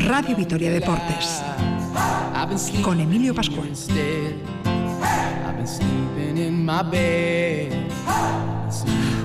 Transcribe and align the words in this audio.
Radio 0.00 0.36
Vitoria 0.36 0.70
Deportes. 0.70 1.42
con 2.82 3.00
Emilio 3.00 3.32
Pascual. 3.32 3.70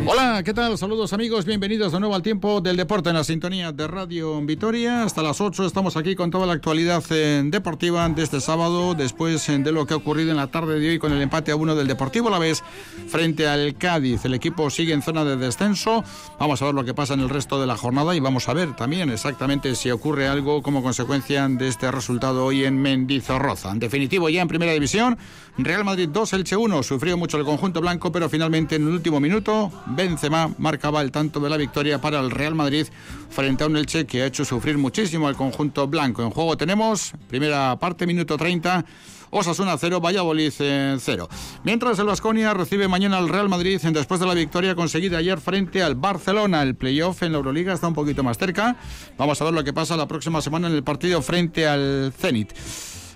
Hola, 0.03 0.41
¿qué 0.43 0.51
tal? 0.51 0.79
Saludos 0.79 1.13
amigos, 1.13 1.45
bienvenidos 1.45 1.91
de 1.91 1.99
nuevo 1.99 2.15
al 2.15 2.23
tiempo 2.23 2.59
del 2.59 2.76
deporte 2.76 3.09
en 3.09 3.15
la 3.15 3.23
sintonía 3.23 3.71
de 3.71 3.87
Radio 3.87 4.41
Vitoria. 4.41 5.03
Hasta 5.03 5.21
las 5.21 5.39
8 5.39 5.67
estamos 5.67 5.96
aquí 5.96 6.15
con 6.15 6.31
toda 6.31 6.47
la 6.47 6.53
actualidad 6.53 7.03
eh, 7.12 7.44
deportiva 7.46 8.09
de 8.09 8.23
este 8.23 8.41
sábado, 8.41 8.95
después 8.95 9.47
eh, 9.49 9.59
de 9.59 9.72
lo 9.72 9.85
que 9.85 9.94
ha 9.94 9.97
ocurrido 9.97 10.31
en 10.31 10.37
la 10.37 10.47
tarde 10.47 10.79
de 10.79 10.90
hoy 10.90 10.99
con 10.99 11.13
el 11.13 11.22
empate 11.22 11.51
a 11.51 11.55
uno 11.55 11.76
del 11.76 11.85
Deportivo 11.85 12.29
a 12.29 12.31
la 12.31 12.40
vez 12.40 12.63
frente 13.09 13.47
al 13.47 13.76
Cádiz. 13.76 14.26
El 14.26 14.33
equipo 14.33 14.72
sigue 14.72 14.91
en 14.94 15.03
zona 15.03 15.23
de 15.23 15.37
descenso. 15.37 16.04
Vamos 16.40 16.59
a 16.63 16.66
ver 16.66 16.73
lo 16.73 16.84
que 16.84 16.95
pasa 16.95 17.13
en 17.13 17.20
el 17.20 17.30
resto 17.30 17.62
de 17.62 17.68
la 17.68 17.77
jornada 17.77 18.16
y 18.16 18.20
vamos 18.20 18.49
a 18.49 18.54
ver 18.55 18.76
también 18.76 19.12
exactamente 19.12 19.76
si 19.76 19.91
ocurre 19.91 20.27
algo 20.27 20.63
como 20.63 20.81
consecuencia 20.81 21.48
de 21.48 21.68
este 21.68 21.91
resultado 21.91 22.44
hoy 22.45 22.66
en 22.66 22.81
Mendizorroza. 22.81 23.70
En 23.70 23.77
definitivo, 23.77 24.30
ya 24.30 24.41
en 24.41 24.48
primera 24.48 24.73
división, 24.73 25.20
Real 25.59 25.86
Madrid 25.86 26.09
2, 26.12 26.34
Elche 26.34 26.55
1. 26.55 26.81
Sufrió 26.81 27.18
mucho 27.18 27.38
el 27.38 27.45
conjunto 27.45 27.81
blanco, 27.81 28.12
pero 28.12 28.30
finalmente 28.30 28.77
en 28.77 28.88
el 28.88 28.94
último 28.94 29.20
minuto 29.20 29.72
Benzema 29.95 30.54
marcaba 30.58 31.02
el 31.02 31.12
tanto 31.12 31.40
de 31.40 31.50
la 31.50 31.58
victoria 31.58 32.02
para 32.02 32.20
el 32.20 32.31
Real 32.31 32.55
Madrid 32.55 32.88
frente 33.30 33.63
a 33.63 33.68
un 33.68 33.77
Elche 33.77 34.05
que 34.05 34.23
ha 34.23 34.26
hecho 34.26 34.45
sufrir 34.45 34.77
muchísimo 34.77 35.27
al 35.27 35.36
conjunto 35.36 35.88
blanco. 35.88 36.23
En 36.23 36.31
juego 36.31 36.58
tenemos, 36.58 37.14
primera 37.27 37.77
parte, 37.80 38.05
minuto 38.08 38.38
30. 38.38 38.86
Osasuna 39.31 39.77
0, 39.77 40.02
Valladolid 40.02 40.52
0. 40.52 41.30
Mientras 41.64 41.98
el 42.00 42.05
Vasconia 42.05 42.54
recibe 42.54 42.90
mañana 42.90 43.17
al 43.17 43.30
Real 43.30 43.48
Madrid 43.48 43.80
después 43.81 44.20
de 44.20 44.27
la 44.27 44.34
victoria 44.34 44.76
conseguida 44.76 45.20
ayer 45.20 45.40
frente 45.40 45.81
al 45.81 45.95
Barcelona. 45.95 46.62
El 46.62 46.76
playoff 46.76 47.23
en 47.23 47.31
la 47.31 47.38
Euroliga 47.38 47.73
está 47.73 47.88
un 47.88 47.94
poquito 47.94 48.23
más 48.23 48.38
cerca. 48.38 48.76
Vamos 49.17 49.42
a 49.42 49.45
ver 49.45 49.53
lo 49.53 49.64
que 49.64 49.72
pasa 49.72 49.95
la 49.95 50.08
próxima 50.08 50.42
semana 50.42 50.67
en 50.67 50.75
el 50.75 50.84
partido 50.84 51.22
frente 51.22 51.66
al 51.66 52.14
Zenit. 52.17 52.52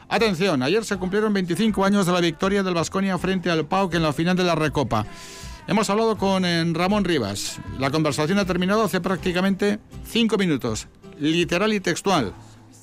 Atención, 0.08 0.64
ayer 0.64 0.86
se 0.86 0.98
cumplieron 0.98 1.34
25 1.34 1.84
años 1.84 2.06
de 2.06 2.14
la 2.14 2.22
victoria 2.22 2.64
del 2.64 2.76
Vasconia 2.76 3.18
frente 3.18 3.50
al 3.50 3.66
PAOK 3.66 3.96
en 3.96 4.04
la 4.04 4.14
final 4.14 4.38
de 4.38 4.44
la 4.44 4.56
Recopa. 4.56 5.06
Hemos 5.68 5.90
hablado 5.90 6.16
con 6.16 6.46
eh, 6.46 6.64
Ramón 6.74 7.06
Rivas. 7.06 7.60
La 7.80 7.90
conversación 7.90 8.38
ha 8.38 8.46
terminado 8.46 8.84
hace 8.84 9.02
prácticamente 9.02 9.80
cinco 10.08 10.38
minutos, 10.38 10.88
literal 11.20 11.74
y 11.74 11.80
textual. 11.80 12.34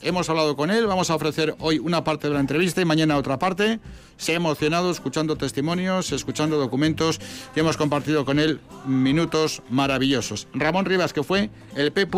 Hemos 0.01 0.29
hablado 0.29 0.57
con 0.57 0.69
él, 0.73 0.89
vamos 0.89 1.09
a 1.09 1.15
ofrecer 1.15 1.55
hoy 1.61 1.79
una 1.79 2.03
parte 2.03 2.27
de 2.27 2.35
la 2.35 2.41
entrevista 2.41 2.81
y 2.81 2.85
mañana 2.85 3.17
otra 3.17 3.39
parte. 3.39 3.79
Se 4.17 4.33
ha 4.33 4.35
emocionado 4.35 4.91
escuchando 4.91 5.37
testimonios, 5.37 6.11
escuchando 6.11 6.59
documentos 6.59 7.21
y 7.55 7.61
hemos 7.61 7.77
compartido 7.77 8.25
con 8.25 8.41
él 8.41 8.59
minutos 8.85 9.63
maravillosos. 9.71 10.49
Ramón 10.53 10.85
Rivas, 10.85 11.13
que 11.13 11.23
fue 11.23 11.51
el 11.77 11.93
P. 11.93 12.09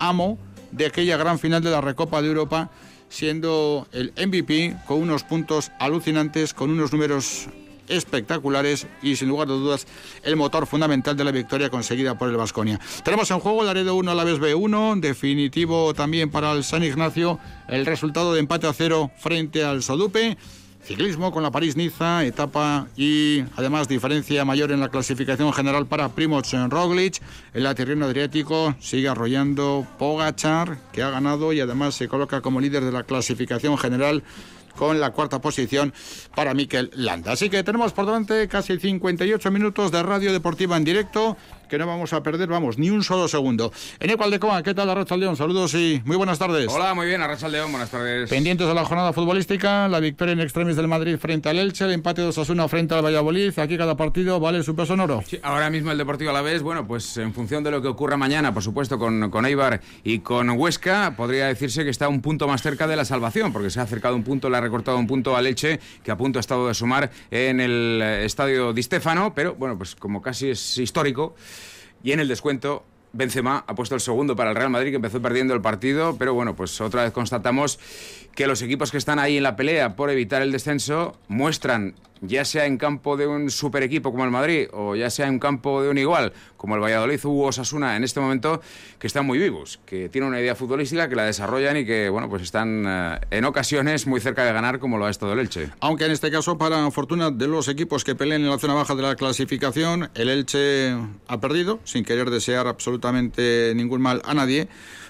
amo 0.00 0.36
de 0.72 0.86
aquella 0.86 1.16
gran 1.16 1.38
final 1.38 1.62
de 1.62 1.70
la 1.70 1.80
Recopa 1.80 2.20
de 2.22 2.28
Europa, 2.28 2.70
siendo 3.08 3.86
el 3.92 4.12
MVP 4.16 4.78
con 4.84 5.00
unos 5.00 5.22
puntos 5.22 5.70
alucinantes, 5.78 6.54
con 6.54 6.70
unos 6.70 6.92
números 6.92 7.48
espectaculares 7.88 8.86
y 9.02 9.16
sin 9.16 9.28
lugar 9.28 9.48
de 9.48 9.54
dudas 9.54 9.86
el 10.22 10.36
motor 10.36 10.66
fundamental 10.66 11.16
de 11.16 11.24
la 11.24 11.32
victoria 11.32 11.70
conseguida 11.70 12.16
por 12.18 12.28
el 12.28 12.36
Vasconia. 12.36 12.80
Tenemos 13.04 13.30
en 13.30 13.40
juego 13.40 13.62
el 13.62 13.68
Aredo 13.68 13.94
1 13.94 14.10
a 14.10 14.14
la 14.14 14.24
vez 14.24 14.38
B1, 14.38 15.00
definitivo 15.00 15.94
también 15.94 16.30
para 16.30 16.52
el 16.52 16.64
San 16.64 16.82
Ignacio, 16.82 17.38
el 17.68 17.86
resultado 17.86 18.32
de 18.32 18.40
empate 18.40 18.66
a 18.66 18.72
cero 18.72 19.10
frente 19.18 19.64
al 19.64 19.82
Sodupe. 19.82 20.36
Ciclismo 20.88 21.32
con 21.32 21.42
la 21.42 21.50
París-Niza, 21.50 22.24
etapa 22.24 22.86
y 22.96 23.44
además 23.56 23.88
diferencia 23.88 24.44
mayor 24.46 24.72
en 24.72 24.80
la 24.80 24.88
clasificación 24.88 25.52
general 25.52 25.86
para 25.86 26.08
Primoz 26.08 26.50
Roglic. 26.70 27.20
El 27.52 27.64
laterreno 27.64 28.06
adriático 28.06 28.74
sigue 28.80 29.08
arrollando 29.08 29.86
Pogachar, 29.98 30.78
que 30.92 31.02
ha 31.02 31.10
ganado 31.10 31.52
y 31.52 31.60
además 31.60 31.94
se 31.94 32.08
coloca 32.08 32.40
como 32.40 32.60
líder 32.60 32.84
de 32.84 32.92
la 32.92 33.02
clasificación 33.02 33.76
general 33.76 34.22
con 34.78 35.00
la 35.00 35.10
cuarta 35.10 35.40
posición 35.40 35.92
para 36.34 36.54
Mikel 36.54 36.90
Landa. 36.94 37.32
Así 37.32 37.50
que 37.50 37.64
tenemos 37.64 37.92
por 37.92 38.06
delante 38.06 38.46
casi 38.46 38.78
58 38.78 39.50
minutos 39.50 39.90
de 39.90 40.02
radio 40.02 40.32
deportiva 40.32 40.76
en 40.76 40.84
directo 40.84 41.36
que 41.68 41.78
no 41.78 41.86
vamos 41.86 42.12
a 42.12 42.22
perder, 42.22 42.48
vamos, 42.48 42.78
ni 42.78 42.90
un 42.90 43.04
solo 43.04 43.28
segundo. 43.28 43.72
En 44.00 44.10
Ecualdecoa, 44.10 44.62
¿qué 44.62 44.74
tal 44.74 44.90
Arracha 44.90 45.16
León? 45.16 45.36
Saludos 45.36 45.74
y 45.74 46.02
muy 46.04 46.16
buenas 46.16 46.38
tardes. 46.38 46.66
Hola, 46.68 46.94
muy 46.94 47.06
bien, 47.06 47.20
Arracha 47.20 47.48
León, 47.48 47.70
buenas 47.70 47.90
tardes. 47.90 48.28
Pendientes 48.28 48.66
de 48.66 48.74
la 48.74 48.84
jornada 48.84 49.12
futbolística, 49.12 49.86
la 49.88 50.00
victoria 50.00 50.32
en 50.32 50.40
extremis 50.40 50.76
del 50.76 50.88
Madrid 50.88 51.16
frente 51.18 51.48
al 51.48 51.58
Elche, 51.58 51.84
el 51.84 51.92
empate 51.92 52.22
de 52.22 52.28
Osasuna 52.28 52.66
frente 52.68 52.94
al 52.94 53.04
Valladolid, 53.04 53.56
aquí 53.58 53.76
cada 53.76 53.96
partido 53.96 54.40
vale 54.40 54.62
su 54.62 54.74
peso 54.74 54.88
sonoro. 54.88 55.22
Sí, 55.26 55.38
ahora 55.42 55.68
mismo 55.70 55.92
el 55.92 55.98
Deportivo 55.98 56.30
a 56.30 56.32
la 56.32 56.42
vez, 56.42 56.62
bueno, 56.62 56.86
pues 56.86 57.16
en 57.18 57.34
función 57.34 57.62
de 57.62 57.70
lo 57.70 57.82
que 57.82 57.88
ocurra 57.88 58.16
mañana, 58.16 58.54
por 58.54 58.62
supuesto, 58.62 58.98
con, 58.98 59.30
con 59.30 59.44
Eibar 59.44 59.80
y 60.02 60.20
con 60.20 60.48
Huesca, 60.50 61.14
podría 61.16 61.46
decirse 61.46 61.84
que 61.84 61.90
está 61.90 62.08
un 62.08 62.22
punto 62.22 62.48
más 62.48 62.62
cerca 62.62 62.86
de 62.86 62.96
la 62.96 63.04
salvación, 63.04 63.52
porque 63.52 63.68
se 63.68 63.80
ha 63.80 63.82
acercado 63.82 64.16
un 64.16 64.24
punto, 64.24 64.48
le 64.48 64.56
ha 64.56 64.60
recortado 64.60 64.96
un 64.96 65.06
punto 65.06 65.36
al 65.36 65.46
Elche, 65.46 65.78
que 66.02 66.10
a 66.10 66.16
punto 66.16 66.38
ha 66.38 66.40
estado 66.40 66.68
de 66.68 66.74
sumar 66.74 67.10
en 67.30 67.60
el 67.60 68.00
estadio 68.22 68.72
Di 68.72 68.82
Stefano, 68.82 69.34
pero 69.34 69.54
bueno, 69.54 69.76
pues 69.76 69.94
como 69.94 70.22
casi 70.22 70.50
es 70.50 70.78
histórico, 70.78 71.34
y 72.02 72.12
en 72.12 72.20
el 72.20 72.28
descuento, 72.28 72.84
Benzema 73.12 73.64
ha 73.66 73.74
puesto 73.74 73.94
el 73.94 74.00
segundo 74.00 74.36
para 74.36 74.50
el 74.50 74.56
Real 74.56 74.70
Madrid, 74.70 74.90
que 74.90 74.96
empezó 74.96 75.20
perdiendo 75.20 75.54
el 75.54 75.60
partido, 75.60 76.16
pero 76.18 76.34
bueno, 76.34 76.54
pues 76.54 76.80
otra 76.80 77.04
vez 77.04 77.12
constatamos 77.12 77.78
que 78.34 78.46
los 78.46 78.62
equipos 78.62 78.90
que 78.90 78.98
están 78.98 79.18
ahí 79.18 79.38
en 79.38 79.42
la 79.42 79.56
pelea 79.56 79.96
por 79.96 80.10
evitar 80.10 80.42
el 80.42 80.52
descenso 80.52 81.16
muestran 81.28 81.94
ya 82.20 82.44
sea 82.44 82.66
en 82.66 82.78
campo 82.78 83.16
de 83.16 83.26
un 83.26 83.50
super 83.50 83.82
equipo 83.82 84.10
como 84.10 84.24
el 84.24 84.30
Madrid 84.30 84.68
o 84.72 84.96
ya 84.96 85.10
sea 85.10 85.26
en 85.26 85.38
campo 85.38 85.82
de 85.82 85.88
un 85.88 85.98
igual 85.98 86.32
como 86.58 86.74
el 86.74 86.82
Valladolid 86.82 87.24
u 87.24 87.42
Osasuna 87.42 87.96
en 87.96 88.04
este 88.04 88.20
momento, 88.20 88.60
que 88.98 89.06
están 89.06 89.24
muy 89.24 89.38
vivos, 89.38 89.80
que 89.86 90.08
tienen 90.08 90.28
una 90.28 90.40
idea 90.40 90.54
futbolística, 90.54 91.08
que 91.08 91.16
la 91.16 91.24
desarrollan 91.24 91.78
y 91.78 91.86
que, 91.86 92.08
bueno, 92.10 92.28
pues 92.28 92.42
están 92.42 92.84
eh, 92.86 93.18
en 93.30 93.44
ocasiones 93.44 94.06
muy 94.06 94.20
cerca 94.20 94.44
de 94.44 94.52
ganar 94.52 94.78
como 94.78 94.98
lo 94.98 95.06
ha 95.06 95.10
estado 95.10 95.32
el 95.32 95.38
Elche. 95.38 95.70
Aunque 95.80 96.04
en 96.04 96.10
este 96.10 96.30
caso, 96.30 96.58
para 96.58 96.90
fortuna 96.90 97.30
de 97.30 97.46
los 97.46 97.68
equipos 97.68 98.04
que 98.04 98.14
pelean 98.14 98.42
en 98.42 98.50
la 98.50 98.58
zona 98.58 98.74
baja 98.74 98.94
de 98.94 99.02
la 99.02 99.14
clasificación, 99.14 100.10
el 100.14 100.28
Elche 100.28 100.96
ha 101.28 101.40
perdido, 101.40 101.78
sin 101.84 102.04
querer 102.04 102.30
desear 102.30 102.66
absolutamente 102.66 103.72
ningún 103.74 104.02
mal 104.02 104.20
a 104.24 104.34
nadie 104.34 104.68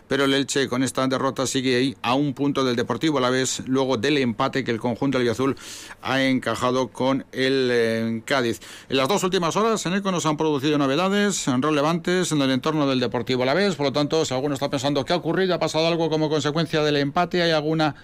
pero 0.09 0.25
el 0.25 0.35
Elche 0.35 0.69
con 0.69 0.83
esta 0.83 1.07
derrota 1.07 1.47
sigue 1.47 1.77
ahí 1.77 1.97
a 2.03 2.15
un 2.15 2.35
punto 2.35 2.65
del 2.65 2.75
Deportivo 2.75 3.19
a 3.19 3.21
la 3.21 3.31
vez, 3.31 3.63
luego 3.67 3.97
del 3.97 4.19
empate 4.19 4.65
que 4.65 4.71
el 4.71 4.81
conjunto 4.81 5.19
Azul 5.31 5.57
ha 6.03 6.23
encajado 6.23 6.89
con 6.89 7.27
el 7.33 7.69
eh, 7.71 8.23
Cádiz. 8.25 8.61
En 8.89 8.97
las 8.97 9.09
dos 9.09 9.23
últimas 9.23 9.57
horas 9.57 9.85
en 9.87 9.95
ECO 9.95 10.11
nos 10.11 10.27
han 10.27 10.37
producido 10.37 10.79
novedades 10.79 11.47
relevantes 11.47 12.33
en 12.33 12.43
el 12.43 12.51
entorno 12.51 12.89
del 12.89 13.01
Deportivo 13.01 13.43
a 13.43 13.47
la 13.47 13.55
vez, 13.55 13.77
por 13.77 13.87
lo 13.87 13.93
tanto, 13.93 14.25
si 14.25 14.35
alguno 14.35 14.55
está 14.55 14.71
pensando 14.71 15.05
qué 15.05 15.13
ha 15.13 15.17
ocurrido, 15.17 15.55
ha 15.55 15.59
pasado 15.59 15.87
algo 15.87 16.09
como 16.09 16.29
consecuencia 16.29 16.83
del 16.83 16.97
empate, 16.97 17.43
hay 17.43 17.51
alguna 17.51 17.95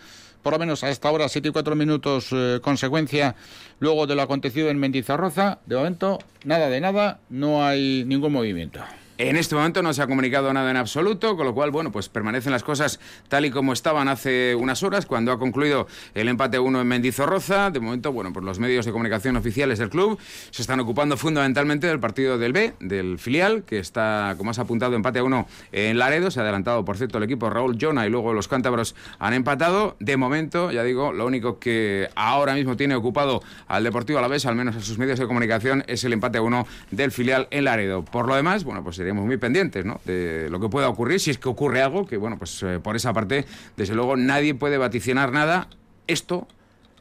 por 0.42 0.52
lo 0.52 0.58
menos 0.58 0.84
a 0.84 0.90
esta 0.90 1.10
hora, 1.10 1.28
7 1.28 1.48
y 1.48 1.52
4 1.52 1.74
minutos, 1.74 2.28
eh, 2.32 2.60
consecuencia 2.62 3.34
luego 3.80 4.06
de 4.06 4.14
lo 4.14 4.20
acontecido 4.20 4.68
en 4.68 4.78
Mendizarroza. 4.78 5.58
De 5.64 5.74
momento, 5.74 6.18
nada 6.44 6.68
de 6.68 6.82
nada, 6.82 7.20
no 7.30 7.64
hay 7.66 8.04
ningún 8.04 8.34
movimiento. 8.34 8.80
En 9.16 9.36
este 9.36 9.54
momento 9.54 9.80
no 9.80 9.92
se 9.92 10.02
ha 10.02 10.08
comunicado 10.08 10.52
nada 10.52 10.68
en 10.72 10.76
absoluto, 10.76 11.36
con 11.36 11.46
lo 11.46 11.54
cual, 11.54 11.70
bueno, 11.70 11.92
pues 11.92 12.08
permanecen 12.08 12.50
las 12.50 12.64
cosas 12.64 12.98
tal 13.28 13.44
y 13.44 13.50
como 13.52 13.72
estaban 13.72 14.08
hace 14.08 14.56
unas 14.56 14.82
horas, 14.82 15.06
cuando 15.06 15.30
ha 15.30 15.38
concluido 15.38 15.86
el 16.14 16.28
empate 16.28 16.58
1 16.58 16.80
en 16.80 16.86
Mendizorroza. 16.88 17.70
De 17.70 17.78
momento, 17.78 18.12
bueno, 18.12 18.32
pues 18.32 18.44
los 18.44 18.58
medios 18.58 18.84
de 18.86 18.90
comunicación 18.90 19.36
oficiales 19.36 19.78
del 19.78 19.88
club 19.88 20.18
se 20.50 20.62
están 20.62 20.80
ocupando 20.80 21.16
fundamentalmente 21.16 21.86
del 21.86 22.00
partido 22.00 22.38
del 22.38 22.52
B, 22.52 22.74
del 22.80 23.20
filial, 23.20 23.62
que 23.62 23.78
está, 23.78 24.34
como 24.36 24.50
has 24.50 24.58
apuntado, 24.58 24.96
empate 24.96 25.20
a 25.20 25.22
1 25.22 25.46
en 25.70 25.96
Laredo. 25.96 26.32
Se 26.32 26.40
ha 26.40 26.42
adelantado, 26.42 26.84
por 26.84 26.96
cierto, 26.96 27.18
el 27.18 27.24
equipo 27.24 27.48
Raúl 27.50 27.78
Jona 27.80 28.08
y 28.08 28.10
luego 28.10 28.32
los 28.32 28.48
cántabros 28.48 28.96
han 29.20 29.32
empatado. 29.32 29.94
De 30.00 30.16
momento, 30.16 30.72
ya 30.72 30.82
digo, 30.82 31.12
lo 31.12 31.24
único 31.24 31.60
que 31.60 32.08
ahora 32.16 32.54
mismo 32.54 32.76
tiene 32.76 32.96
ocupado 32.96 33.44
al 33.68 33.84
Deportivo 33.84 34.18
a 34.18 34.22
la 34.22 34.28
vez, 34.28 34.44
al 34.44 34.56
menos 34.56 34.74
a 34.74 34.80
sus 34.80 34.98
medios 34.98 35.20
de 35.20 35.28
comunicación, 35.28 35.84
es 35.86 36.02
el 36.02 36.12
empate 36.12 36.38
a 36.38 36.42
1 36.42 36.66
del 36.90 37.12
filial 37.12 37.46
en 37.52 37.62
Laredo. 37.62 38.04
Por 38.04 38.26
lo 38.26 38.34
demás, 38.34 38.64
bueno, 38.64 38.82
pues 38.82 39.03
seremos 39.04 39.26
muy 39.26 39.36
pendientes 39.36 39.84
de 40.06 40.48
lo 40.48 40.58
que 40.58 40.70
pueda 40.70 40.88
ocurrir, 40.88 41.20
si 41.20 41.30
es 41.30 41.36
que 41.36 41.50
ocurre 41.50 41.82
algo, 41.82 42.06
que 42.06 42.16
bueno, 42.16 42.38
pues 42.38 42.62
eh, 42.62 42.80
por 42.82 42.96
esa 42.96 43.12
parte, 43.12 43.44
desde 43.76 43.94
luego, 43.94 44.16
nadie 44.16 44.54
puede 44.54 44.78
vaticinar 44.78 45.30
nada. 45.30 45.68
Esto 46.06 46.48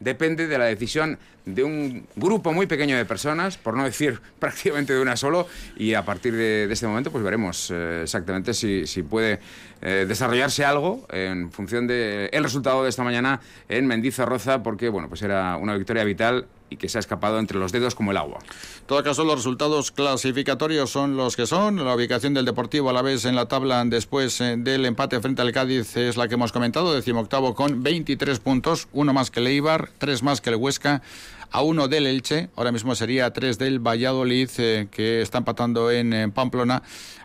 depende 0.02 0.48
de 0.48 0.58
la 0.58 0.66
decisión 0.66 1.18
de 1.46 1.64
un 1.64 2.06
grupo 2.18 2.52
muy 2.52 2.68
pequeño 2.68 2.98
de 2.98 3.06
personas, 3.06 3.58
por 3.58 3.78
no 3.78 3.86
decir 3.86 4.20
prácticamente 4.40 4.92
de 4.92 5.02
una 5.02 5.16
solo, 5.16 5.48
y 5.78 5.94
a 5.94 6.04
partir 6.04 6.36
de, 6.36 6.68
este 6.70 6.88
momento 6.88 7.10
pues 7.10 7.24
veremos 7.24 7.72
eh, 7.72 8.02
exactamente 8.04 8.54
si, 8.54 8.86
si 8.86 9.02
puede 9.02 9.40
eh, 9.82 10.04
desarrollarse 10.06 10.66
algo 10.66 11.08
en 11.10 11.54
función 11.54 11.88
del 11.88 12.30
el 12.34 12.44
resultado 12.44 12.84
de 12.84 12.90
esta 12.90 13.06
mañana 13.06 13.40
en 13.70 13.88
Mendizorroza, 13.88 14.62
porque 14.62 14.90
bueno, 14.90 15.08
pues 15.08 15.22
era 15.22 15.56
una 15.56 15.78
victoria 15.78 16.04
vital 16.04 16.48
y 16.74 16.78
que 16.78 16.90
se 16.90 16.98
ha 16.98 17.00
escapado 17.00 17.40
entre 17.40 17.60
los 17.60 17.72
dedos 17.72 17.96
como 17.96 18.12
el 18.12 18.18
agua. 18.18 18.40
En 18.42 18.88
todo 18.88 19.04
caso, 19.04 19.24
los 19.24 19.36
resultados 19.36 19.92
clasificatorios 19.92 20.90
son 20.90 21.16
los 21.16 21.36
que 21.36 21.46
son. 21.46 21.84
La 21.84 21.96
ubicación 21.96 22.34
del 22.34 22.46
Deportivo 22.46 22.90
a 22.90 22.94
la 22.94 23.02
vez 23.02 23.26
en 23.26 23.36
la 23.36 23.48
tabla 23.48 23.84
después 23.86 24.42
eh, 24.42 24.56
del 24.58 24.86
empate 24.86 25.20
frente 25.22 25.42
al 25.42 25.52
Cádiz 25.52 25.96
es 25.96 26.18
la 26.18 26.28
que 26.28 26.34
hemos 26.34 26.52
comentado, 26.52 26.94
decimoctavo 26.94 27.56
con 27.56 27.84
23 27.84 28.40
puntos, 28.40 28.88
uno 28.92 29.14
más 29.14 29.32
que 29.32 29.40
el 29.40 29.48
Eibar, 29.48 29.90
tres 29.98 30.24
más 30.24 30.42
que 30.42 30.50
el 30.50 30.56
Huesca 30.56 31.02
a 31.54 31.62
uno 31.62 31.88
del 31.88 32.08
Elche, 32.08 32.50
ahora 32.56 32.72
mismo 32.72 32.96
sería 32.96 33.28
a 33.28 33.32
tres 33.32 33.60
del 33.60 33.80
Valladolid, 33.80 34.50
eh, 34.58 34.88
que 34.90 35.22
está 35.22 35.38
empatando 35.38 35.92
en, 35.92 36.32
Pamplona, 36.32 36.82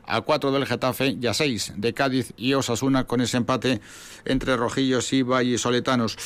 a 0.06 0.20
cuatro 0.20 0.52
del 0.52 0.66
Getafe 0.66 1.16
y 1.18 1.26
a 1.26 1.32
seis 1.32 1.72
de 1.76 1.94
Cádiz 1.94 2.34
y 2.36 2.52
Osasuna 2.52 3.04
con 3.04 3.22
ese 3.22 3.38
empate 3.38 3.80
entre 4.26 4.54
Rojillos 4.58 5.14
y 5.14 5.22
Vallisoletanos. 5.22 6.18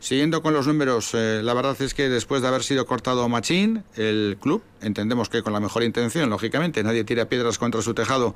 Siguiendo 0.00 0.42
con 0.42 0.54
los 0.54 0.66
números, 0.66 1.12
eh, 1.12 1.42
la 1.42 1.52
verdad 1.52 1.80
es 1.80 1.92
que 1.92 2.08
después 2.08 2.40
de 2.40 2.48
haber 2.48 2.62
sido 2.62 2.86
cortado 2.86 3.28
Machín, 3.28 3.84
el 3.96 4.38
club, 4.40 4.62
entendemos 4.80 5.28
que 5.28 5.42
con 5.42 5.52
la 5.52 5.60
mejor 5.60 5.82
intención, 5.82 6.30
lógicamente, 6.30 6.82
nadie 6.82 7.04
tira 7.04 7.26
piedras 7.26 7.58
contra 7.58 7.82
su 7.82 7.92
tejado, 7.92 8.34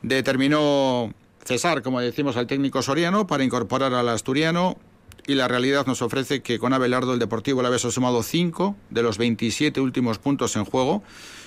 determinó 0.00 1.12
cesar, 1.44 1.82
como 1.82 2.00
decimos, 2.00 2.38
al 2.38 2.46
técnico 2.46 2.80
Soriano 2.80 3.26
para 3.26 3.44
incorporar 3.44 3.92
al 3.92 4.08
asturiano 4.08 4.78
y 5.26 5.34
la 5.34 5.48
realidad 5.48 5.86
nos 5.86 6.02
ofrece 6.02 6.40
que 6.40 6.58
con 6.58 6.72
Abelardo 6.72 7.12
el 7.12 7.18
Deportivo 7.18 7.60
la 7.62 7.68
ha 7.68 7.78
sumado 7.78 8.22
5 8.22 8.76
de 8.90 9.02
los 9.02 9.18
27 9.18 9.80
últimos 9.80 10.18
puntos 10.18 10.56
en 10.56 10.64
juego. 10.64 11.02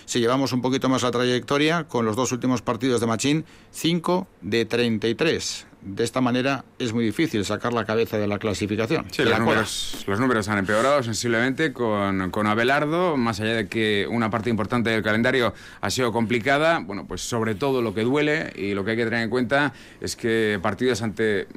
Si 0.05 0.19
llevamos 0.19 0.53
un 0.53 0.61
poquito 0.61 0.89
más 0.89 1.03
la 1.03 1.11
trayectoria, 1.11 1.85
con 1.85 2.05
los 2.05 2.15
dos 2.15 2.31
últimos 2.31 2.61
partidos 2.61 2.99
de 2.99 3.07
Machín, 3.07 3.45
5 3.71 4.27
de 4.41 4.65
33. 4.65 5.68
De 5.81 6.03
esta 6.03 6.19
manera 6.19 6.65
es 6.77 6.91
muy 6.91 7.05
difícil 7.05 7.45
sacar 7.45 7.71
la 7.71 7.85
cabeza 7.85 8.17
de 8.17 8.27
la 8.27 8.37
clasificación. 8.37 9.05
Sí, 9.11 9.23
los, 9.23 9.39
números, 9.39 10.03
los, 10.07 10.19
números, 10.19 10.49
han 10.49 10.57
empeorado 10.57 11.01
sensiblemente 11.03 11.71
con, 11.71 12.31
con, 12.31 12.47
Abelardo, 12.47 13.15
más 13.15 13.39
allá 13.39 13.53
de 13.53 13.67
que 13.67 14.05
una 14.09 14.29
parte 14.29 14.49
importante 14.49 14.89
del 14.89 15.03
calendario 15.03 15.53
ha 15.79 15.89
sido 15.89 16.11
complicada. 16.11 16.79
Bueno, 16.79 17.05
pues 17.07 17.21
sobre 17.21 17.55
todo 17.55 17.81
lo 17.81 17.93
que 17.93 18.03
duele 18.03 18.51
y 18.55 18.73
lo 18.73 18.83
que 18.83 18.91
hay 18.91 18.97
que 18.97 19.05
tener 19.05 19.23
en 19.23 19.29
cuenta 19.29 19.73
es 20.01 20.15
que 20.17 20.59
partidos 20.61 21.01
ante 21.01 21.47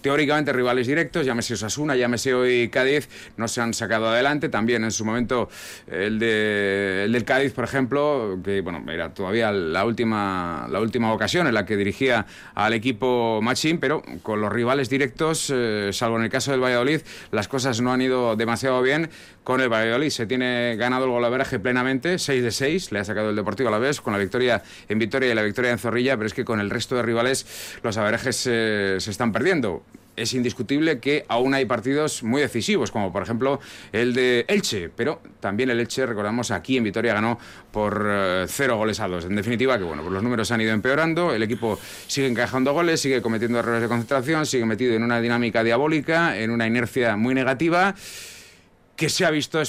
teóricamente 0.00 0.52
rivales 0.52 0.86
directos, 0.86 1.26
llámese 1.26 1.54
Osasuna, 1.54 1.96
llámese 1.96 2.34
hoy 2.34 2.68
Cádiz, 2.68 3.08
no 3.36 3.48
se 3.48 3.60
han 3.60 3.74
sacado 3.74 4.08
adelante. 4.08 4.48
También 4.48 4.84
en 4.84 4.90
su 4.90 5.04
momento 5.04 5.48
el, 5.86 6.18
de, 6.18 7.04
el 7.04 7.12
del 7.12 7.24
Cádiz, 7.24 7.52
por 7.52 7.64
ejemplo, 7.64 8.38
que 8.44 8.60
bueno, 8.60 8.84
era 8.90 9.12
todavía 9.14 9.52
la 9.52 9.84
última, 9.84 10.66
la 10.70 10.80
última 10.80 11.12
ocasión 11.12 11.46
en 11.46 11.54
la 11.54 11.64
que 11.64 11.76
dirigía 11.76 12.26
al 12.54 12.72
equipo 12.72 13.40
Machín, 13.42 13.78
pero 13.78 14.02
con 14.22 14.40
los 14.40 14.52
rivales 14.52 14.88
directos, 14.88 15.52
eh, 15.54 15.90
salvo 15.92 16.16
en 16.16 16.24
el 16.24 16.30
caso 16.30 16.50
del 16.50 16.62
Valladolid, 16.62 17.00
las 17.30 17.48
cosas 17.48 17.80
no 17.80 17.92
han 17.92 18.02
ido 18.02 18.36
demasiado 18.36 18.80
bien. 18.82 19.10
Con 19.44 19.62
el 19.62 19.70
Valladolid 19.70 20.10
se 20.10 20.26
tiene 20.26 20.76
ganado 20.76 21.06
el 21.06 21.10
golaveraje 21.10 21.58
plenamente, 21.58 22.18
6 22.18 22.42
de 22.42 22.50
6, 22.50 22.92
le 22.92 22.98
ha 22.98 23.04
sacado 23.04 23.30
el 23.30 23.36
Deportivo 23.36 23.70
a 23.70 23.72
la 23.72 23.78
vez, 23.78 24.00
con 24.00 24.12
la 24.12 24.18
victoria 24.18 24.62
en 24.88 24.98
Vitoria 24.98 25.32
y 25.32 25.34
la 25.34 25.42
victoria 25.42 25.70
en 25.70 25.78
Zorrilla, 25.78 26.16
pero 26.16 26.26
es 26.26 26.34
que 26.34 26.44
con 26.44 26.60
el 26.60 26.68
resto 26.68 26.96
de 26.96 27.02
rivales 27.02 27.46
los 27.82 27.96
averajes 27.96 28.46
eh, 28.46 28.96
se 28.98 29.10
están 29.10 29.32
perdiendo 29.32 29.82
es 30.20 30.34
indiscutible 30.34 31.00
que 31.00 31.24
aún 31.28 31.54
hay 31.54 31.64
partidos 31.64 32.22
muy 32.22 32.40
decisivos, 32.40 32.90
como 32.90 33.12
por 33.12 33.22
ejemplo 33.22 33.60
el 33.92 34.14
de 34.14 34.44
Elche, 34.48 34.90
pero 34.94 35.20
también 35.40 35.70
el 35.70 35.80
Elche, 35.80 36.06
recordamos, 36.06 36.50
aquí 36.50 36.76
en 36.76 36.84
Vitoria 36.84 37.14
ganó 37.14 37.38
por 37.70 38.06
eh, 38.08 38.44
cero 38.48 38.76
goles 38.76 39.00
a 39.00 39.08
dos. 39.08 39.24
En 39.24 39.36
definitiva, 39.36 39.78
que 39.78 39.84
bueno, 39.84 40.02
pues 40.02 40.12
los 40.12 40.22
números 40.22 40.50
han 40.50 40.60
ido 40.60 40.72
empeorando, 40.72 41.32
el 41.32 41.42
equipo 41.42 41.78
sigue 42.06 42.26
encajando 42.26 42.72
goles, 42.72 43.00
sigue 43.00 43.22
cometiendo 43.22 43.58
errores 43.58 43.82
de 43.82 43.88
concentración, 43.88 44.46
sigue 44.46 44.64
metido 44.64 44.94
en 44.94 45.02
una 45.02 45.20
dinámica 45.20 45.62
diabólica, 45.62 46.38
en 46.38 46.50
una 46.50 46.66
inercia 46.66 47.16
muy 47.16 47.34
negativa, 47.34 47.94
que 48.96 49.08
se 49.08 49.24
ha 49.24 49.30
visto 49.30 49.62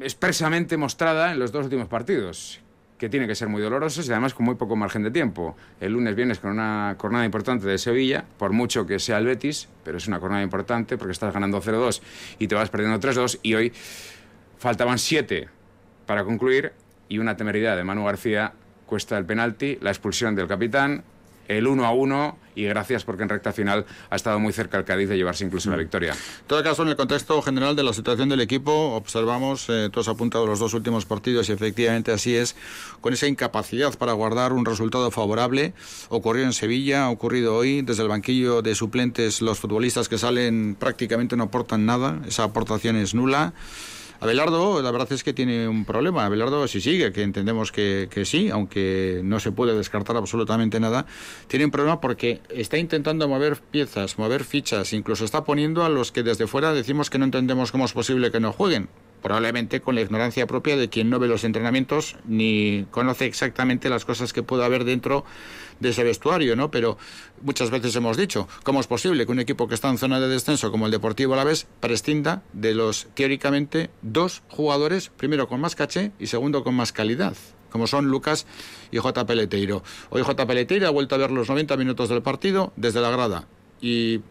expresamente 0.00 0.76
mostrada 0.76 1.32
en 1.32 1.38
los 1.38 1.52
dos 1.52 1.64
últimos 1.64 1.88
partidos 1.88 2.60
que 3.00 3.08
tiene 3.08 3.26
que 3.26 3.34
ser 3.34 3.48
muy 3.48 3.62
dolorosos 3.62 4.06
y 4.06 4.12
además 4.12 4.34
con 4.34 4.44
muy 4.44 4.56
poco 4.56 4.76
margen 4.76 5.02
de 5.02 5.10
tiempo. 5.10 5.56
El 5.80 5.94
lunes 5.94 6.14
vienes 6.14 6.38
con 6.38 6.50
una 6.50 6.94
jornada 6.98 7.24
importante 7.24 7.66
de 7.66 7.78
Sevilla, 7.78 8.26
por 8.36 8.52
mucho 8.52 8.84
que 8.84 8.98
sea 8.98 9.16
el 9.16 9.24
Betis, 9.24 9.70
pero 9.82 9.96
es 9.96 10.06
una 10.06 10.18
jornada 10.18 10.42
importante 10.42 10.98
porque 10.98 11.12
estás 11.12 11.32
ganando 11.32 11.62
0-2 11.62 12.02
y 12.38 12.46
te 12.46 12.54
vas 12.54 12.68
perdiendo 12.68 13.00
3-2 13.00 13.40
y 13.42 13.54
hoy 13.54 13.72
faltaban 14.58 14.98
7 14.98 15.48
para 16.04 16.24
concluir 16.24 16.74
y 17.08 17.16
una 17.16 17.38
temeridad 17.38 17.74
de 17.74 17.84
Manu 17.84 18.04
García 18.04 18.52
cuesta 18.84 19.16
el 19.16 19.24
penalti, 19.24 19.78
la 19.80 19.88
expulsión 19.88 20.34
del 20.34 20.46
capitán, 20.46 21.02
el 21.48 21.66
1 21.66 21.86
a 21.86 21.92
1 21.92 22.38
y 22.60 22.66
gracias 22.66 23.04
porque 23.04 23.22
en 23.22 23.28
recta 23.28 23.52
final 23.52 23.86
ha 24.10 24.16
estado 24.16 24.38
muy 24.38 24.52
cerca 24.52 24.78
el 24.78 24.84
Cádiz 24.84 25.08
de 25.08 25.16
llevarse 25.16 25.44
incluso 25.44 25.70
la 25.70 25.76
mm. 25.76 25.80
victoria. 25.80 26.12
En 26.12 26.46
todo 26.46 26.62
caso, 26.62 26.82
en 26.82 26.88
el 26.88 26.96
contexto 26.96 27.40
general 27.42 27.76
de 27.76 27.82
la 27.82 27.92
situación 27.92 28.28
del 28.28 28.40
equipo, 28.40 28.94
observamos, 28.94 29.66
eh, 29.68 29.88
todos 29.90 30.08
apuntado 30.08 30.46
los 30.46 30.58
dos 30.58 30.74
últimos 30.74 31.06
partidos 31.06 31.48
y 31.48 31.52
efectivamente 31.52 32.12
así 32.12 32.36
es, 32.36 32.56
con 33.00 33.12
esa 33.12 33.26
incapacidad 33.26 33.96
para 33.96 34.12
guardar 34.12 34.52
un 34.52 34.64
resultado 34.64 35.10
favorable. 35.10 35.72
Ocurrió 36.08 36.44
en 36.44 36.52
Sevilla, 36.52 37.04
ha 37.04 37.10
ocurrido 37.10 37.56
hoy, 37.56 37.82
desde 37.82 38.02
el 38.02 38.08
banquillo 38.08 38.62
de 38.62 38.74
suplentes 38.74 39.40
los 39.40 39.58
futbolistas 39.58 40.08
que 40.08 40.18
salen 40.18 40.76
prácticamente 40.78 41.36
no 41.36 41.44
aportan 41.44 41.86
nada, 41.86 42.20
esa 42.26 42.44
aportación 42.44 42.96
es 42.96 43.14
nula. 43.14 43.52
Abelardo, 44.20 44.82
la 44.82 44.90
verdad 44.90 45.10
es 45.12 45.24
que 45.24 45.32
tiene 45.32 45.66
un 45.66 45.86
problema. 45.86 46.26
Abelardo, 46.26 46.68
si 46.68 46.80
sigue, 46.82 47.10
que 47.10 47.22
entendemos 47.22 47.72
que, 47.72 48.08
que, 48.10 48.26
sí, 48.26 48.50
aunque 48.50 49.22
no 49.24 49.40
se 49.40 49.50
puede 49.50 49.74
descartar 49.74 50.16
absolutamente 50.16 50.78
nada, 50.78 51.06
tiene 51.48 51.64
un 51.64 51.70
problema 51.70 52.00
porque 52.00 52.40
está 52.50 52.76
intentando 52.76 53.26
mover 53.28 53.56
piezas, 53.56 54.18
mover 54.18 54.44
fichas, 54.44 54.92
incluso 54.92 55.24
está 55.24 55.44
poniendo 55.44 55.84
a 55.84 55.88
los 55.88 56.12
que 56.12 56.22
desde 56.22 56.46
fuera 56.46 56.74
decimos 56.74 57.08
que 57.08 57.18
no 57.18 57.24
entendemos 57.24 57.72
cómo 57.72 57.86
es 57.86 57.92
posible 57.92 58.30
que 58.30 58.40
no 58.40 58.52
jueguen 58.52 58.88
probablemente 59.22 59.80
con 59.80 59.94
la 59.94 60.00
ignorancia 60.00 60.46
propia 60.46 60.76
de 60.76 60.88
quien 60.88 61.10
no 61.10 61.18
ve 61.18 61.28
los 61.28 61.44
entrenamientos 61.44 62.16
ni 62.26 62.86
conoce 62.90 63.26
exactamente 63.26 63.88
las 63.88 64.04
cosas 64.04 64.32
que 64.32 64.42
puede 64.42 64.64
haber 64.64 64.84
dentro 64.84 65.24
de 65.80 65.90
ese 65.90 66.04
vestuario, 66.04 66.56
¿no? 66.56 66.70
Pero 66.70 66.98
muchas 67.42 67.70
veces 67.70 67.94
hemos 67.96 68.16
dicho, 68.16 68.48
¿cómo 68.62 68.80
es 68.80 68.86
posible 68.86 69.24
que 69.26 69.32
un 69.32 69.40
equipo 69.40 69.68
que 69.68 69.74
está 69.74 69.88
en 69.88 69.98
zona 69.98 70.20
de 70.20 70.28
descenso 70.28 70.70
como 70.70 70.86
el 70.86 70.92
Deportivo 70.92 71.34
Alavés 71.34 71.66
prescinda 71.80 72.42
de 72.52 72.74
los 72.74 73.08
teóricamente 73.14 73.90
dos 74.02 74.42
jugadores, 74.48 75.08
primero 75.08 75.48
con 75.48 75.60
más 75.60 75.74
caché 75.74 76.12
y 76.18 76.26
segundo 76.26 76.64
con 76.64 76.74
más 76.74 76.92
calidad? 76.92 77.36
como 77.70 77.86
son 77.86 78.06
Lucas 78.06 78.46
y 78.90 78.98
J. 78.98 79.26
Peleteiro. 79.26 79.84
Hoy 80.10 80.22
J. 80.22 80.44
Peleteiro 80.44 80.88
ha 80.88 80.90
vuelto 80.90 81.14
a 81.14 81.18
ver 81.18 81.30
los 81.30 81.48
90 81.48 81.76
minutos 81.76 82.08
del 82.08 82.20
partido 82.20 82.72
desde 82.74 83.00
la 83.00 83.10
grada 83.10 83.46
y 83.80 84.22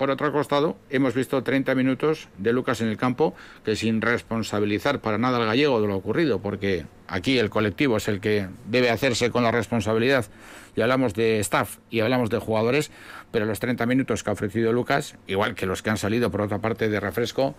por 0.00 0.10
otro 0.10 0.32
costado, 0.32 0.78
hemos 0.88 1.12
visto 1.12 1.42
30 1.42 1.74
minutos 1.74 2.30
de 2.38 2.54
Lucas 2.54 2.80
en 2.80 2.88
el 2.88 2.96
campo, 2.96 3.34
que 3.66 3.76
sin 3.76 4.00
responsabilizar 4.00 5.02
para 5.02 5.18
nada 5.18 5.36
al 5.36 5.44
gallego 5.44 5.78
de 5.82 5.88
lo 5.88 5.94
ocurrido, 5.94 6.40
porque 6.40 6.86
aquí 7.06 7.38
el 7.38 7.50
colectivo 7.50 7.98
es 7.98 8.08
el 8.08 8.18
que 8.18 8.48
debe 8.64 8.88
hacerse 8.88 9.28
con 9.28 9.42
la 9.42 9.50
responsabilidad, 9.50 10.24
y 10.74 10.80
hablamos 10.80 11.12
de 11.12 11.38
staff 11.40 11.76
y 11.90 12.00
hablamos 12.00 12.30
de 12.30 12.38
jugadores, 12.38 12.90
pero 13.30 13.44
los 13.44 13.60
30 13.60 13.84
minutos 13.84 14.24
que 14.24 14.30
ha 14.30 14.32
ofrecido 14.32 14.72
Lucas, 14.72 15.16
igual 15.26 15.54
que 15.54 15.66
los 15.66 15.82
que 15.82 15.90
han 15.90 15.98
salido 15.98 16.30
por 16.30 16.40
otra 16.40 16.60
parte 16.60 16.88
de 16.88 16.98
refresco, 16.98 17.54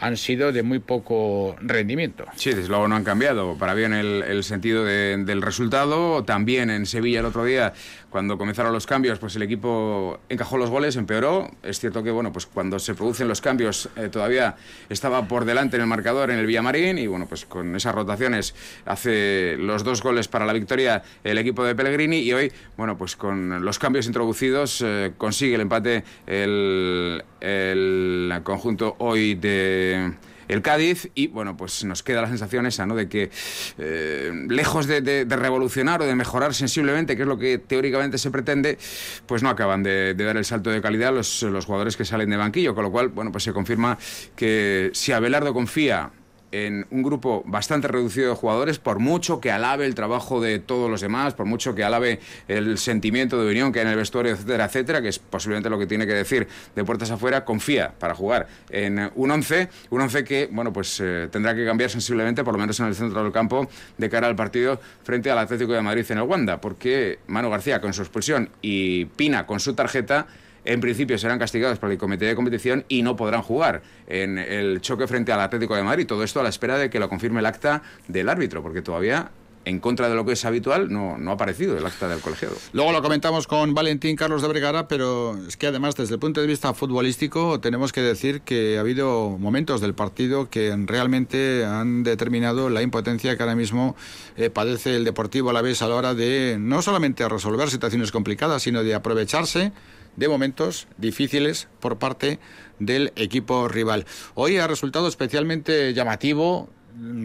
han 0.00 0.16
sido 0.16 0.50
de 0.50 0.62
muy 0.62 0.78
poco 0.78 1.54
rendimiento. 1.60 2.24
Sí, 2.34 2.50
desde 2.52 2.68
luego 2.68 2.88
no 2.88 2.96
han 2.96 3.04
cambiado 3.04 3.56
para 3.56 3.74
bien 3.74 3.92
el, 3.92 4.42
sentido 4.44 4.84
del 4.84 5.42
resultado. 5.42 6.24
También 6.24 6.70
en 6.70 6.86
Sevilla 6.86 7.20
el 7.20 7.26
otro 7.26 7.44
día, 7.44 7.74
cuando 8.10 8.36
comenzaron 8.36 8.72
los 8.72 8.86
cambios, 8.86 9.18
pues 9.18 9.36
el 9.36 9.42
equipo 9.42 10.18
encajó 10.28 10.58
los 10.58 10.68
goles, 10.68 10.96
empeoró. 10.96 11.50
Es 11.62 11.78
cierto 11.78 12.02
que 12.02 12.10
bueno, 12.10 12.32
pues 12.32 12.46
cuando 12.46 12.78
se 12.78 12.94
producen 12.94 13.28
los 13.28 13.40
cambios 13.40 13.88
eh, 13.96 14.08
todavía 14.08 14.56
estaba 14.88 15.26
por 15.28 15.44
delante 15.44 15.76
en 15.76 15.82
el 15.82 15.88
marcador 15.88 16.30
en 16.30 16.38
el 16.38 16.46
Villamarín 16.46 16.98
y 16.98 17.06
bueno, 17.06 17.26
pues 17.26 17.44
con 17.44 17.74
esas 17.76 17.94
rotaciones 17.94 18.54
hace 18.84 19.56
los 19.58 19.84
dos 19.84 20.02
goles 20.02 20.28
para 20.28 20.44
la 20.44 20.52
victoria 20.52 21.02
el 21.22 21.38
equipo 21.38 21.64
de 21.64 21.74
Pellegrini 21.74 22.18
y 22.18 22.32
hoy, 22.32 22.52
bueno, 22.76 22.98
pues 22.98 23.14
con 23.14 23.64
los 23.64 23.78
cambios 23.78 24.06
introducidos 24.06 24.82
eh, 24.84 25.12
consigue 25.16 25.54
el 25.54 25.60
empate 25.60 26.02
el, 26.26 27.22
el 27.40 28.40
conjunto 28.42 28.96
hoy 28.98 29.36
de 29.36 30.12
el 30.50 30.62
Cádiz 30.62 31.08
y 31.14 31.28
bueno, 31.28 31.56
pues 31.56 31.84
nos 31.84 32.02
queda 32.02 32.22
la 32.22 32.28
sensación 32.28 32.66
esa, 32.66 32.86
¿no? 32.86 32.94
De 32.94 33.08
que 33.08 33.30
eh, 33.78 34.32
lejos 34.48 34.86
de, 34.86 35.24
revolucionar 35.28 36.02
o 36.02 36.06
de 36.06 36.14
mejorar 36.14 36.54
sensiblemente, 36.54 37.16
que 37.16 37.22
es 37.22 37.28
lo 37.28 37.38
que 37.38 37.58
teóricamente 37.58 38.18
se 38.18 38.30
pretende, 38.30 38.78
pues 39.26 39.42
no 39.42 39.48
acaban 39.48 39.82
de, 39.82 40.14
dar 40.14 40.36
el 40.36 40.44
salto 40.44 40.70
de 40.70 40.82
calidad 40.82 41.14
los, 41.14 41.42
los 41.42 41.64
jugadores 41.64 41.96
que 41.96 42.04
salen 42.04 42.30
de 42.30 42.36
banquillo, 42.36 42.74
con 42.74 42.84
lo 42.84 42.90
cual, 42.90 43.08
bueno, 43.08 43.30
pues 43.32 43.44
se 43.44 43.52
confirma 43.52 43.96
que 44.36 44.90
si 44.92 45.12
Abelardo 45.12 45.54
confía 45.54 46.10
en 46.52 46.86
un 46.90 47.02
grupo 47.02 47.42
bastante 47.46 47.88
reducido 47.88 48.30
de 48.30 48.36
jugadores, 48.36 48.78
por 48.78 48.98
mucho 48.98 49.40
que 49.40 49.50
alabe 49.50 49.86
el 49.86 49.94
trabajo 49.94 50.40
de 50.40 50.58
todos 50.58 50.90
los 50.90 51.00
demás, 51.00 51.34
por 51.34 51.46
mucho 51.46 51.74
que 51.74 51.84
alabe 51.84 52.20
el 52.48 52.78
sentimiento 52.78 53.42
de 53.42 53.50
unión 53.50 53.72
que 53.72 53.80
hay 53.80 53.86
en 53.86 53.92
el 53.92 53.96
vestuario, 53.96 54.32
etcétera, 54.32 54.64
etcétera, 54.66 55.02
que 55.02 55.08
es 55.08 55.18
posiblemente 55.18 55.70
lo 55.70 55.78
que 55.78 55.86
tiene 55.86 56.06
que 56.06 56.14
decir 56.14 56.48
de 56.74 56.84
puertas 56.84 57.10
afuera, 57.10 57.44
confía 57.44 57.92
para 57.98 58.14
jugar 58.14 58.48
en 58.70 59.10
un 59.14 59.30
11, 59.30 59.68
un 59.90 60.00
11 60.00 60.24
que, 60.24 60.48
bueno, 60.50 60.72
pues 60.72 61.00
eh, 61.00 61.28
tendrá 61.30 61.54
que 61.54 61.64
cambiar 61.64 61.90
sensiblemente, 61.90 62.44
por 62.44 62.54
lo 62.54 62.58
menos 62.58 62.78
en 62.80 62.86
el 62.86 62.94
centro 62.94 63.22
del 63.22 63.32
campo, 63.32 63.68
de 63.96 64.10
cara 64.10 64.26
al 64.26 64.36
partido 64.36 64.80
frente 65.02 65.30
al 65.30 65.38
Atlético 65.38 65.72
de 65.72 65.82
Madrid 65.82 66.04
en 66.10 66.18
el 66.18 66.24
Wanda, 66.24 66.60
porque 66.60 67.18
Manu 67.26 67.50
García 67.50 67.80
con 67.80 67.92
su 67.92 68.02
expulsión 68.02 68.50
y 68.62 69.04
Pina 69.04 69.46
con 69.46 69.60
su 69.60 69.74
tarjeta 69.74 70.26
en 70.64 70.80
principio 70.80 71.18
serán 71.18 71.38
castigados 71.38 71.78
por 71.78 71.90
el 71.90 71.98
comité 71.98 72.26
de 72.26 72.34
competición 72.34 72.84
y 72.88 73.02
no 73.02 73.16
podrán 73.16 73.42
jugar 73.42 73.82
en 74.06 74.38
el 74.38 74.80
choque 74.80 75.06
frente 75.06 75.32
al 75.32 75.40
Atlético 75.40 75.76
de 75.76 75.82
Madrid. 75.82 76.06
Todo 76.06 76.24
esto 76.24 76.40
a 76.40 76.42
la 76.42 76.48
espera 76.48 76.78
de 76.78 76.90
que 76.90 76.98
lo 76.98 77.08
confirme 77.08 77.40
el 77.40 77.46
acta 77.46 77.82
del 78.08 78.28
árbitro, 78.28 78.62
porque 78.62 78.82
todavía 78.82 79.30
en 79.64 79.78
contra 79.78 80.08
de 80.08 80.14
lo 80.14 80.24
que 80.24 80.32
es 80.32 80.44
habitual, 80.44 80.90
no, 80.90 81.18
no 81.18 81.30
ha 81.30 81.34
aparecido 81.34 81.76
el 81.76 81.84
acta 81.84 82.08
del 82.08 82.20
colegiado. 82.20 82.56
Luego 82.72 82.92
lo 82.92 83.02
comentamos 83.02 83.46
con 83.46 83.74
Valentín 83.74 84.16
Carlos 84.16 84.40
de 84.42 84.48
Vergara, 84.48 84.88
pero 84.88 85.36
es 85.46 85.56
que 85.56 85.66
además 85.66 85.96
desde 85.96 86.14
el 86.14 86.20
punto 86.20 86.40
de 86.40 86.46
vista 86.46 86.72
futbolístico 86.72 87.60
tenemos 87.60 87.92
que 87.92 88.00
decir 88.00 88.40
que 88.40 88.78
ha 88.78 88.80
habido 88.80 89.36
momentos 89.38 89.80
del 89.80 89.94
partido 89.94 90.48
que 90.48 90.74
realmente 90.86 91.64
han 91.64 92.02
determinado 92.02 92.70
la 92.70 92.82
impotencia 92.82 93.36
que 93.36 93.42
ahora 93.42 93.54
mismo 93.54 93.96
eh, 94.36 94.48
padece 94.48 94.96
el 94.96 95.04
Deportivo 95.04 95.50
a 95.50 95.52
la 95.52 95.62
vez 95.62 95.82
a 95.82 95.88
la 95.88 95.94
hora 95.94 96.14
de 96.14 96.56
no 96.58 96.80
solamente 96.82 97.28
resolver 97.28 97.68
situaciones 97.68 98.12
complicadas, 98.12 98.62
sino 98.62 98.82
de 98.82 98.94
aprovecharse 98.94 99.72
de 100.20 100.28
momentos 100.28 100.86
difíciles 100.98 101.66
por 101.80 101.98
parte 101.98 102.38
del 102.78 103.10
equipo 103.16 103.68
rival. 103.68 104.04
Hoy 104.34 104.58
ha 104.58 104.66
resultado 104.66 105.08
especialmente 105.08 105.94
llamativo, 105.94 106.68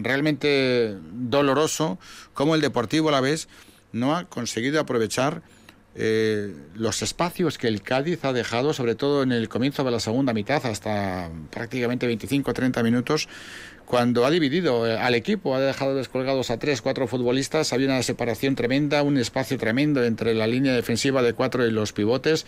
realmente 0.02 0.96
doloroso, 1.12 1.98
como 2.32 2.54
el 2.54 2.62
Deportivo 2.62 3.10
a 3.10 3.12
la 3.12 3.20
vez 3.20 3.48
no 3.92 4.16
ha 4.16 4.24
conseguido 4.24 4.80
aprovechar 4.80 5.42
eh, 5.94 6.54
los 6.74 7.02
espacios 7.02 7.58
que 7.58 7.68
el 7.68 7.82
Cádiz 7.82 8.24
ha 8.24 8.32
dejado, 8.32 8.72
sobre 8.72 8.94
todo 8.94 9.22
en 9.22 9.30
el 9.30 9.50
comienzo 9.50 9.84
de 9.84 9.90
la 9.90 10.00
segunda 10.00 10.32
mitad, 10.32 10.64
hasta 10.64 11.30
prácticamente 11.50 12.08
25-30 12.08 12.82
minutos, 12.82 13.28
cuando 13.86 14.26
ha 14.26 14.30
dividido 14.30 14.86
eh, 14.86 14.98
al 14.98 15.14
equipo, 15.14 15.54
ha 15.54 15.60
dejado 15.60 15.94
descolgados 15.94 16.50
a 16.50 16.58
tres, 16.58 16.82
cuatro 16.82 17.06
futbolistas, 17.06 17.72
había 17.72 17.86
una 17.86 18.02
separación 18.02 18.56
tremenda, 18.56 19.02
un 19.02 19.16
espacio 19.16 19.56
tremendo 19.56 20.04
entre 20.04 20.34
la 20.34 20.46
línea 20.46 20.74
defensiva 20.74 21.22
de 21.22 21.32
cuatro 21.32 21.66
y 21.66 21.70
los 21.70 21.92
pivotes 21.92 22.46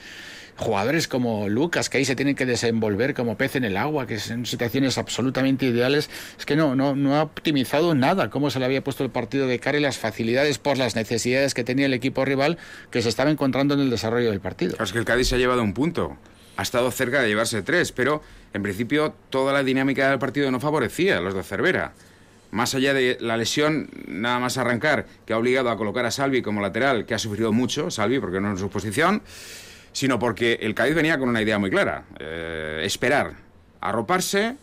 jugadores 0.58 1.06
como 1.06 1.48
Lucas, 1.48 1.88
que 1.88 1.98
ahí 1.98 2.04
se 2.04 2.16
tienen 2.16 2.34
que 2.34 2.44
desenvolver 2.44 3.14
como 3.14 3.38
pez 3.38 3.54
en 3.54 3.64
el 3.64 3.76
agua, 3.76 4.08
que 4.08 4.18
son 4.18 4.44
situaciones 4.44 4.98
absolutamente 4.98 5.66
ideales, 5.66 6.10
es 6.36 6.44
que 6.44 6.56
no, 6.56 6.74
no, 6.74 6.96
no 6.96 7.14
ha 7.14 7.22
optimizado 7.22 7.94
nada 7.94 8.28
cómo 8.28 8.50
se 8.50 8.58
le 8.58 8.64
había 8.64 8.82
puesto 8.82 9.04
el 9.04 9.10
partido 9.10 9.46
de 9.46 9.60
cara 9.60 9.78
y 9.78 9.80
las 9.80 9.98
facilidades 9.98 10.58
por 10.58 10.76
las 10.76 10.96
necesidades 10.96 11.54
que 11.54 11.62
tenía 11.62 11.86
el 11.86 11.94
equipo 11.94 12.24
rival 12.24 12.58
que 12.90 13.02
se 13.02 13.08
estaba 13.08 13.30
encontrando 13.30 13.74
en 13.74 13.80
el 13.80 13.90
desarrollo 13.90 14.30
del 14.30 14.40
partido. 14.40 14.76
es 14.82 14.92
que 14.92 14.98
el 14.98 15.04
Cádiz 15.04 15.32
ha 15.32 15.36
llevado 15.36 15.62
un 15.62 15.74
punto. 15.74 16.18
Ha 16.56 16.62
estado 16.62 16.90
cerca 16.90 17.22
de 17.22 17.28
llevarse 17.28 17.62
tres, 17.62 17.92
pero 17.92 18.20
en 18.52 18.62
principio 18.62 19.14
toda 19.30 19.52
la 19.52 19.62
dinámica 19.62 20.10
del 20.10 20.18
partido 20.18 20.50
no 20.50 20.60
favorecía 20.60 21.18
a 21.18 21.20
los 21.20 21.34
de 21.34 21.42
Cervera. 21.42 21.92
Más 22.50 22.74
allá 22.74 22.94
de 22.94 23.18
la 23.20 23.36
lesión, 23.36 23.90
nada 24.06 24.38
más 24.38 24.56
arrancar, 24.56 25.06
que 25.26 25.34
ha 25.34 25.38
obligado 25.38 25.70
a 25.70 25.76
colocar 25.76 26.06
a 26.06 26.10
Salvi 26.10 26.40
como 26.40 26.62
lateral, 26.62 27.04
que 27.04 27.14
ha 27.14 27.18
sufrido 27.18 27.52
mucho, 27.52 27.90
Salvi, 27.90 28.20
porque 28.20 28.40
no 28.40 28.54
es 28.54 28.60
su 28.60 28.70
posición, 28.70 29.22
sino 29.92 30.18
porque 30.18 30.58
el 30.62 30.74
Cádiz 30.74 30.94
venía 30.94 31.18
con 31.18 31.28
una 31.28 31.42
idea 31.42 31.58
muy 31.58 31.70
clara, 31.70 32.04
eh, 32.18 32.82
esperar, 32.84 33.34
arroparse, 33.80 34.56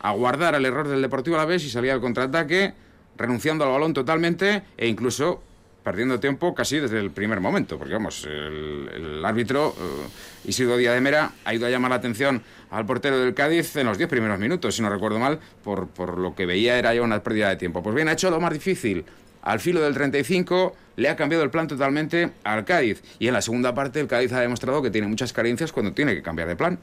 aguardar 0.00 0.54
el 0.54 0.64
error 0.64 0.88
del 0.88 1.02
Deportivo 1.02 1.36
a 1.36 1.40
la 1.40 1.44
vez 1.44 1.62
y 1.64 1.70
salir 1.70 1.90
al 1.90 2.00
contraataque, 2.00 2.72
renunciando 3.16 3.64
al 3.64 3.70
balón 3.70 3.92
totalmente 3.92 4.62
e 4.78 4.88
incluso 4.88 5.42
perdiendo 5.82 6.20
tiempo 6.20 6.54
casi 6.54 6.78
desde 6.78 6.98
el 6.98 7.10
primer 7.10 7.40
momento, 7.40 7.78
porque 7.78 7.94
vamos, 7.94 8.24
el, 8.24 9.22
árbitro 9.24 9.68
uh, 9.68 10.48
Isidro 10.48 10.76
Díaz 10.76 10.94
de 10.94 11.00
Mera 11.00 11.32
ha 11.44 11.54
ido 11.54 11.66
a 11.66 11.70
llamar 11.70 11.90
la 11.90 11.96
atención 11.96 12.42
al 12.70 12.86
portero 12.86 13.18
del 13.18 13.34
Cádiz 13.34 13.76
en 13.76 13.86
los 13.86 13.98
diez 13.98 14.08
primeros 14.08 14.38
minutos, 14.38 14.74
si 14.74 14.82
no 14.82 14.90
recuerdo 14.90 15.18
mal, 15.18 15.40
por, 15.62 15.88
por 15.88 16.18
lo 16.18 16.34
que 16.34 16.46
veía 16.46 16.78
era 16.78 16.94
ya 16.94 17.02
una 17.02 17.22
pérdida 17.22 17.48
de 17.48 17.56
tiempo. 17.56 17.82
Pues 17.82 17.94
bien, 17.94 18.08
ha 18.08 18.12
hecho 18.12 18.30
lo 18.30 18.40
más 18.40 18.52
difícil, 18.52 19.04
al 19.42 19.60
filo 19.60 19.80
del 19.80 19.94
35 19.94 20.76
le 20.96 21.08
ha 21.08 21.16
cambiado 21.16 21.44
el 21.44 21.50
plan 21.50 21.66
totalmente 21.66 22.30
al 22.44 22.64
Cádiz. 22.64 23.02
Y 23.18 23.28
en 23.28 23.34
la 23.34 23.42
segunda 23.42 23.74
parte 23.74 24.00
el 24.00 24.06
Cádiz 24.06 24.32
ha 24.32 24.40
demostrado 24.40 24.82
que 24.82 24.90
tiene 24.90 25.06
muchas 25.06 25.32
carencias 25.32 25.72
cuando 25.72 25.92
tiene 25.92 26.14
que 26.14 26.22
cambiar 26.22 26.48
de 26.48 26.56
plan. 26.56 26.78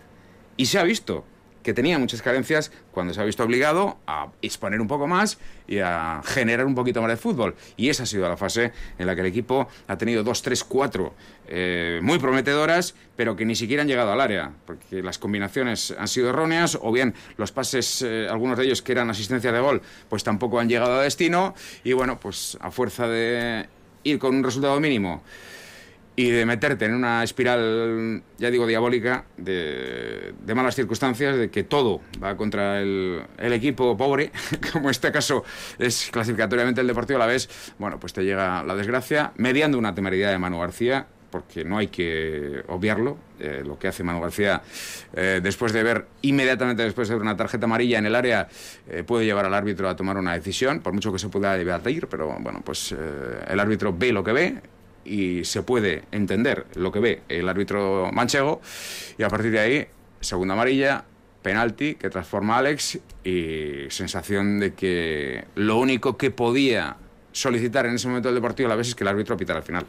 Y 0.55 0.65
se 0.65 0.79
ha 0.79 0.83
visto 0.83 1.23
que 1.67 1.73
tenía 1.73 1.99
muchas 1.99 2.21
carencias 2.21 2.71
cuando 2.93 3.13
se 3.13 3.19
ha 3.19 3.25
visto 3.25 3.43
obligado 3.43 3.97
a 4.07 4.29
exponer 4.41 4.79
un 4.79 4.87
poco 4.87 5.05
más 5.05 5.37
y 5.67 5.79
a 5.79 6.21
generar 6.23 6.65
un 6.65 6.73
poquito 6.73 7.01
más 7.01 7.09
de 7.09 7.17
fútbol. 7.17 7.55
Y 7.75 7.89
esa 7.89 8.03
ha 8.03 8.05
sido 8.05 8.29
la 8.29 8.37
fase 8.37 8.71
en 8.97 9.05
la 9.05 9.15
que 9.15 9.19
el 9.19 9.27
equipo 9.27 9.67
ha 9.85 9.97
tenido 9.97 10.23
dos, 10.23 10.41
tres, 10.41 10.63
cuatro 10.63 11.13
eh, 11.45 11.99
muy 12.01 12.19
prometedoras, 12.19 12.95
pero 13.17 13.35
que 13.35 13.43
ni 13.43 13.53
siquiera 13.53 13.81
han 13.81 13.89
llegado 13.89 14.13
al 14.13 14.21
área, 14.21 14.53
porque 14.65 15.03
las 15.03 15.17
combinaciones 15.17 15.93
han 15.99 16.07
sido 16.07 16.29
erróneas, 16.29 16.79
o 16.81 16.89
bien 16.89 17.13
los 17.35 17.51
pases, 17.51 18.01
eh, 18.01 18.27
algunos 18.29 18.57
de 18.57 18.63
ellos 18.63 18.81
que 18.81 18.93
eran 18.93 19.09
asistencia 19.09 19.51
de 19.51 19.59
gol, 19.59 19.81
pues 20.07 20.23
tampoco 20.23 20.61
han 20.61 20.69
llegado 20.69 20.93
a 20.93 21.03
destino. 21.03 21.53
Y 21.83 21.91
bueno, 21.91 22.17
pues 22.17 22.57
a 22.61 22.71
fuerza 22.71 23.09
de 23.09 23.67
ir 24.05 24.19
con 24.19 24.37
un 24.37 24.43
resultado 24.45 24.79
mínimo 24.79 25.21
y 26.19 26.31
de 26.31 26.47
meterte 26.47 26.85
en 26.85 26.95
una 26.95 27.23
espiral, 27.23 28.23
ya 28.39 28.49
digo, 28.49 28.65
diabólica, 28.65 29.25
de, 29.37 30.33
malas 30.55 30.73
circunstancias, 30.73 31.37
de 31.37 31.51
que 31.51 31.63
todo 31.63 32.01
va 32.21 32.35
contra 32.35 32.81
el, 32.81 33.23
equipo 33.37 33.95
pobre, 33.95 34.31
como 34.73 34.85
en 34.85 34.91
este 34.91 35.11
caso 35.11 35.43
es 35.77 36.09
clasificatoriamente 36.11 36.81
el 36.81 36.87
Deportivo 36.87 37.17
a 37.17 37.19
la 37.19 37.27
vez, 37.27 37.47
bueno, 37.77 37.99
pues 37.99 38.13
te 38.13 38.23
llega 38.23 38.63
la 38.63 38.75
desgracia, 38.75 39.31
mediando 39.37 39.77
una 39.77 39.93
temeridad 39.93 40.31
de 40.31 40.39
Manu 40.39 40.59
García, 40.59 41.05
porque 41.29 41.63
no 41.63 41.77
hay 41.77 41.89
que 41.89 42.63
obviarlo, 42.67 43.19
eh, 43.39 43.61
lo 43.63 43.77
que 43.77 43.87
hace 43.87 44.03
Manu 44.03 44.19
García 44.19 44.63
eh, 45.13 45.39
después 45.43 45.71
de 45.71 45.83
ver, 45.83 46.07
inmediatamente 46.23 46.81
después 46.81 47.09
de 47.09 47.13
ver 47.13 47.21
una 47.21 47.37
tarjeta 47.37 47.65
amarilla 47.65 47.99
en 47.99 48.07
el 48.07 48.15
área, 48.15 48.47
eh, 48.89 49.03
puede 49.03 49.25
llevar 49.25 49.45
al 49.45 49.53
árbitro 49.53 49.87
a 49.87 49.95
tomar 49.95 50.17
una 50.17 50.33
decisión, 50.33 50.79
por 50.79 50.93
mucho 50.93 51.13
que 51.13 51.19
se 51.19 51.29
pueda 51.29 51.55
debatir, 51.55 52.07
pero 52.07 52.35
bueno, 52.39 52.63
pues 52.65 52.95
el 53.47 53.59
árbitro 53.59 53.93
ve 53.95 54.11
lo 54.11 54.23
que 54.23 54.31
ve, 54.31 54.61
y 55.07 55.45
se 55.45 55.63
puede 55.63 56.03
entender 56.11 56.65
lo 56.75 56.91
que 56.91 56.99
ve 56.99 57.21
el 57.29 57.47
árbitro 57.47 58.11
manchego 58.11 58.61
y 59.17 59.23
a 59.23 59.29
partir 59.29 59.51
de 59.51 59.59
ahí, 59.59 59.87
segunda 60.19 60.53
amarilla, 60.53 61.05
penalti 61.41 61.95
que 61.95 62.09
transforma 62.09 62.55
a 62.55 62.59
Alex 62.59 62.99
y 63.23 63.89
sensación 63.89 64.59
de 64.59 64.73
que 64.73 65.45
lo 65.55 65.77
único 65.77 66.17
que 66.17 66.31
podía 66.31 66.97
solicitar 67.31 67.85
en 67.85 67.95
ese 67.95 68.07
momento 68.07 68.27
del 68.27 68.35
deportivo 68.35 68.67
a 68.67 68.69
la 68.69 68.75
vez 68.75 68.89
es 68.89 68.95
que 68.95 69.03
el 69.03 69.07
árbitro 69.07 69.37
pitara 69.37 69.59
al 69.59 69.65
final. 69.65 69.85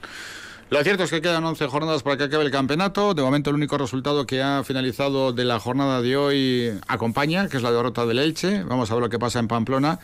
Lo 0.70 0.82
cierto 0.84 1.04
es 1.04 1.10
que 1.10 1.22
quedan 1.22 1.42
11 1.44 1.66
jornadas 1.66 2.02
para 2.02 2.18
que 2.18 2.24
acabe 2.24 2.44
el 2.44 2.50
campeonato. 2.50 3.14
De 3.14 3.22
momento 3.22 3.48
el 3.48 3.56
único 3.56 3.78
resultado 3.78 4.26
que 4.26 4.42
ha 4.42 4.62
finalizado 4.64 5.32
de 5.32 5.46
la 5.46 5.58
jornada 5.58 6.02
de 6.02 6.14
hoy 6.18 6.78
acompaña, 6.86 7.48
que 7.48 7.56
es 7.56 7.62
la 7.62 7.72
derrota 7.72 8.04
del 8.04 8.18
Elche. 8.18 8.64
Vamos 8.64 8.90
a 8.90 8.94
ver 8.94 9.02
lo 9.02 9.08
que 9.08 9.18
pasa 9.18 9.38
en 9.38 9.48
Pamplona 9.48 9.98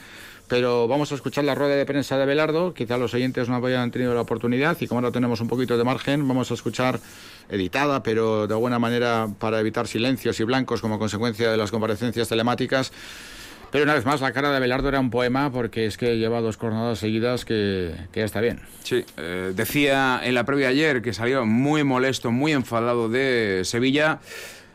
pero 0.49 0.87
vamos 0.89 1.11
a 1.13 1.15
escuchar 1.15 1.45
la 1.45 1.55
rueda 1.55 1.75
de 1.75 1.87
prensa 1.87 2.19
de 2.19 2.27
Belardo, 2.27 2.75
quizá 2.75 2.99
los 2.99 3.15
oyentes 3.15 3.49
no 3.49 3.65
hayan 3.65 3.91
tenido 3.91 4.15
la 4.15 4.21
oportunidad 4.21 4.77
y 4.81 4.87
como 4.87 5.01
ahora 5.01 5.13
tenemos 5.13 5.41
un 5.41 5.49
poquito 5.49 5.79
de 5.79 5.85
margen, 5.85 6.27
vamos 6.29 6.51
a 6.51 6.55
escuchar 6.55 7.01
editada, 7.49 8.03
pero 8.03 8.47
de 8.47 8.55
alguna 8.55 8.79
manera 8.79 9.29
para 9.39 9.61
evitar 9.61 9.87
silencios 9.87 10.39
y 10.41 10.45
blancos 10.45 10.81
como 10.81 10.99
consecuencia 10.99 11.51
de 11.51 11.57
las 11.57 11.71
comparecencias 11.71 12.29
telemáticas. 12.29 12.93
Pero 13.71 13.83
una 13.83 13.95
vez 13.95 14.05
más, 14.05 14.21
la 14.21 14.33
cara 14.33 14.53
de 14.53 14.61
Belardo 14.61 14.89
era 14.89 15.01
un 15.01 15.11
poema 15.11 15.51
porque 15.51 15.87
es 15.87 15.97
que 15.97 16.17
lleva 16.17 16.41
dos 16.41 16.57
jornadas 16.57 17.01
seguidas 17.01 17.45
que, 17.45 17.93
ya 18.15 18.25
está 18.25 18.41
bien. 18.41 18.61
Sí, 18.85 19.05
eh, 19.17 19.53
decía 19.53 20.21
en 20.23 20.35
la 20.37 20.45
previa 20.45 20.69
ayer 20.69 21.03
que 21.03 21.13
salió 21.13 21.45
muy 21.45 21.83
molesto, 21.83 22.31
muy 22.31 22.53
enfadado 22.53 23.09
de 23.09 23.63
Sevilla 23.65 24.21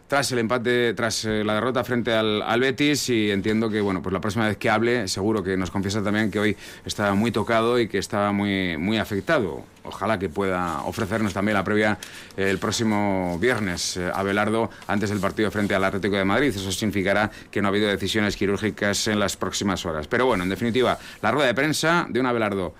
tras 0.09 0.31
el 0.31 0.39
empate, 0.39 0.95
tras 0.95 1.23
eh, 1.25 1.43
la 1.43 1.53
derrota 1.53 1.83
frente 1.83 2.11
al, 2.11 2.59
Betis 2.59 3.09
y 3.09 3.29
entiendo 3.29 3.69
que 3.69 3.79
bueno, 3.79 4.01
pues 4.01 4.11
la 4.11 4.19
próxima 4.19 4.47
vez 4.47 4.57
que 4.57 4.67
hable 4.67 5.07
seguro 5.07 5.43
que 5.43 5.55
nos 5.55 5.69
confiesa 5.69 6.03
también 6.03 6.31
que 6.31 6.39
hoy 6.39 6.57
estaba 6.83 7.13
muy 7.13 7.31
tocado 7.31 7.79
y 7.79 7.87
que 7.87 7.99
estaba 7.99 8.31
muy, 8.31 8.75
muy 8.75 8.97
afectado. 8.97 9.63
Ojalá 9.83 10.17
que 10.17 10.27
pueda 10.27 10.81
ofrecernos 10.81 11.31
también 11.31 11.53
la 11.53 11.63
previa 11.63 11.99
el 12.37 12.57
próximo 12.57 13.37
viernes 13.39 13.97
eh, 13.97 14.11
Abelardo 14.11 14.71
antes 14.87 15.11
del 15.11 15.19
partido 15.19 15.51
frente 15.51 15.75
al 15.75 15.83
Atlético 15.83 16.15
de 16.15 16.25
Madrid. 16.25 16.49
Eso 16.55 16.71
significará 16.71 17.29
que 17.51 17.61
no 17.61 17.67
ha 17.67 17.69
habido 17.69 17.87
decisiones 17.87 18.35
quirúrgicas 18.35 19.07
en 19.07 19.19
las 19.19 19.37
próximas 19.37 19.85
horas. 19.85 20.07
Pero 20.07 20.25
bueno, 20.25 20.43
en 20.43 20.49
definitiva, 20.49 20.97
la 21.21 21.29
rueda 21.29 21.47
de 21.47 21.53
prensa 21.53 22.07
de 22.09 22.19
un 22.19 22.25
Abelardo 22.25 22.73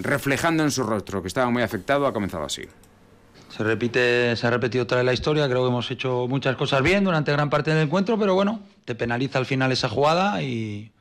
reflejando 0.00 0.64
en 0.64 0.70
su 0.70 0.82
rostro 0.82 1.22
que 1.22 1.28
estaba 1.28 1.48
muy 1.50 1.62
afectado 1.62 2.06
ha 2.06 2.12
comenzado 2.12 2.44
así. 2.44 2.68
Se 3.48 3.64
repite, 3.64 4.36
se 4.36 4.46
ha 4.46 4.50
repetido 4.50 4.84
otra 4.84 4.98
vez 4.98 5.06
la 5.06 5.12
historia. 5.12 5.48
Creo 5.48 5.62
que 5.62 5.68
hemos 5.68 5.90
hecho 5.90 6.26
muchas 6.28 6.56
cosas 6.56 6.82
bien 6.82 7.04
durante 7.04 7.32
gran 7.32 7.48
parte 7.48 7.72
del 7.72 7.86
encuentro, 7.86 8.18
pero 8.18 8.34
bueno, 8.34 8.60
te 8.84 8.94
penaliza 8.94 9.38
al 9.38 9.46
final 9.46 9.72
esa 9.72 9.88
jugada 9.88 10.42
y, 10.42 10.92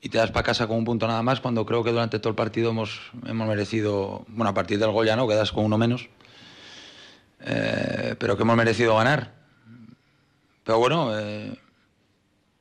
te 0.00 0.18
das 0.18 0.30
para 0.30 0.44
casa 0.44 0.68
con 0.68 0.76
un 0.76 0.84
punto 0.84 1.08
nada 1.08 1.22
más. 1.22 1.40
Cuando 1.40 1.66
creo 1.66 1.82
que 1.82 1.90
durante 1.90 2.20
todo 2.20 2.30
el 2.30 2.36
partido 2.36 2.70
hemos, 2.70 3.00
hemos 3.26 3.48
merecido, 3.48 4.24
bueno, 4.28 4.50
a 4.50 4.54
partir 4.54 4.78
del 4.78 4.92
gol 4.92 5.04
ya 5.04 5.16
no, 5.16 5.26
quedas 5.26 5.50
con 5.50 5.64
uno 5.64 5.76
menos, 5.78 6.08
eh, 7.40 8.14
pero 8.16 8.36
que 8.36 8.44
hemos 8.44 8.56
merecido 8.56 8.96
ganar. 8.96 9.32
Pero 10.62 10.78
bueno, 10.78 11.18
eh, 11.18 11.58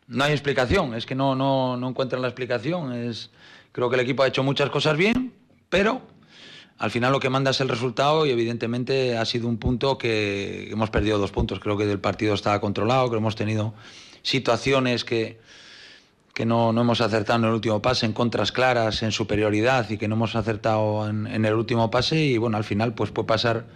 no 0.08 0.24
hay 0.24 0.32
explicación. 0.32 0.96
Es 0.96 1.06
que 1.06 1.14
no, 1.14 1.36
no, 1.36 1.78
no 1.78 1.90
encuentran 1.90 2.24
la 2.24 2.30
explicación. 2.30 2.92
Es, 2.94 3.30
creo 3.72 3.90
que 3.90 3.96
el 3.96 4.02
equipo 4.02 4.24
ha 4.24 4.28
hecho 4.28 4.44
muchas 4.44 4.72
cosas 4.72 4.98
bien, 4.98 5.32
pero 5.70 6.02
al 6.78 6.92
final 6.92 7.12
lo 7.12 7.20
que 7.20 7.30
manda 7.30 7.52
es 7.52 7.62
el 7.62 7.70
resultado 7.70 8.26
y 8.26 8.32
evidentemente 8.32 9.18
ha 9.18 9.26
sido 9.26 9.48
un 9.48 9.58
punto 9.58 9.98
que 9.98 10.70
hemos 10.72 10.90
perdido 10.90 11.18
dos 11.18 11.32
puntos. 11.32 11.60
Creo 11.60 11.78
que 11.78 11.90
el 11.90 12.00
partido 12.00 12.34
estaba 12.34 12.60
controlado, 12.60 13.10
que 13.10 13.18
hemos 13.18 13.36
tenido 13.36 13.74
situaciones 14.24 15.06
que, 15.06 15.40
que 16.34 16.46
no, 16.46 16.74
no, 16.74 16.82
hemos 16.82 17.00
acertado 17.00 17.40
en 17.40 17.46
el 17.46 17.52
último 17.52 17.82
pase, 17.82 18.06
en 18.06 18.12
contras 18.12 18.52
claras, 18.52 19.04
en 19.04 19.14
superioridad 19.14 19.90
y 19.90 19.98
que 19.98 20.10
no 20.10 20.16
hemos 20.16 20.36
acertado 20.36 21.08
en, 21.08 21.46
el 21.46 21.54
último 21.54 21.90
pase 21.90 22.18
y 22.18 22.38
bueno, 22.38 22.58
al 22.58 22.66
final 22.66 22.94
pues 22.94 23.12
puede 23.12 23.28
pasar 23.28 23.68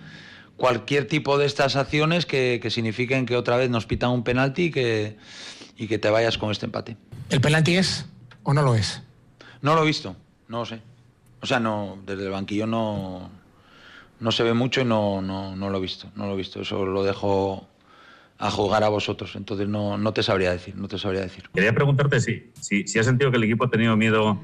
cualquier 0.57 1.07
tipo 1.07 1.37
de 1.37 1.45
estas 1.45 1.77
acciones 1.77 2.25
que, 2.25 2.59
que 2.61 2.69
signifiquen 2.69 3.25
que 3.25 3.37
otra 3.37 3.55
vez 3.55 3.69
nos 3.69 3.85
pitan 3.85 4.09
un 4.09 4.25
penalti 4.25 4.63
y 4.63 4.71
que, 4.71 5.17
y 5.77 5.87
que 5.87 5.99
te 5.99 6.09
vayas 6.09 6.37
con 6.37 6.51
este 6.51 6.65
empate. 6.65 6.97
¿El 7.29 7.39
penalti 7.39 7.77
es 7.77 8.05
o 8.43 8.53
no 8.53 8.61
lo 8.61 8.75
es? 8.75 9.01
No 9.61 9.73
lo 9.75 9.83
he 9.83 9.85
visto, 9.85 10.17
no 10.49 10.59
lo 10.59 10.65
sé. 10.65 10.81
O 11.41 11.45
sea, 11.45 11.59
no, 11.59 11.97
desde 12.05 12.25
el 12.25 12.31
banquillo 12.31 12.67
no, 12.67 13.29
no 14.19 14.31
se 14.31 14.43
ve 14.43 14.53
mucho 14.53 14.81
y 14.81 14.85
no, 14.85 15.21
no, 15.21 15.55
no 15.55 15.69
lo 15.69 15.77
he 15.77 15.81
visto. 15.81 16.11
No 16.15 16.27
lo 16.27 16.33
he 16.33 16.37
visto. 16.37 16.61
Eso 16.61 16.85
lo 16.85 17.03
dejo 17.03 17.67
a 18.37 18.51
jugar 18.51 18.83
a 18.83 18.89
vosotros. 18.89 19.35
Entonces 19.35 19.67
no, 19.67 19.97
no 19.97 20.13
te 20.13 20.23
sabría 20.23 20.51
decir, 20.51 20.75
no 20.75 20.87
te 20.87 20.97
sabría 20.97 21.21
decir. 21.21 21.43
Quería 21.53 21.73
preguntarte 21.73 22.19
si, 22.19 22.51
si, 22.59 22.87
si 22.87 22.99
has 22.99 23.05
sentido 23.05 23.31
que 23.31 23.37
el 23.37 23.43
equipo 23.43 23.65
ha 23.65 23.69
tenido 23.69 23.95
miedo, 23.97 24.41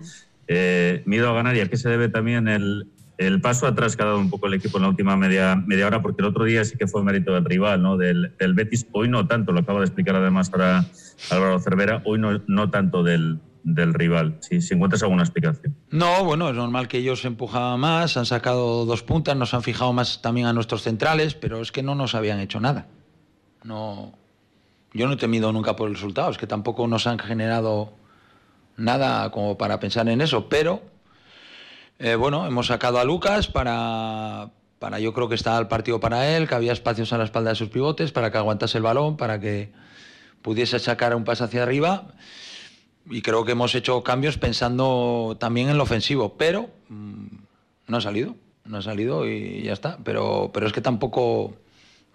eh, 0.48 1.02
miedo 1.06 1.30
a 1.30 1.34
ganar 1.34 1.56
y 1.56 1.62
a 1.62 1.70
qué 1.70 1.78
se 1.78 1.90
debe 1.90 2.10
también 2.10 2.48
el, 2.48 2.88
el 3.18 3.42
paso 3.42 3.68
atrás 3.68 3.96
que 3.96 4.04
ha 4.04 4.08
dado 4.08 4.20
un 4.20 4.30
poco 4.30 4.48
el 4.48 4.54
equipo 4.54 4.78
en 4.78 4.84
la 4.84 4.90
última 4.90 5.16
media, 5.16 5.56
media 5.56 5.88
hora, 5.88 6.02
porque 6.02 6.22
el 6.22 6.28
otro 6.28 6.44
día 6.44 6.64
sí 6.66 6.78
que 6.78 6.88
fue 6.88 7.04
mérito 7.04 7.34
del 7.34 7.46
rival, 7.46 7.82
¿no? 7.82 7.98
Del, 7.98 8.34
del 8.38 8.54
Betis. 8.54 8.86
Hoy 8.92 9.08
no 9.08 9.28
tanto, 9.28 9.54
lo 9.54 9.62
acaba 9.62 9.80
de 9.80 9.86
explicar 9.86 10.16
además 10.16 10.52
ahora 10.52 10.86
Álvaro 11.30 11.60
Cervera, 11.60 12.02
hoy 12.06 12.20
no, 12.20 12.42
no 12.48 12.70
tanto 12.70 13.04
del, 13.04 13.40
del 13.65 13.95
rival. 13.95 14.38
Si, 14.41 14.60
encuentras 14.74 15.01
alguna 15.01 15.24
explicación. 15.24 15.75
No, 15.89 16.24
bueno, 16.24 16.50
es 16.50 16.55
normal 16.55 16.88
que 16.88 17.00
ellos 17.00 17.25
empujaban 17.25 17.79
más, 17.79 18.15
han 18.15 18.27
sacado 18.27 18.86
dos 18.86 19.01
puntas, 19.01 19.36
nos 19.36 19.55
han 19.55 19.63
fijado 19.63 19.91
más 19.91 20.22
también 20.22 20.45
a 20.45 20.53
nuestros 20.53 20.84
centrales, 20.84 21.34
pero 21.34 21.60
es 21.62 21.72
que 21.72 21.81
no 21.81 21.95
nos 21.95 22.13
habían 22.13 22.39
hecho 22.39 22.60
nada. 22.60 22.86
No, 23.63 24.13
yo 24.93 25.07
no 25.07 25.13
he 25.13 25.17
temido 25.17 25.51
nunca 25.51 25.75
por 25.75 25.89
el 25.89 25.95
resultado, 25.95 26.29
es 26.29 26.38
que 26.38 26.45
tampoco 26.45 26.88
nos 26.88 27.07
han 27.07 27.17
generado 27.17 27.93
nada 28.77 29.31
como 29.31 29.57
para 29.57 29.79
pensar 29.79 30.07
en 30.10 30.22
eso, 30.22 30.48
pero 30.48 30.84
eh, 31.98 32.13
bueno, 32.13 32.45
hemos 32.45 32.67
sacado 32.67 33.00
a 33.00 33.03
Lucas 33.03 33.48
para, 33.48 34.51
para, 34.77 35.00
yo 35.00 35.12
creo 35.12 35.27
que 35.27 35.36
estaba 35.36 35.57
el 35.57 35.67
partido 35.67 36.00
para 36.00 36.38
él, 36.38 36.48
que 36.48 36.53
había 36.53 36.72
espacios 36.72 37.12
a 37.13 37.17
la 37.17 37.24
espalda 37.24 37.50
de 37.50 37.55
sus 37.55 37.69
pivotes, 37.69 38.12
para 38.12 38.31
que 38.31 38.38
aguantase 38.38 38.77
el 38.77 38.84
balón, 38.84 39.17
para 39.17 39.39
que 39.39 39.72
pudiese 40.43 40.77
sacar 40.77 41.15
un 41.15 41.24
pase 41.24 41.45
hacia 41.45 41.63
arriba. 41.63 42.13
Y 43.09 43.21
creo 43.21 43.45
que 43.45 43.51
hemos 43.51 43.75
hecho 43.75 44.03
cambios 44.03 44.38
pensando 44.38 45.38
también 45.39 45.69
en 45.69 45.77
lo 45.77 45.83
ofensivo, 45.83 46.35
pero 46.38 46.69
mmm, 46.89 47.27
no 47.88 47.97
ha 47.97 48.01
salido, 48.01 48.35
no 48.65 48.77
ha 48.77 48.81
salido 48.81 49.29
y 49.29 49.63
ya 49.63 49.74
está. 49.74 49.97
Pero, 50.03 50.51
pero 50.53 50.67
es 50.67 50.74
que 50.74 50.81
tampoco 50.81 51.53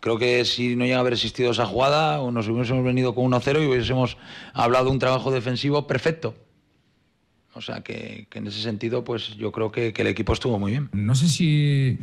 Creo 0.00 0.18
que 0.18 0.44
si 0.46 0.76
no 0.76 0.84
llega 0.84 0.96
a 0.96 1.00
haber 1.00 1.12
existido 1.12 1.50
esa 1.50 1.66
jugada, 1.66 2.20
o 2.20 2.32
nos 2.32 2.48
hubiésemos 2.48 2.82
venido 2.82 3.14
con 3.14 3.30
1-0 3.30 3.62
y 3.62 3.66
hubiésemos 3.66 4.16
hablado 4.54 4.86
de 4.86 4.92
un 4.92 4.98
trabajo 4.98 5.30
defensivo 5.30 5.86
perfecto. 5.86 6.34
O 7.52 7.60
sea 7.60 7.82
que, 7.82 8.26
en 8.32 8.46
ese 8.46 8.62
sentido, 8.62 9.04
pues 9.04 9.36
yo 9.36 9.52
creo 9.52 9.70
que, 9.70 9.92
el 9.94 10.06
equipo 10.06 10.32
estuvo 10.32 10.58
muy 10.58 10.72
bien. 10.72 10.88
No 10.92 11.14
sé 11.14 11.28
si 11.28 11.98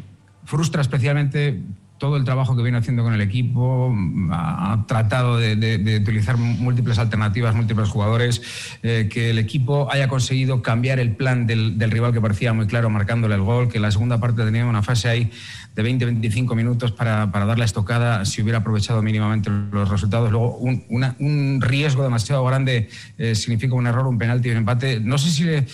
frustra 0.46 0.82
especialmente 0.82 1.60
todo 1.98 2.18
el 2.18 2.24
trabajo 2.24 2.56
que 2.56 2.64
viene 2.64 2.78
haciendo 2.78 3.04
con 3.04 3.14
el 3.14 3.22
equipo, 3.22 3.94
ha, 4.32 4.86
tratado 4.88 5.38
de, 5.38 6.00
utilizar 6.02 6.38
múltiples 6.38 7.00
alternativas, 7.00 7.56
múltiples 7.56 7.90
jugadores, 7.90 8.42
eh, 8.84 9.10
que 9.12 9.32
el 9.32 9.40
equipo 9.40 9.92
haya 9.92 10.08
conseguido 10.08 10.62
cambiar 10.62 11.00
el 11.00 11.16
plan 11.16 11.48
del, 11.48 11.78
rival 11.92 12.14
que 12.14 12.22
parecía 12.22 12.54
muy 12.54 12.68
claro 12.68 12.90
marcándole 12.90 13.36
el 13.36 13.42
gol, 13.42 13.70
que 13.70 13.80
la 13.80 13.92
segunda 13.92 14.20
parte 14.20 14.44
tenía 14.44 14.66
una 14.66 14.84
fase 14.84 15.10
ahí 15.10 15.32
de 15.76 15.84
20-25 15.84 16.56
minutos 16.56 16.92
para, 16.92 17.32
para, 17.32 17.46
dar 17.46 17.60
la 17.60 17.66
estocada 17.66 18.26
si 18.26 18.42
hubiera 18.42 18.60
aprovechado 18.60 19.02
mínimamente 19.02 19.50
los 19.72 19.90
resultados. 19.90 20.32
Luego 20.32 20.58
un, 20.58 21.62
riesgo 21.62 22.04
demasiado 22.04 22.44
grande 22.46 22.90
eh, 23.18 23.36
significa 23.36 23.76
un 23.76 23.88
error, 23.88 24.08
un 24.08 24.18
penalti 24.18 24.50
un 24.50 24.58
empate. 24.58 25.00
No 25.00 25.18
sé 25.18 25.30
si 25.30 25.44
le 25.44 25.66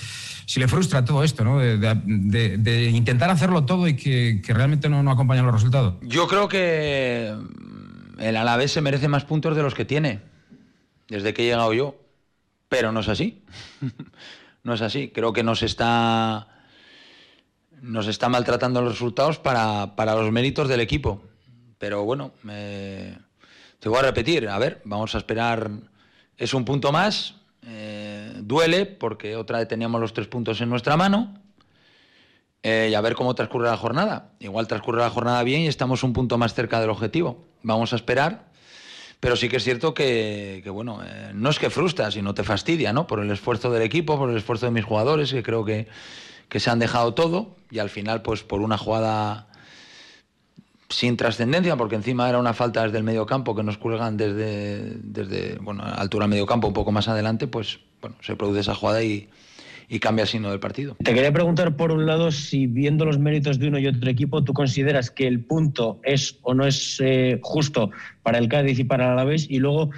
si 0.45 0.59
le 0.59 0.67
frustra 0.67 1.05
todo 1.05 1.23
esto, 1.23 1.43
¿no? 1.43 1.59
De, 1.59 2.89
intentar 2.91 3.29
hacerlo 3.29 3.65
todo 3.65 3.87
y 3.87 3.95
que, 3.95 4.41
realmente 4.47 4.89
no, 4.89 5.09
acompañan 5.11 5.45
los 5.45 5.55
resultados. 5.55 5.95
Yo 6.01 6.27
creo 6.27 6.47
que 6.47 7.33
el 8.19 8.37
Alavés 8.37 8.71
se 8.71 8.81
merece 8.81 9.07
más 9.07 9.25
puntos 9.25 9.55
de 9.55 9.63
los 9.63 9.73
que 9.73 9.85
tiene, 9.85 10.21
desde 11.07 11.33
que 11.33 11.43
he 11.43 11.45
llegado 11.45 11.73
yo. 11.73 11.99
Pero 12.69 12.91
no 12.91 13.01
es 13.01 13.07
así. 13.07 13.43
no 14.63 14.73
es 14.73 14.81
así. 14.81 15.11
Creo 15.13 15.31
que 15.31 15.43
nos 15.43 15.61
está, 15.61 16.47
nos 17.81 18.07
está 18.07 18.29
maltratando 18.29 18.81
los 18.81 18.93
resultados 18.93 19.37
para, 19.37 19.95
para 19.95 20.15
los 20.15 20.31
méritos 20.31 20.67
del 20.67 20.79
equipo. 20.79 21.23
Pero 21.77 22.03
bueno, 22.03 22.31
me... 22.41 23.17
te 23.79 23.89
voy 23.89 23.99
a 23.99 24.03
repetir. 24.03 24.49
A 24.49 24.57
ver, 24.57 24.81
vamos 24.85 25.13
a 25.13 25.19
esperar. 25.19 25.69
Es 26.35 26.53
un 26.55 26.65
punto 26.65 26.91
más. 26.91 27.35
Eh, 27.65 28.33
duele 28.41 28.85
porque 28.85 29.35
otra 29.35 29.59
vez 29.59 29.67
teníamos 29.67 30.01
los 30.01 30.13
tres 30.13 30.27
puntos 30.27 30.59
en 30.61 30.69
nuestra 30.69 30.97
mano 30.97 31.33
eh, 32.61 32.89
y 32.91 32.93
a 32.93 33.01
ver 33.01 33.15
cómo 33.15 33.35
transcurre 33.35 33.67
la 33.67 33.77
jornada. 33.77 34.31
Igual 34.39 34.67
transcurre 34.67 34.99
la 34.99 35.09
jornada 35.09 35.43
bien 35.43 35.61
y 35.61 35.67
estamos 35.67 36.03
un 36.03 36.13
punto 36.13 36.37
más 36.37 36.53
cerca 36.53 36.79
del 36.79 36.89
objetivo. 36.89 37.45
Vamos 37.61 37.93
a 37.93 37.95
esperar, 37.95 38.51
pero 39.19 39.35
sí 39.35 39.49
que 39.49 39.57
es 39.57 39.63
cierto 39.63 39.93
que, 39.93 40.63
bueno, 40.71 41.01
eh, 41.05 41.31
no 41.33 41.49
es 41.49 41.59
que 41.59 41.69
frustra, 41.69 42.11
sino 42.11 42.33
te 42.33 42.43
fastidia, 42.43 42.91
¿no? 42.93 43.07
Por 43.07 43.19
el 43.19 43.31
esfuerzo 43.31 43.71
del 43.71 43.83
equipo, 43.83 44.17
por 44.17 44.29
el 44.29 44.37
esfuerzo 44.37 44.65
de 44.65 44.71
mis 44.71 44.85
jugadores, 44.85 45.31
que 45.31 45.43
creo 45.43 45.63
que, 45.63 45.87
que 46.49 46.59
se 46.59 46.69
han 46.69 46.79
dejado 46.79 47.13
todo 47.13 47.55
y 47.71 47.79
al 47.79 47.89
final, 47.89 48.21
pues 48.21 48.43
por 48.43 48.61
una 48.61 48.77
jugada 48.77 49.47
sin 50.93 51.17
trascendencia, 51.17 51.75
porque 51.75 51.95
encima 51.95 52.29
era 52.29 52.39
una 52.39 52.53
falta 52.53 52.83
desde 52.83 52.97
el 52.97 53.03
medio 53.03 53.25
campo 53.25 53.55
que 53.55 53.63
nos 53.63 53.77
cuelgan 53.77 54.15
desde, 54.15 54.97
desde 55.01 55.57
bueno, 55.59 55.83
altura 55.83 56.27
medio 56.27 56.45
campo, 56.45 56.67
un 56.67 56.73
poco 56.73 56.91
más 56.91 57.07
adelante, 57.07 57.47
pues 57.47 57.79
bueno, 58.01 58.15
se 58.21 58.35
produce 58.35 58.59
esa 58.59 58.75
jugada 58.75 59.03
y, 59.03 59.27
y 59.89 59.99
cambia 59.99 60.23
el 60.23 60.27
signo 60.27 60.51
del 60.51 60.59
partido. 60.59 60.95
Te 61.03 61.13
quería 61.13 61.31
preguntar, 61.31 61.75
por 61.75 61.91
un 61.91 62.05
lado, 62.05 62.31
si 62.31 62.67
viendo 62.67 63.05
los 63.05 63.17
méritos 63.17 63.59
de 63.59 63.69
uno 63.69 63.79
y 63.79 63.87
otro 63.87 64.09
equipo, 64.09 64.43
tú 64.43 64.53
consideras 64.53 65.09
que 65.09 65.27
el 65.27 65.43
punto 65.43 65.99
es 66.03 66.37
o 66.43 66.53
no 66.53 66.65
es 66.65 67.01
eh, 67.03 67.39
justo 67.41 67.89
para 68.21 68.37
el 68.37 68.47
Cádiz 68.47 68.79
y 68.79 68.83
para 68.83 69.05
el 69.05 69.11
Alavés, 69.11 69.49
y 69.49 69.59
luego, 69.59 69.89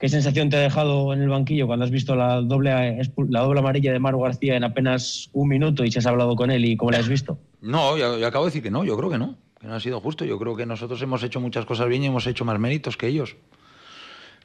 ¿qué 0.00 0.08
sensación 0.08 0.50
te 0.50 0.56
ha 0.56 0.60
dejado 0.60 1.12
en 1.12 1.22
el 1.22 1.28
banquillo 1.28 1.66
cuando 1.66 1.84
has 1.84 1.90
visto 1.90 2.16
la 2.16 2.40
doble, 2.40 3.00
la 3.28 3.40
doble 3.40 3.60
amarilla 3.60 3.92
de 3.92 3.98
Maru 3.98 4.20
García 4.20 4.56
en 4.56 4.64
apenas 4.64 5.30
un 5.32 5.48
minuto 5.48 5.84
y 5.84 5.92
si 5.92 5.98
has 5.98 6.06
hablado 6.06 6.34
con 6.34 6.50
él 6.50 6.64
y 6.64 6.76
cómo 6.76 6.90
le 6.90 6.96
has 6.96 7.08
visto? 7.08 7.38
No, 7.60 7.96
yo, 7.96 8.18
yo 8.18 8.26
acabo 8.26 8.44
de 8.44 8.48
decir 8.48 8.62
que 8.62 8.70
no, 8.72 8.84
yo 8.84 8.96
creo 8.96 9.08
que 9.08 9.18
no, 9.18 9.36
que 9.62 9.68
no 9.68 9.74
ha 9.74 9.80
sido 9.80 10.00
justo. 10.00 10.24
Yo 10.24 10.38
creo 10.38 10.56
que 10.56 10.66
nosotros 10.66 11.00
hemos 11.00 11.22
hecho 11.22 11.40
muchas 11.40 11.64
cosas 11.64 11.88
bien 11.88 12.02
y 12.02 12.06
hemos 12.06 12.26
hecho 12.26 12.44
más 12.44 12.58
méritos 12.58 12.96
que 12.96 13.06
ellos 13.06 13.36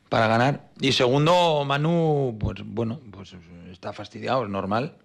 para 0.10 0.28
ganar. 0.28 0.70
Y 0.80 0.92
segundo, 0.92 1.66
Manu, 1.66 2.38
pues 2.40 2.62
bueno, 2.64 3.02
pues 3.12 3.36
está 3.72 3.92
fastidiado, 3.94 4.44
es 4.44 4.50
normal. 4.50 4.96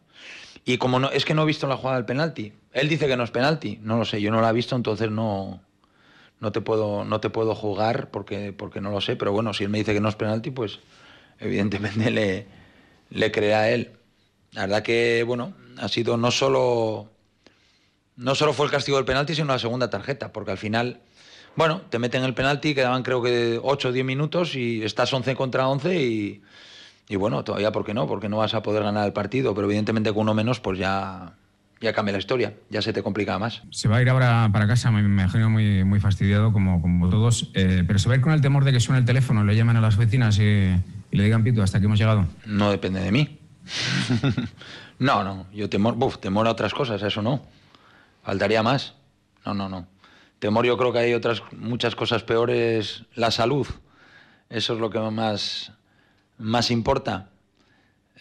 Y 0.65 0.77
como 0.77 1.01
no, 1.01 1.11
es 1.11 1.25
que 1.25 1.35
no 1.35 1.43
he 1.43 1.47
visto 1.47 1.67
la 1.67 1.77
jugada 1.77 1.97
del 1.97 2.05
penalti. 2.05 2.53
Él 2.73 2.89
dice 2.89 3.09
que 3.09 3.17
no 3.17 3.25
es 3.25 3.31
penalti, 3.31 3.81
no 3.83 3.97
lo 3.97 4.05
sé, 4.05 4.21
yo 4.21 4.31
no 4.31 4.41
la 4.41 4.51
he 4.51 4.53
visto, 4.53 4.77
entonces 4.77 5.11
no, 5.11 5.61
no 6.41 6.53
te 6.53 6.61
puedo, 6.61 7.05
no 7.05 7.21
te 7.21 7.31
puedo 7.31 7.55
jugar 7.55 8.11
porque, 8.11 8.53
porque 8.53 8.81
no 8.81 8.91
lo 8.91 9.01
sé, 9.01 9.17
pero 9.17 9.33
bueno, 9.33 9.55
si 9.55 9.65
él 9.65 9.71
me 9.71 9.79
dice 9.79 9.95
que 9.95 10.01
no 10.01 10.09
es 10.09 10.15
penalti, 10.15 10.51
pues 10.51 10.81
evidentemente 11.41 12.11
le, 12.11 12.47
le 13.11 13.55
a 13.55 13.71
él. 13.71 13.93
La 14.53 14.63
verdad 14.63 14.83
que, 14.83 15.25
bueno, 15.27 15.55
ha 15.79 15.89
sido 15.89 16.17
no 16.17 16.31
solo, 16.31 17.12
no 18.17 18.35
solo 18.35 18.53
fue 18.53 18.67
el 18.67 18.73
castigo 18.73 18.97
del 18.97 19.07
penalti, 19.07 19.35
sino 19.35 19.49
la 19.49 19.59
segunda 19.59 19.91
tarjeta, 19.91 20.33
porque 20.33 20.53
al 20.53 20.59
final 20.59 21.01
bueno, 21.57 21.83
te 21.91 21.99
meten 21.99 22.25
el 22.25 22.35
penalti, 22.35 22.75
quedaban 22.75 23.03
creo 23.03 23.23
que 23.23 23.61
8 23.63 23.89
o 23.89 23.93
10 23.93 24.07
minutos 24.07 24.55
y 24.55 24.83
estás 24.83 25.13
11 25.13 25.35
contra 25.37 25.69
11 25.69 26.03
y, 26.03 26.43
y, 27.09 27.17
bueno, 27.17 27.45
todavía, 27.45 27.73
¿por 27.73 27.85
qué 27.85 27.93
no? 27.93 28.07
Porque 28.07 28.29
no 28.29 28.39
vas 28.39 28.55
a 28.55 28.63
poder 28.63 28.83
ganar 28.83 29.07
el 29.07 29.13
partido, 29.13 29.55
pero 29.55 29.67
evidentemente 29.67 30.13
con 30.13 30.23
uno 30.23 30.35
menos 30.35 30.61
pues 30.61 30.79
ya, 30.79 31.35
ya 31.81 31.93
cambia 31.93 32.13
la 32.13 32.19
historia, 32.19 32.55
ya 32.71 32.81
se 32.81 32.93
te 32.95 33.03
complica 33.03 33.39
más. 33.39 33.63
Se 33.71 33.89
va 33.89 33.99
a 33.99 34.03
ir 34.03 34.09
ahora 34.09 34.49
para 34.51 34.67
casa, 34.67 34.91
me 34.91 35.01
imagino 35.01 35.51
muy, 35.51 35.85
muy 35.85 36.01
fastidiado 36.01 36.53
como, 36.53 36.81
como 36.81 37.11
todos, 37.11 37.51
eh, 37.55 37.85
pero 37.87 37.99
se 37.99 38.09
va 38.09 38.15
a 38.15 38.17
ir 38.17 38.23
con 38.23 38.33
el 38.33 38.41
temor 38.41 38.65
de 38.65 38.73
que 38.73 38.81
suene 38.81 39.01
el 39.01 39.05
teléfono, 39.05 39.45
le 39.45 39.55
llamen 39.55 39.77
a 39.77 39.83
las 39.83 39.99
vecinas 39.99 40.39
y, 40.39 40.43
y 40.43 41.17
le 41.17 41.25
digan 41.25 41.45
pito 41.45 41.63
hasta 41.63 41.81
que 41.81 41.87
hemos 41.87 41.99
llegado. 41.99 42.27
No 42.47 42.71
depende 42.71 43.01
de 43.01 43.13
mí. 43.13 43.39
no, 44.99 45.23
no, 45.23 45.47
yo 45.53 45.69
temor, 45.69 45.97
buf, 45.97 46.17
temor 46.17 46.47
a 46.47 46.51
otras 46.51 46.73
cosas, 46.73 47.03
eso 47.03 47.21
no. 47.21 47.43
Faltaría 48.23 48.63
más. 48.63 48.95
No, 49.45 49.55
no, 49.55 49.69
no. 49.69 49.87
Temor 50.39 50.67
yo 50.67 50.77
creo 50.77 50.93
que 50.93 50.99
hay 50.99 51.15
otras 51.15 51.43
muchas 51.53 51.95
cosas 51.95 52.23
peores. 52.23 53.05
La 53.15 53.31
salud, 53.31 53.67
eso 54.51 54.75
es 54.75 54.81
lo 54.81 54.91
que 54.91 54.99
más, 54.99 55.73
más 56.39 56.71
importa. 56.71 57.31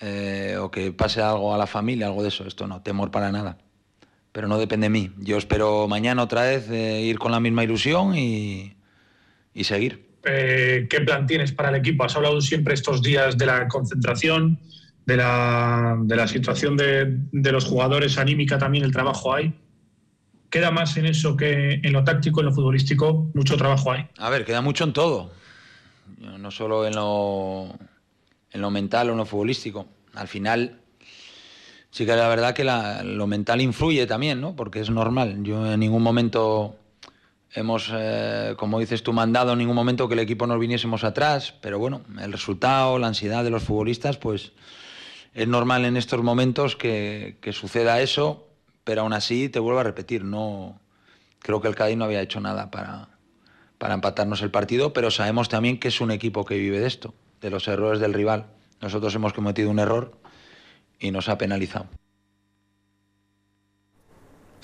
Eh, 0.02 0.58
o 0.60 0.72
que 0.72 0.92
pase 0.92 1.22
algo 1.22 1.54
a 1.54 1.58
la 1.58 1.68
familia, 1.68 2.08
algo 2.08 2.24
de 2.24 2.30
eso. 2.30 2.46
Esto 2.46 2.68
no, 2.68 2.82
temor 2.82 3.12
para 3.12 3.32
nada. 3.32 3.58
Pero 4.32 4.48
no 4.48 4.58
depende 4.58 4.86
de 4.86 4.90
mí. 4.90 5.12
Yo 5.18 5.38
espero 5.38 5.88
mañana 5.88 6.24
otra 6.24 6.44
vez 6.44 6.70
eh, 6.70 7.02
ir 7.02 7.20
con 7.20 7.32
la 7.32 7.40
misma 7.40 7.64
ilusión 7.64 8.16
y, 8.16 8.76
y 9.54 9.64
seguir. 9.64 10.10
Eh, 10.24 10.88
¿Qué 10.90 11.02
plan 11.02 11.28
tienes 11.28 11.52
para 11.52 11.70
el 11.70 11.76
equipo? 11.76 12.04
Has 12.04 12.16
hablado 12.16 12.42
siempre 12.42 12.74
estos 12.74 13.02
días 13.02 13.38
de 13.38 13.46
la 13.46 13.68
concentración, 13.68 14.60
de 15.06 15.18
la, 15.18 15.98
de 16.02 16.16
la 16.16 16.28
situación 16.28 16.78
de, 16.78 17.18
de 17.32 17.52
los 17.52 17.66
jugadores, 17.66 18.18
anímica 18.18 18.58
también, 18.58 18.84
el 18.84 18.92
trabajo 18.92 19.34
hay 19.34 19.54
queda 20.52 20.70
más 20.70 20.98
en 20.98 21.08
eso 21.08 21.36
que 21.36 21.80
en 21.82 21.94
lo 21.94 22.04
táctico, 22.04 22.42
en 22.42 22.48
lo 22.48 22.52
futbolístico, 22.54 23.32
mucho 23.34 23.58
trabajo 23.58 23.94
hay. 23.94 24.06
A 24.18 24.30
ver, 24.30 24.46
queda 24.46 24.62
mucho 24.62 24.84
en 24.84 24.94
todo, 24.94 25.32
no 26.18 26.52
solo 26.52 26.86
en 26.86 26.94
lo, 26.94 27.74
en 28.52 28.62
lo 28.62 28.70
mental 28.70 29.10
o 29.10 29.12
en 29.14 29.18
lo 29.18 29.26
futbolístico. 29.26 29.88
Al 30.14 30.28
final, 30.28 30.82
sí 31.90 32.06
que 32.06 32.16
la 32.16 32.28
verdad 32.28 32.54
que 32.54 32.66
lo 32.66 33.28
mental 33.28 33.62
influye 33.62 34.06
también, 34.06 34.42
¿no? 34.42 34.56
Porque 34.56 34.82
es 34.82 34.90
normal. 34.90 35.42
Yo 35.42 35.72
en 35.72 35.80
ningún 35.80 36.04
momento 36.04 36.76
hemos, 37.54 37.90
eh, 37.94 38.54
como 38.58 38.80
dices 38.80 39.04
tú, 39.04 39.14
mandado 39.14 39.54
en 39.54 39.60
ningún 39.60 39.76
momento 39.76 40.10
que 40.10 40.16
el 40.16 40.20
equipo 40.20 40.48
nos 40.48 40.60
viniésemos 40.60 41.06
atrás, 41.06 41.54
pero 41.62 41.80
bueno, 41.80 42.02
el 42.20 42.32
resultado, 42.32 43.00
la 43.00 43.08
ansiedad 43.08 43.46
de 43.46 43.52
los 43.52 43.64
futbolistas, 43.64 44.18
pues 44.18 44.52
es 45.34 45.48
normal 45.48 45.86
en 45.86 45.96
estos 45.96 46.22
momentos 46.22 46.76
que 46.76 47.38
suceda 47.54 48.02
eso 48.02 48.51
pero 48.84 49.02
aún 49.02 49.14
así 49.14 49.50
te 49.50 49.60
vuelvo 49.60 49.80
a 49.80 49.84
repetir, 49.84 50.24
no 50.24 50.80
creo 51.40 51.62
que 51.62 51.68
el 51.68 51.76
Cádiz 51.76 51.98
no 51.98 52.06
había 52.06 52.22
hecho 52.22 52.40
nada 52.40 52.72
para, 52.72 53.10
para 53.78 53.94
empatarnos 53.94 54.42
el 54.42 54.52
partido, 54.52 54.94
pero 54.94 55.12
sabemos 55.12 55.50
también 55.50 55.80
que 55.80 55.88
es 55.88 56.02
un 56.02 56.12
equipo 56.12 56.46
que 56.46 56.58
vive 56.58 56.80
de 56.80 56.88
esto, 56.88 57.14
de 57.42 57.50
los 57.50 57.68
errores 57.68 58.00
del 58.00 58.14
rival. 58.14 58.48
Nosotros 58.82 59.14
hemos 59.16 59.34
cometido 59.34 59.70
un 59.70 59.80
error 59.80 60.14
y 61.00 61.12
nos 61.12 61.30
ha 61.30 61.38
penalizado. 61.38 61.88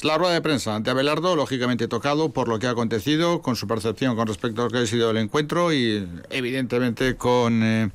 La 0.03 0.15
rueda 0.17 0.33
de 0.33 0.41
prensa 0.41 0.75
ante 0.75 0.91
Abelardo, 0.91 1.35
lógicamente 1.35 1.87
tocado 1.87 2.29
por 2.29 2.47
lo 2.47 2.59
que 2.59 2.67
ha 2.67 2.71
acontecido, 2.71 3.41
con 3.41 3.55
su 3.55 3.67
percepción 3.67 4.15
con 4.15 4.27
respecto 4.27 4.61
a 4.61 4.65
lo 4.65 4.69
que 4.69 4.77
ha 4.77 4.85
sido 4.85 5.09
el 5.09 5.17
encuentro 5.17 5.73
y 5.73 6.07
evidentemente 6.29 7.15
con 7.15 7.63
eh, 7.63 7.89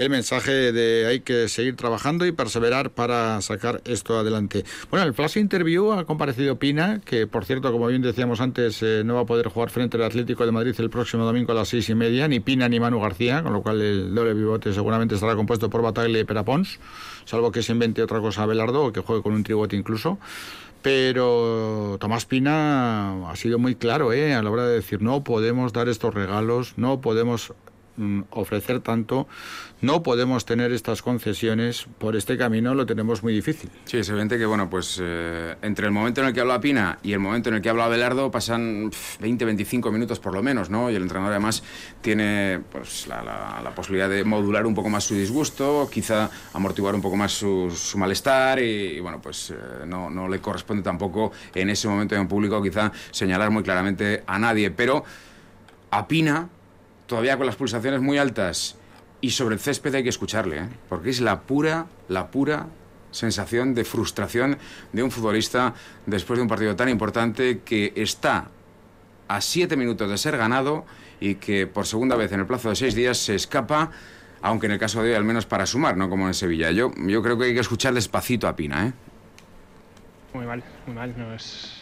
el 0.00 0.08
mensaje 0.08 0.72
de 0.72 1.06
hay 1.06 1.20
que 1.20 1.46
seguir 1.48 1.76
trabajando 1.76 2.24
y 2.24 2.32
perseverar 2.32 2.88
para 2.88 3.38
sacar 3.42 3.82
esto 3.84 4.18
adelante. 4.18 4.64
Bueno, 4.88 5.04
el 5.04 5.12
flash 5.12 5.36
interview 5.36 5.92
ha 5.92 6.06
comparecido 6.06 6.58
Pina, 6.58 7.02
que 7.04 7.26
por 7.26 7.44
cierto, 7.44 7.70
como 7.70 7.86
bien 7.86 8.00
decíamos 8.00 8.40
antes, 8.40 8.82
eh, 8.82 9.02
no 9.04 9.16
va 9.16 9.20
a 9.20 9.26
poder 9.26 9.48
jugar 9.48 9.68
frente 9.68 9.98
al 9.98 10.04
Atlético 10.04 10.46
de 10.46 10.52
Madrid 10.52 10.74
el 10.78 10.88
próximo 10.88 11.26
domingo 11.26 11.52
a 11.52 11.54
las 11.54 11.68
seis 11.68 11.90
y 11.90 11.94
media, 11.94 12.28
ni 12.28 12.40
Pina 12.40 12.66
ni 12.66 12.80
Manu 12.80 12.98
García, 12.98 13.42
con 13.42 13.52
lo 13.52 13.60
cual 13.60 13.82
el 13.82 14.14
doble 14.14 14.34
pivote 14.34 14.72
seguramente 14.72 15.16
estará 15.16 15.36
compuesto 15.36 15.68
por 15.68 15.82
Bataglia 15.82 16.20
y 16.20 16.24
Perapons, 16.24 16.78
salvo 17.26 17.52
que 17.52 17.62
se 17.62 17.72
invente 17.72 18.02
otra 18.02 18.20
cosa 18.20 18.44
a 18.44 18.46
Belardo 18.46 18.86
o 18.86 18.92
que 18.92 19.00
juegue 19.00 19.22
con 19.22 19.34
un 19.34 19.44
tribote 19.44 19.76
incluso 19.76 20.18
pero 20.82 21.98
Tomás 22.00 22.24
Pina 22.24 23.30
ha 23.30 23.36
sido 23.36 23.58
muy 23.58 23.74
claro 23.74 24.14
¿eh? 24.14 24.32
a 24.32 24.42
la 24.42 24.50
hora 24.50 24.66
de 24.66 24.76
decir 24.76 25.02
no 25.02 25.22
podemos 25.24 25.74
dar 25.74 25.90
estos 25.90 26.14
regalos, 26.14 26.72
no 26.78 27.02
podemos 27.02 27.52
ofrecer 28.30 28.80
tanto, 28.80 29.26
no 29.80 30.02
podemos 30.02 30.44
tener 30.44 30.72
estas 30.72 31.02
concesiones, 31.02 31.86
por 31.98 32.16
este 32.16 32.36
camino 32.36 32.74
lo 32.74 32.86
tenemos 32.86 33.22
muy 33.22 33.32
difícil. 33.32 33.70
Sí, 33.84 33.98
es 33.98 34.08
evidente 34.08 34.38
que, 34.38 34.46
bueno, 34.46 34.68
pues 34.68 34.98
eh, 35.02 35.56
entre 35.62 35.86
el 35.86 35.92
momento 35.92 36.20
en 36.20 36.28
el 36.28 36.34
que 36.34 36.40
habla 36.40 36.60
Pina 36.60 36.98
y 37.02 37.12
el 37.12 37.18
momento 37.18 37.48
en 37.48 37.56
el 37.56 37.62
que 37.62 37.68
habla 37.68 37.84
Abelardo 37.84 38.30
pasan 38.30 38.90
20, 39.20 39.44
25 39.44 39.90
minutos 39.90 40.18
por 40.18 40.34
lo 40.34 40.42
menos, 40.42 40.70
¿no? 40.70 40.90
Y 40.90 40.96
el 40.96 41.02
entrenador 41.02 41.32
además 41.32 41.62
tiene 42.02 42.60
pues, 42.70 43.06
la, 43.06 43.72
posibilidad 43.74 44.08
de 44.08 44.24
modular 44.24 44.66
un 44.66 44.74
poco 44.74 44.90
más 44.90 45.04
su 45.04 45.14
disgusto, 45.14 45.88
quizá 45.90 46.30
amortiguar 46.52 46.94
un 46.94 47.00
poco 47.00 47.16
más 47.16 47.32
su, 47.32 47.70
malestar 47.96 48.58
y, 48.60 49.00
bueno, 49.00 49.20
pues 49.22 49.50
eh, 49.50 49.56
no, 49.86 50.10
no 50.10 50.28
le 50.28 50.40
corresponde 50.40 50.82
tampoco 50.82 51.32
en 51.54 51.70
ese 51.70 51.88
momento 51.88 52.14
en 52.14 52.28
público 52.28 52.62
quizá 52.62 52.92
señalar 53.10 53.50
muy 53.50 53.62
claramente 53.62 54.22
a 54.26 54.38
nadie, 54.38 54.70
pero 54.70 55.04
a 55.90 56.06
Pina 56.06 56.48
todavía 57.10 57.36
con 57.36 57.44
las 57.44 57.56
pulsaciones 57.56 58.00
muy 58.00 58.18
altas 58.18 58.76
y 59.20 59.30
sobre 59.30 59.56
el 59.56 59.60
césped 59.60 59.92
hay 59.96 60.04
que 60.04 60.10
escucharle, 60.10 60.58
¿eh? 60.58 60.68
porque 60.88 61.10
es 61.10 61.20
la 61.20 61.40
pura, 61.40 61.86
la 62.08 62.30
pura 62.30 62.68
sensación 63.10 63.74
de 63.74 63.84
frustración 63.84 64.56
de 64.92 65.02
un 65.02 65.10
futbolista 65.10 65.74
después 66.06 66.38
de 66.38 66.42
un 66.42 66.48
partido 66.48 66.76
tan 66.76 66.88
importante 66.88 67.62
que 67.64 67.92
está 67.96 68.46
a 69.26 69.40
siete 69.40 69.76
minutos 69.76 70.08
de 70.08 70.16
ser 70.18 70.36
ganado 70.36 70.86
y 71.18 71.34
que 71.34 71.66
por 71.66 71.84
segunda 71.84 72.14
vez 72.14 72.30
en 72.30 72.38
el 72.38 72.46
plazo 72.46 72.68
de 72.68 72.76
seis 72.76 72.94
días 72.94 73.18
se 73.18 73.34
escapa, 73.34 73.90
aunque 74.40 74.66
en 74.66 74.72
el 74.72 74.78
caso 74.78 75.02
de 75.02 75.10
hoy 75.10 75.16
al 75.16 75.24
menos 75.24 75.46
para 75.46 75.66
sumar, 75.66 75.96
no 75.96 76.08
como 76.08 76.28
en 76.28 76.34
Sevilla. 76.34 76.70
Yo, 76.70 76.92
yo 76.96 77.22
creo 77.24 77.36
que 77.36 77.46
hay 77.46 77.54
que 77.54 77.60
escuchar 77.60 77.92
despacito 77.92 78.46
a 78.46 78.54
Pina. 78.54 78.86
¿eh? 78.86 78.92
Muy 80.32 80.46
mal, 80.46 80.62
muy 80.86 80.94
mal. 80.94 81.12
No 81.18 81.34
es 81.34 81.79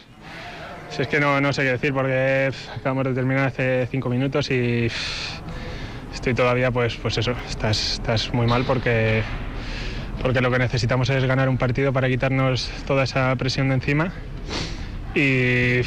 si 0.89 1.01
es 1.03 1.07
que 1.07 1.19
no, 1.19 1.39
no 1.39 1.53
sé 1.53 1.63
qué 1.63 1.71
decir 1.71 1.93
porque 1.93 2.51
acabamos 2.75 3.05
de 3.05 3.13
terminar 3.13 3.47
hace 3.47 3.87
cinco 3.89 4.09
minutos 4.09 4.49
y 4.51 4.89
estoy 6.13 6.33
todavía, 6.33 6.71
pues, 6.71 6.95
pues 6.95 7.17
eso, 7.17 7.33
estás, 7.47 7.93
estás 7.93 8.33
muy 8.33 8.47
mal 8.47 8.65
porque, 8.65 9.23
porque 10.21 10.41
lo 10.41 10.51
que 10.51 10.59
necesitamos 10.59 11.09
es 11.09 11.23
ganar 11.25 11.49
un 11.49 11.57
partido 11.57 11.93
para 11.93 12.07
quitarnos 12.07 12.69
toda 12.85 13.03
esa 13.03 13.35
presión 13.35 13.69
de 13.69 13.75
encima. 13.75 14.11
Y, 15.15 15.81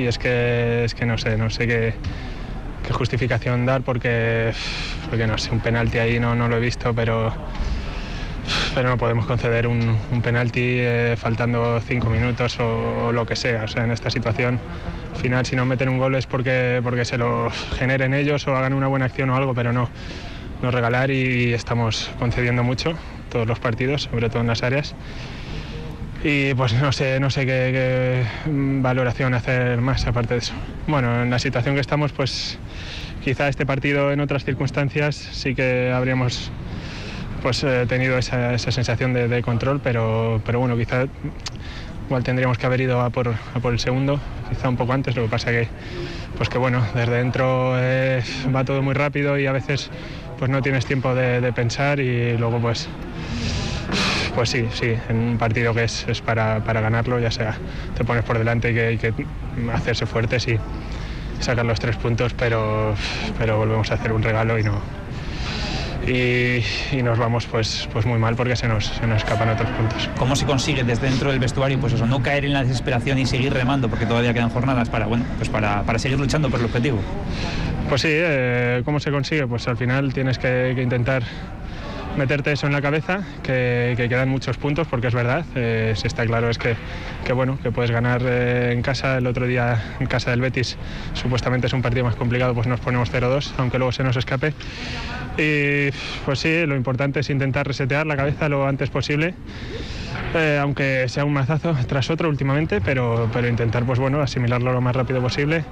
y 0.00 0.06
es, 0.06 0.18
que, 0.18 0.84
es 0.84 0.94
que 0.94 1.06
no 1.06 1.18
sé, 1.18 1.36
no 1.36 1.50
sé 1.50 1.66
qué, 1.66 1.94
justificación 2.92 3.66
dar 3.66 3.82
porque, 3.82 4.52
porque 5.08 5.26
no 5.26 5.38
sé, 5.38 5.50
un 5.52 5.60
penalti 5.60 5.98
ahí 5.98 6.18
no, 6.18 6.34
no 6.34 6.48
lo 6.48 6.56
he 6.56 6.60
visto, 6.60 6.94
pero 6.94 7.32
pero 8.74 8.88
no 8.88 8.98
podemos 8.98 9.26
conceder 9.26 9.66
un, 9.66 9.96
penalti 10.22 10.60
eh, 10.62 11.16
faltando 11.16 11.80
cinco 11.80 12.10
minutos 12.10 12.58
o, 12.60 13.12
lo 13.12 13.26
que 13.26 13.36
sea. 13.36 13.64
O 13.64 13.68
sea, 13.68 13.84
en 13.84 13.90
esta 13.90 14.10
situación, 14.10 14.58
al 15.14 15.20
final, 15.20 15.46
si 15.46 15.56
no 15.56 15.64
meten 15.66 15.88
un 15.88 15.98
gol 15.98 16.14
es 16.14 16.26
porque, 16.26 16.80
porque 16.82 17.04
se 17.04 17.18
lo 17.18 17.50
generen 17.78 18.14
ellos 18.14 18.46
o 18.46 18.56
hagan 18.56 18.72
una 18.72 18.86
buena 18.86 19.06
acción 19.06 19.30
o 19.30 19.36
algo, 19.36 19.54
pero 19.54 19.72
no, 19.72 19.88
no 20.62 20.70
regalar 20.70 21.10
y 21.10 21.52
estamos 21.52 22.10
concediendo 22.18 22.62
mucho 22.62 22.94
todos 23.30 23.46
los 23.46 23.58
partidos, 23.58 24.02
sobre 24.02 24.28
todo 24.28 24.40
en 24.40 24.48
las 24.48 24.62
áreas. 24.62 24.94
Y 26.24 26.52
pues 26.54 26.72
no 26.74 26.90
sé, 26.90 27.20
no 27.20 27.30
sé 27.30 27.46
qué, 27.46 27.70
qué 27.72 28.50
valoración 28.80 29.34
hacer 29.34 29.80
más 29.80 30.06
aparte 30.06 30.34
de 30.34 30.40
eso. 30.40 30.54
Bueno, 30.88 31.22
en 31.22 31.30
la 31.30 31.38
situación 31.38 31.76
que 31.76 31.80
estamos, 31.80 32.12
pues 32.12 32.58
quizá 33.22 33.48
este 33.48 33.66
partido 33.66 34.10
en 34.10 34.20
otras 34.20 34.44
circunstancias 34.44 35.14
sí 35.14 35.54
que 35.54 35.92
habríamos 35.94 36.50
pues 37.42 37.62
he 37.64 37.82
eh, 37.82 37.86
tenido 37.86 38.18
esa, 38.18 38.54
esa 38.54 38.70
sensación 38.70 39.12
de, 39.12 39.42
control, 39.42 39.80
pero, 39.82 40.40
pero 40.44 40.60
bueno, 40.60 40.76
quizá 40.76 41.06
igual 42.06 42.24
tendríamos 42.24 42.58
que 42.58 42.66
haber 42.66 42.80
ido 42.80 43.00
a 43.00 43.10
por, 43.10 43.34
por, 43.60 43.72
el 43.72 43.78
segundo, 43.78 44.20
quizá 44.48 44.68
un 44.68 44.76
poco 44.76 44.92
antes, 44.92 45.14
lo 45.16 45.22
que 45.22 45.28
pasa 45.28 45.50
que, 45.50 45.68
pues 46.36 46.48
que 46.48 46.58
bueno, 46.58 46.84
desde 46.94 47.16
dentro 47.16 47.74
eh, 47.76 48.22
va 48.54 48.64
todo 48.64 48.82
muy 48.82 48.94
rápido 48.94 49.38
y 49.38 49.46
a 49.46 49.52
veces 49.52 49.90
pues 50.38 50.50
no 50.50 50.62
tienes 50.62 50.86
tiempo 50.86 51.14
de, 51.14 51.52
pensar 51.52 52.00
y 52.00 52.36
luego 52.36 52.60
pues 52.60 52.88
pues 54.34 54.50
sí, 54.50 54.68
sí, 54.72 54.94
en 55.08 55.16
un 55.16 55.38
partido 55.38 55.74
que 55.74 55.84
es, 55.84 56.06
es 56.06 56.20
para, 56.20 56.60
para, 56.60 56.80
ganarlo, 56.80 57.18
ya 57.18 57.30
sea 57.30 57.56
te 57.96 58.04
pones 58.04 58.22
por 58.24 58.38
delante 58.38 58.70
y 58.70 58.74
que 58.74 58.86
hay 58.86 58.98
que 58.98 59.12
hacerse 59.72 60.06
fuertes 60.06 60.46
y 60.46 60.58
sacar 61.40 61.66
los 61.66 61.80
tres 61.80 61.96
puntos, 61.96 62.34
pero, 62.34 62.94
pero 63.38 63.58
volvemos 63.58 63.90
a 63.90 63.94
hacer 63.94 64.12
un 64.12 64.22
regalo 64.22 64.58
y 64.58 64.62
no, 64.62 64.80
y, 66.08 67.02
nos 67.02 67.18
vamos 67.18 67.46
pues, 67.46 67.88
pues 67.92 68.06
muy 68.06 68.18
mal 68.18 68.34
porque 68.34 68.56
se 68.56 68.68
nos, 68.68 68.86
se 68.86 69.06
nos 69.06 69.18
escapan 69.18 69.50
otros 69.50 69.68
puntos. 69.70 70.08
¿Cómo 70.18 70.36
se 70.36 70.46
consigue 70.46 70.84
desde 70.84 71.08
dentro 71.08 71.30
del 71.30 71.38
vestuario 71.38 71.78
pues 71.78 71.92
eso, 71.92 72.06
no 72.06 72.22
caer 72.22 72.44
en 72.44 72.52
la 72.52 72.62
desesperación 72.62 73.18
y 73.18 73.26
seguir 73.26 73.52
remando 73.52 73.88
porque 73.88 74.06
todavía 74.06 74.32
quedan 74.32 74.50
jornadas 74.50 74.88
para, 74.88 75.06
bueno, 75.06 75.24
pues 75.36 75.48
para, 75.48 75.82
para 75.82 75.98
seguir 75.98 76.18
luchando 76.18 76.50
por 76.50 76.60
el 76.60 76.66
objetivo? 76.66 76.98
Pues 77.88 78.02
sí, 78.02 78.08
eh, 78.10 78.82
¿cómo 78.84 79.00
se 79.00 79.10
consigue? 79.10 79.46
Pues 79.46 79.66
al 79.68 79.76
final 79.76 80.12
tienes 80.12 80.38
que, 80.38 80.72
que 80.74 80.82
intentar 80.82 81.22
meterte 82.18 82.52
eso 82.52 82.66
en 82.66 82.72
la 82.72 82.82
cabeza, 82.82 83.22
que, 83.42 83.94
quedan 83.96 84.28
muchos 84.28 84.58
puntos, 84.58 84.86
porque 84.88 85.06
es 85.06 85.14
verdad, 85.14 85.46
eh, 85.54 85.94
si 85.96 86.06
está 86.06 86.26
claro 86.26 86.50
es 86.50 86.58
que, 86.58 86.74
que, 87.24 87.32
bueno, 87.32 87.58
que 87.62 87.70
puedes 87.70 87.90
ganar 87.90 88.22
eh, 88.24 88.72
en 88.72 88.82
casa, 88.82 89.16
el 89.16 89.26
otro 89.26 89.46
día 89.46 89.94
en 90.00 90.06
casa 90.06 90.32
del 90.32 90.40
Betis 90.40 90.76
supuestamente 91.14 91.68
es 91.68 91.72
un 91.72 91.80
partido 91.80 92.04
más 92.04 92.16
complicado, 92.16 92.54
pues 92.54 92.66
nos 92.66 92.80
ponemos 92.80 93.12
0-2, 93.12 93.52
aunque 93.58 93.78
luego 93.78 93.92
se 93.92 94.02
nos 94.02 94.16
escape. 94.16 94.52
Y 95.38 95.90
pues 96.24 96.40
sí, 96.40 96.66
lo 96.66 96.74
importante 96.74 97.20
es 97.20 97.30
intentar 97.30 97.66
resetear 97.66 98.06
la 98.06 98.16
cabeza 98.16 98.48
lo 98.48 98.66
antes 98.66 98.90
posible. 98.90 99.34
Eh, 100.34 100.58
aunque 100.60 101.08
sea 101.08 101.24
un 101.24 101.32
mazazo 101.32 101.74
tras 101.86 102.10
otro 102.10 102.28
últimamente, 102.28 102.80
pero, 102.80 103.30
pero 103.32 103.48
intentar 103.48 103.84
pues 103.84 103.98
bueno, 103.98 104.20
asimilarlo 104.20 104.72
lo 104.72 104.80
más 104.80 104.94
rápido 104.94 105.22
posible 105.22 105.64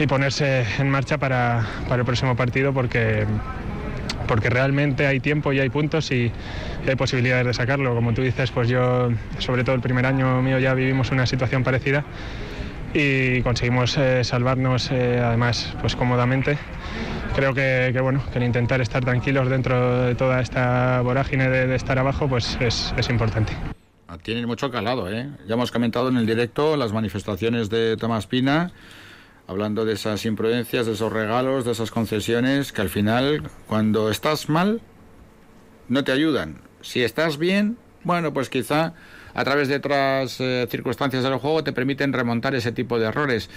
y 0.00 0.06
ponerse 0.06 0.64
en 0.78 0.90
marcha 0.90 1.18
para, 1.18 1.64
para 1.88 2.00
el 2.00 2.04
próximo 2.04 2.34
partido 2.34 2.72
porque 2.72 3.26
porque 4.26 4.50
realmente 4.50 5.06
hay 5.06 5.20
tiempo 5.20 5.52
y 5.52 5.60
hay 5.60 5.68
puntos 5.68 6.10
y, 6.10 6.30
hay 6.86 6.96
posibilidades 6.96 7.46
de 7.46 7.54
sacarlo. 7.54 7.94
Como 7.94 8.12
tú 8.12 8.22
dices, 8.22 8.50
pues 8.50 8.68
yo, 8.68 9.10
sobre 9.38 9.64
todo 9.64 9.74
el 9.74 9.80
primer 9.80 10.06
año 10.06 10.42
mío, 10.42 10.58
ya 10.58 10.74
vivimos 10.74 11.10
una 11.10 11.26
situación 11.26 11.64
parecida 11.64 12.04
y 12.92 13.42
conseguimos 13.42 13.96
eh, 13.96 14.22
salvarnos 14.22 14.90
eh, 14.90 15.20
además 15.22 15.74
pues 15.80 15.96
cómodamente. 15.96 16.58
Creo 17.34 17.52
que, 17.52 17.92
bueno, 18.00 18.22
que 18.32 18.38
el 18.38 18.44
intentar 18.44 18.80
estar 18.80 19.04
tranquilos 19.04 19.48
dentro 19.48 20.04
de 20.04 20.14
toda 20.14 20.40
esta 20.40 21.00
vorágine 21.00 21.48
de, 21.48 21.74
estar 21.74 21.98
abajo 21.98 22.28
pues 22.28 22.56
es, 22.60 22.94
es 22.96 23.08
importante. 23.10 23.52
Tiene 24.22 24.46
mucho 24.46 24.70
calado, 24.70 25.10
¿eh? 25.10 25.28
Ya 25.46 25.54
hemos 25.54 25.72
comentado 25.72 26.08
en 26.08 26.16
el 26.16 26.26
directo 26.26 26.76
las 26.76 26.92
manifestaciones 26.92 27.68
de 27.68 27.96
Tomás 27.96 28.26
Pina 28.26 28.70
hablando 29.46 29.84
de 29.84 29.94
esas 29.94 30.24
imprudencias, 30.24 30.86
de 30.86 30.92
esos 30.92 31.12
regalos, 31.12 31.64
de 31.64 31.72
esas 31.72 31.90
concesiones, 31.90 32.72
que 32.72 32.80
al 32.82 32.88
final, 32.88 33.42
cuando 33.66 34.10
estás 34.10 34.48
mal, 34.48 34.80
no 35.88 36.04
te 36.04 36.12
ayudan. 36.12 36.58
Si 36.80 37.02
estás 37.02 37.38
bien, 37.38 37.76
bueno, 38.02 38.32
pues 38.32 38.48
quizá 38.48 38.94
a 39.34 39.44
través 39.44 39.68
de 39.68 39.76
otras 39.76 40.40
eh, 40.40 40.66
circunstancias 40.70 41.22
del 41.22 41.36
juego 41.36 41.64
te 41.64 41.72
permiten 41.72 42.12
remontar 42.12 42.54
ese 42.54 42.72
tipo 42.72 42.98
de 42.98 43.06
errores. 43.06 43.50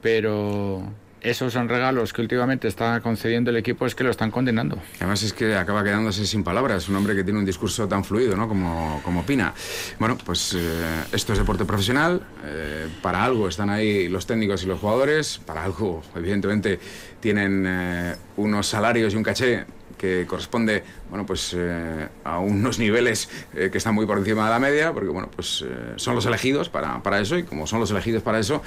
Pero 0.00 0.92
esos 1.22 1.52
son 1.52 1.68
regalos 1.68 2.12
que 2.12 2.20
últimamente 2.20 2.68
está 2.68 3.00
concediendo 3.00 3.50
el 3.50 3.56
equipo 3.56 3.86
es 3.86 3.94
que 3.94 4.04
lo 4.04 4.10
están 4.10 4.30
condenando. 4.30 4.78
Además 4.96 5.22
es 5.22 5.32
que 5.32 5.54
acaba 5.54 5.84
quedándose 5.84 6.26
sin 6.26 6.42
palabras, 6.42 6.88
un 6.88 6.96
hombre 6.96 7.14
que 7.14 7.22
tiene 7.22 7.38
un 7.38 7.44
discurso 7.44 7.86
tan 7.86 8.04
fluido, 8.04 8.36
¿no? 8.36 8.48
Como, 8.48 9.00
como 9.04 9.20
opina. 9.20 9.54
Bueno, 9.98 10.18
pues 10.24 10.54
eh, 10.58 11.04
esto 11.12 11.32
es 11.32 11.38
deporte 11.38 11.64
profesional, 11.64 12.20
eh, 12.44 12.88
para 13.00 13.24
algo 13.24 13.48
están 13.48 13.70
ahí 13.70 14.08
los 14.08 14.26
técnicos 14.26 14.64
y 14.64 14.66
los 14.66 14.80
jugadores, 14.80 15.40
para 15.44 15.62
algo, 15.62 16.02
evidentemente, 16.16 16.80
tienen 17.20 17.64
eh, 17.66 18.16
unos 18.36 18.66
salarios 18.66 19.14
y 19.14 19.16
un 19.16 19.22
caché 19.22 19.64
que 19.96 20.26
corresponde, 20.26 20.82
bueno, 21.12 21.26
pues 21.26 21.54
eh, 21.54 22.08
a 22.24 22.38
unos 22.38 22.78
niveles 22.78 23.28
eh, 23.54 23.68
que 23.70 23.76
están 23.76 23.94
muy 23.94 24.06
por 24.06 24.16
encima 24.16 24.46
de 24.46 24.50
la 24.50 24.58
media, 24.58 24.94
porque, 24.94 25.10
bueno, 25.10 25.28
pues 25.34 25.62
eh, 25.62 25.92
son 25.96 26.14
los 26.14 26.24
elegidos 26.24 26.70
para, 26.70 27.02
para, 27.02 27.20
eso 27.20 27.36
y 27.36 27.42
como 27.42 27.66
son 27.66 27.80
los 27.80 27.90
elegidos 27.90 28.22
para 28.22 28.38
eso, 28.38 28.62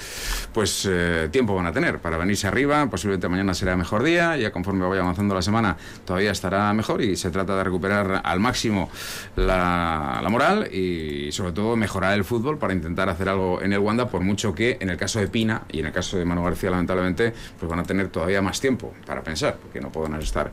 pues 0.53 0.87
tiempo 1.31 1.55
van 1.55 1.65
a 1.65 1.73
tener 1.73 1.97
para 1.97 2.17
venirse 2.17 2.45
arriba, 2.45 2.87
posiblemente 2.87 3.27
mañana 3.29 3.55
será 3.55 3.75
mejor 3.75 4.03
día, 4.03 4.37
ya 4.37 4.51
conforme 4.51 4.85
vaya 4.87 5.01
avanzando 5.01 5.33
la 5.33 5.41
semana 5.41 5.75
todavía 6.05 6.31
estará 6.31 6.71
mejor 6.73 7.01
y 7.01 7.15
se 7.15 7.31
trata 7.31 7.57
de 7.57 7.63
recuperar 7.63 8.21
al 8.23 8.39
máximo 8.39 8.91
la, 9.35 10.19
la 10.21 10.29
moral 10.29 10.71
y 10.71 11.31
sobre 11.31 11.51
todo 11.51 11.75
mejorar 11.75 12.13
el 12.13 12.23
fútbol 12.23 12.59
para 12.59 12.73
intentar 12.73 13.09
hacer 13.09 13.27
algo 13.27 13.59
en 13.59 13.73
el 13.73 13.79
Wanda, 13.79 14.07
por 14.07 14.21
mucho 14.21 14.53
que 14.53 14.77
en 14.79 14.91
el 14.91 14.97
caso 14.97 15.19
de 15.19 15.27
Pina 15.27 15.63
y 15.71 15.79
en 15.79 15.87
el 15.87 15.91
caso 15.91 16.17
de 16.17 16.25
Manu 16.25 16.43
García, 16.43 16.69
lamentablemente, 16.69 17.33
pues 17.59 17.67
van 17.67 17.79
a 17.79 17.83
tener 17.83 18.09
todavía 18.09 18.43
más 18.43 18.61
tiempo 18.61 18.93
para 19.07 19.23
pensar, 19.23 19.57
porque 19.59 19.81
no 19.81 19.91
pueden 19.91 20.13
estar 20.15 20.51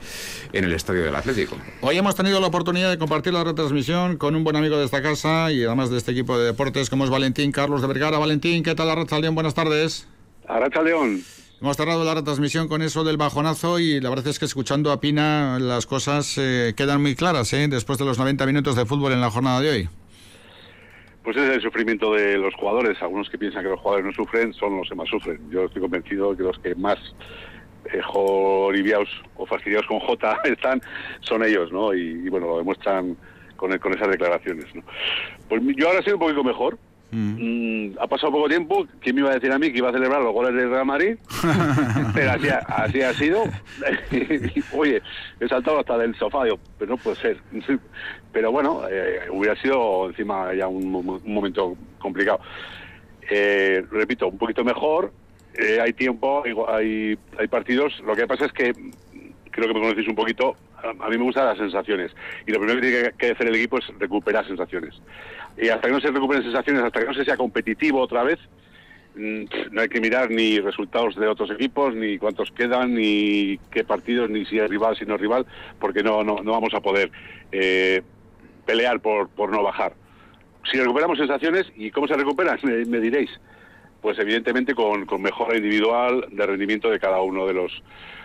en 0.53 0.65
el 0.65 0.73
estadio 0.73 1.05
del 1.05 1.15
Atlético. 1.15 1.59
Hoy 1.85 1.99
hemos 1.99 2.15
tenido 2.15 2.39
la 2.39 2.47
oportunidad 2.47 2.91
de 2.91 2.97
compartir 2.97 3.33
la 3.33 3.43
retransmisión 3.43 4.17
con 4.17 4.37
un 4.37 4.45
buen 4.45 4.55
amigo 4.55 4.79
de 4.79 4.85
esta 4.85 5.03
casa 5.03 5.51
y 5.51 5.65
además 5.65 5.91
de 5.91 5.99
este 5.99 6.13
equipo 6.13 6.39
de 6.39 6.47
deportes, 6.47 6.89
como 6.89 7.03
es 7.03 7.11
Valentín 7.11 7.51
Carlos 7.51 7.83
de 7.83 7.89
Vergara. 7.89 8.19
Valentín, 8.19 8.63
¿qué 8.63 8.77
tal 8.77 8.89
Arracha 8.89 9.19
León? 9.19 9.35
Buenas 9.35 9.55
tardes. 9.55 10.09
Arracha 10.47 10.81
León. 10.81 11.23
Hemos 11.61 11.77
cerrado 11.77 12.05
la 12.05 12.15
retransmisión 12.15 12.69
con 12.69 12.83
eso 12.83 13.03
del 13.03 13.17
bajonazo 13.17 13.81
y 13.81 14.01
la 14.01 14.11
verdad 14.11 14.29
es 14.29 14.39
que 14.39 14.45
escuchando 14.45 14.93
a 14.93 15.01
Pina 15.01 15.59
las 15.59 15.87
cosas 15.87 16.39
eh, 16.39 16.73
quedan 16.77 17.03
muy 17.03 17.17
claras 17.17 17.53
¿eh? 17.53 17.67
después 17.67 17.99
de 17.99 18.05
los 18.05 18.17
90 18.17 18.47
minutos 18.47 18.77
de 18.77 18.87
fútbol 18.87 19.11
en 19.11 19.21
la 19.21 19.33
jornada 19.33 19.61
de 19.61 19.71
hoy. 19.71 19.89
Pues 21.25 21.37
es 21.37 21.51
el 21.51 21.63
sufrimiento 21.63 22.15
de 22.15 22.39
los 22.39 22.55
jugadores. 22.55 22.97
Algunos 23.03 23.29
que 23.29 23.39
piensan 23.39 23.65
que 23.65 23.71
los 23.71 23.81
jugadores 23.81 24.07
no 24.07 24.13
sufren 24.13 24.55
son 24.55 24.77
los 24.77 24.89
que 24.89 24.95
más 24.95 25.09
sufren. 25.09 25.51
Yo 25.51 25.65
estoy 25.65 25.83
convencido 25.83 26.31
de 26.31 26.37
que 26.37 26.43
los 26.45 26.59
que 26.61 26.77
más 26.77 26.99
o 28.13 29.47
fastidiados 29.47 29.87
con 29.87 30.01
J 30.01 30.41
están 30.45 30.81
son 31.21 31.45
ellos, 31.45 31.73
¿no? 31.73 31.95
Y, 31.95 32.29
bueno, 32.29 32.47
lo 32.47 32.59
demuestran 32.59 33.17
con, 33.57 33.77
con 33.79 33.95
esas 33.95 34.09
declaraciones, 34.09 34.75
¿no? 34.75 34.83
Pues 35.49 35.63
yo 35.77 35.89
ahora 35.89 36.03
soy 36.03 36.15
un 36.15 36.19
poquito 36.19 36.45
mejor, 36.45 36.79
Mm, 37.15 37.99
ha 38.01 38.07
pasado 38.07 38.33
poco 38.33 38.49
tiempo. 38.49 38.87
¿Quién 39.01 39.15
me 39.15 39.21
iba 39.21 39.31
a 39.31 39.35
decir 39.35 39.53
a 39.53 39.59
mí 39.59 39.71
que 39.71 39.79
iba 39.79 39.91
a 39.91 39.93
celebrar 39.93 40.23
los 40.23 40.33
goles 40.33 40.55
de 40.55 40.67
Real 40.67 40.87
Madrid? 40.87 41.17
pero 42.15 42.31
así, 42.31 43.03
ha 43.03 43.13
sido. 43.13 43.45
Oye, 44.73 45.03
he 45.39 45.49
saltado 45.49 45.81
hasta 45.81 45.99
del 45.99 46.15
sofá, 46.17 46.45
pero 46.79 46.93
no 46.93 46.97
puede 46.97 47.17
ser. 47.17 47.37
pero 48.33 48.51
bueno, 48.51 48.85
eh, 48.91 49.29
hubiera 49.31 49.55
sido 49.61 50.09
encima 50.09 50.55
ya 50.55 50.67
un, 50.67 50.91
momento 50.91 51.77
complicado. 51.99 52.41
Eh, 53.31 53.85
repito, 53.91 54.29
un 54.29 54.39
poquito 54.39 54.65
mejor. 54.65 55.13
Eh, 55.55 55.81
hay 55.81 55.93
tiempo, 55.93 56.43
hay, 56.69 57.19
hay 57.39 57.49
partidos. 57.49 57.99
Lo 58.01 58.15
que 58.15 58.27
pasa 58.27 58.47
es 58.47 58.53
que 58.53 58.73
creo 59.51 59.69
que 59.69 59.75
me 59.75 59.81
conocéis 59.81 60.09
un 60.09 60.15
poquito. 60.15 60.57
A, 60.83 61.09
mí 61.09 61.17
me 61.17 61.25
gustan 61.25 61.47
las 61.47 61.59
sensaciones. 61.59 62.13
Y 62.47 62.53
lo 62.53 62.59
primero 62.59 62.81
que 62.81 62.89
tiene 62.89 63.13
que 63.13 63.31
hacer 63.31 63.47
el 63.47 63.55
equipo 63.55 63.79
es 63.79 63.87
recuperar 63.99 64.47
sensaciones 64.47 65.01
y 65.57 65.69
hasta 65.69 65.89
que 65.89 65.93
no 65.93 66.01
se 66.01 66.11
recuperen 66.11 66.43
sensaciones, 66.43 66.83
hasta 66.83 67.01
que 67.01 67.07
no 67.07 67.15
se 67.15 67.25
sea 67.25 67.37
competitivo 67.37 68.01
otra 68.01 68.23
vez, 68.23 68.39
mm, 69.15 69.45
no 69.71 69.81
hay 69.81 69.89
que 69.89 70.01
mirar 70.01 70.31
ni 70.31 70.59
resultados 70.59 71.15
de 71.17 71.27
otros 71.27 71.51
equipos, 71.51 71.95
ni 71.95 72.19
cuántos 72.19 72.51
quedan, 72.53 72.95
ni 72.95 73.59
qué 73.71 73.85
partidos, 73.85 74.31
ni 74.31 74.45
si 74.47 74.59
es 74.59 74.69
rival, 74.69 74.97
si 74.97 75.05
no 75.05 75.17
es 75.17 75.21
rival, 75.21 75.47
porque 75.79 76.03
no, 76.03 76.23
no, 76.25 76.37
no 76.43 76.53
vamos 76.53 76.73
a 76.75 76.81
poder 76.81 77.11
eh, 77.53 78.03
pelear 78.65 79.01
por, 79.01 79.29
por 79.29 79.51
no 79.51 79.63
bajar. 79.63 79.95
Si 80.71 80.79
recuperamos 80.79 81.19
sensaciones, 81.19 81.67
¿y 81.77 81.91
cómo 81.91 82.07
se 82.07 82.15
recuperan? 82.15 82.59
Me, 82.63 83.01
diréis. 83.01 83.31
Pues 84.03 84.19
evidentemente 84.19 84.75
con, 84.75 85.07
con 85.07 85.23
mejora 85.23 85.57
individual 85.57 86.27
de 86.31 86.47
rendimiento 86.47 86.91
de 86.91 87.01
cada 87.01 87.23
uno 87.23 87.47
de 87.47 87.55
los, 87.55 87.73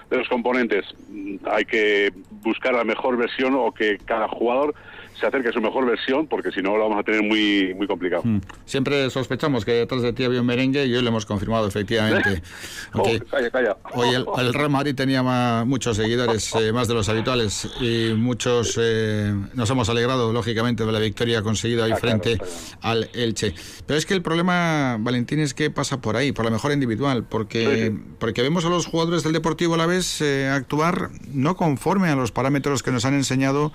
de 0.09 0.17
los 0.17 0.27
componentes. 0.27 0.85
Mm, 1.09 1.35
hay 1.49 1.63
que 1.63 2.11
buscar 2.43 2.73
la 2.73 2.83
mejor 2.83 3.15
versión 3.15 3.53
o 3.55 3.71
que 3.71 3.97
cada 3.99 4.27
jugador 4.27 4.75
se 5.19 5.25
acerque 5.27 5.49
a 5.49 5.51
su 5.51 5.61
mejor 5.61 5.85
versión, 5.85 6.27
porque 6.27 6.51
si 6.51 6.61
no 6.61 6.77
lo 6.77 6.83
vamos 6.83 6.99
a 6.99 7.03
tener 7.03 7.23
muy, 7.23 7.73
muy 7.75 7.87
complicado. 7.87 8.21
Mm. 8.23 8.39
Siempre 8.65 9.09
sospechamos 9.09 9.65
que 9.65 9.71
detrás 9.71 10.01
de 10.01 10.13
ti 10.13 10.23
había 10.23 10.41
un 10.41 10.47
merengue 10.47 10.85
y 10.85 10.93
hoy 10.93 11.01
lo 11.01 11.09
hemos 11.09 11.25
confirmado, 11.25 11.67
efectivamente. 11.67 12.41
Oh, 12.93 13.03
calla, 13.29 13.49
calla. 13.51 13.77
Hoy 13.93 14.09
el, 14.15 14.53
Real 14.53 14.69
Madrid 14.69 14.95
tenía 14.95 15.21
muchos 15.65 15.97
seguidores, 15.97 16.53
eh, 16.55 16.71
más 16.71 16.87
de 16.87 16.93
los 16.93 17.07
habituales, 17.09 17.69
y 17.79 18.13
muchos 18.13 18.79
eh, 18.81 19.33
nos 19.53 19.69
hemos 19.69 19.89
alegrado, 19.89 20.31
lógicamente, 20.31 20.85
de 20.85 20.91
la 20.91 20.99
victoria 20.99 21.41
conseguida 21.41 21.85
ahí 21.85 21.93
frente 21.93 22.37
al 22.81 23.09
Elche. 23.13 23.53
Pero 23.85 23.97
es 23.97 24.05
que 24.05 24.13
el 24.13 24.21
problema, 24.21 24.97
Valentín, 24.99 25.39
es 25.39 25.53
que 25.53 25.69
pasa 25.69 26.01
por 26.01 26.15
ahí, 26.15 26.31
por 26.31 26.45
la 26.45 26.51
mejora 26.51 26.73
individual, 26.73 27.25
porque, 27.27 27.95
porque 28.19 28.41
vemos 28.41 28.65
a 28.65 28.69
los 28.69 28.85
jugadores 28.85 29.23
del 29.23 29.33
Deportivo 29.33 29.75
a 29.75 29.77
la 29.77 29.85
vez 29.85 30.21
eh, 30.21 30.49
actuar 30.49 31.09
no 31.31 31.55
conforme 31.55 32.09
a 32.09 32.15
los 32.15 32.31
parámetros 32.31 32.83
que 32.83 32.91
nos 32.91 33.05
han 33.05 33.13
enseñado 33.13 33.71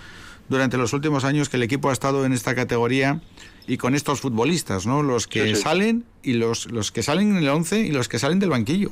durante 0.52 0.76
los 0.76 0.92
últimos 0.92 1.24
años 1.24 1.48
que 1.48 1.56
el 1.56 1.62
equipo 1.62 1.88
ha 1.88 1.92
estado 1.92 2.24
en 2.24 2.32
esta 2.32 2.54
categoría 2.54 3.20
y 3.66 3.78
con 3.78 3.94
estos 3.94 4.20
futbolistas, 4.20 4.86
¿no? 4.86 5.02
Los 5.02 5.26
que 5.26 5.54
salen 5.56 6.04
y 6.22 6.34
los, 6.34 6.70
los 6.70 6.92
que 6.92 7.02
salen 7.02 7.30
en 7.30 7.36
el 7.38 7.48
11 7.48 7.80
y 7.80 7.90
los 7.90 8.08
que 8.08 8.18
salen 8.18 8.38
del 8.38 8.50
banquillo. 8.50 8.90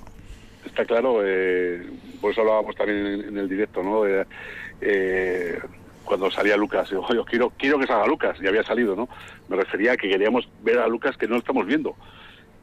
Está 0.64 0.84
claro, 0.84 1.20
eh, 1.22 1.86
por 2.20 2.32
eso 2.32 2.40
hablábamos 2.40 2.74
también 2.76 3.24
en, 3.28 3.36
el 3.36 3.48
directo, 3.48 3.82
¿no? 3.82 4.02
Eh, 4.06 5.58
cuando 6.04 6.30
salía 6.30 6.56
Lucas, 6.56 6.88
yo, 6.90 7.02
quiero, 7.24 7.52
quiero 7.56 7.78
que 7.78 7.86
salga 7.86 8.06
Lucas, 8.06 8.38
y 8.42 8.46
había 8.46 8.64
salido, 8.64 8.96
¿no? 8.96 9.08
Me 9.48 9.56
refería 9.56 9.92
a 9.92 9.96
que 9.96 10.08
queríamos 10.08 10.48
ver 10.62 10.78
a 10.78 10.88
Lucas 10.88 11.16
que 11.16 11.28
no 11.28 11.36
estamos 11.36 11.66
viendo, 11.66 11.94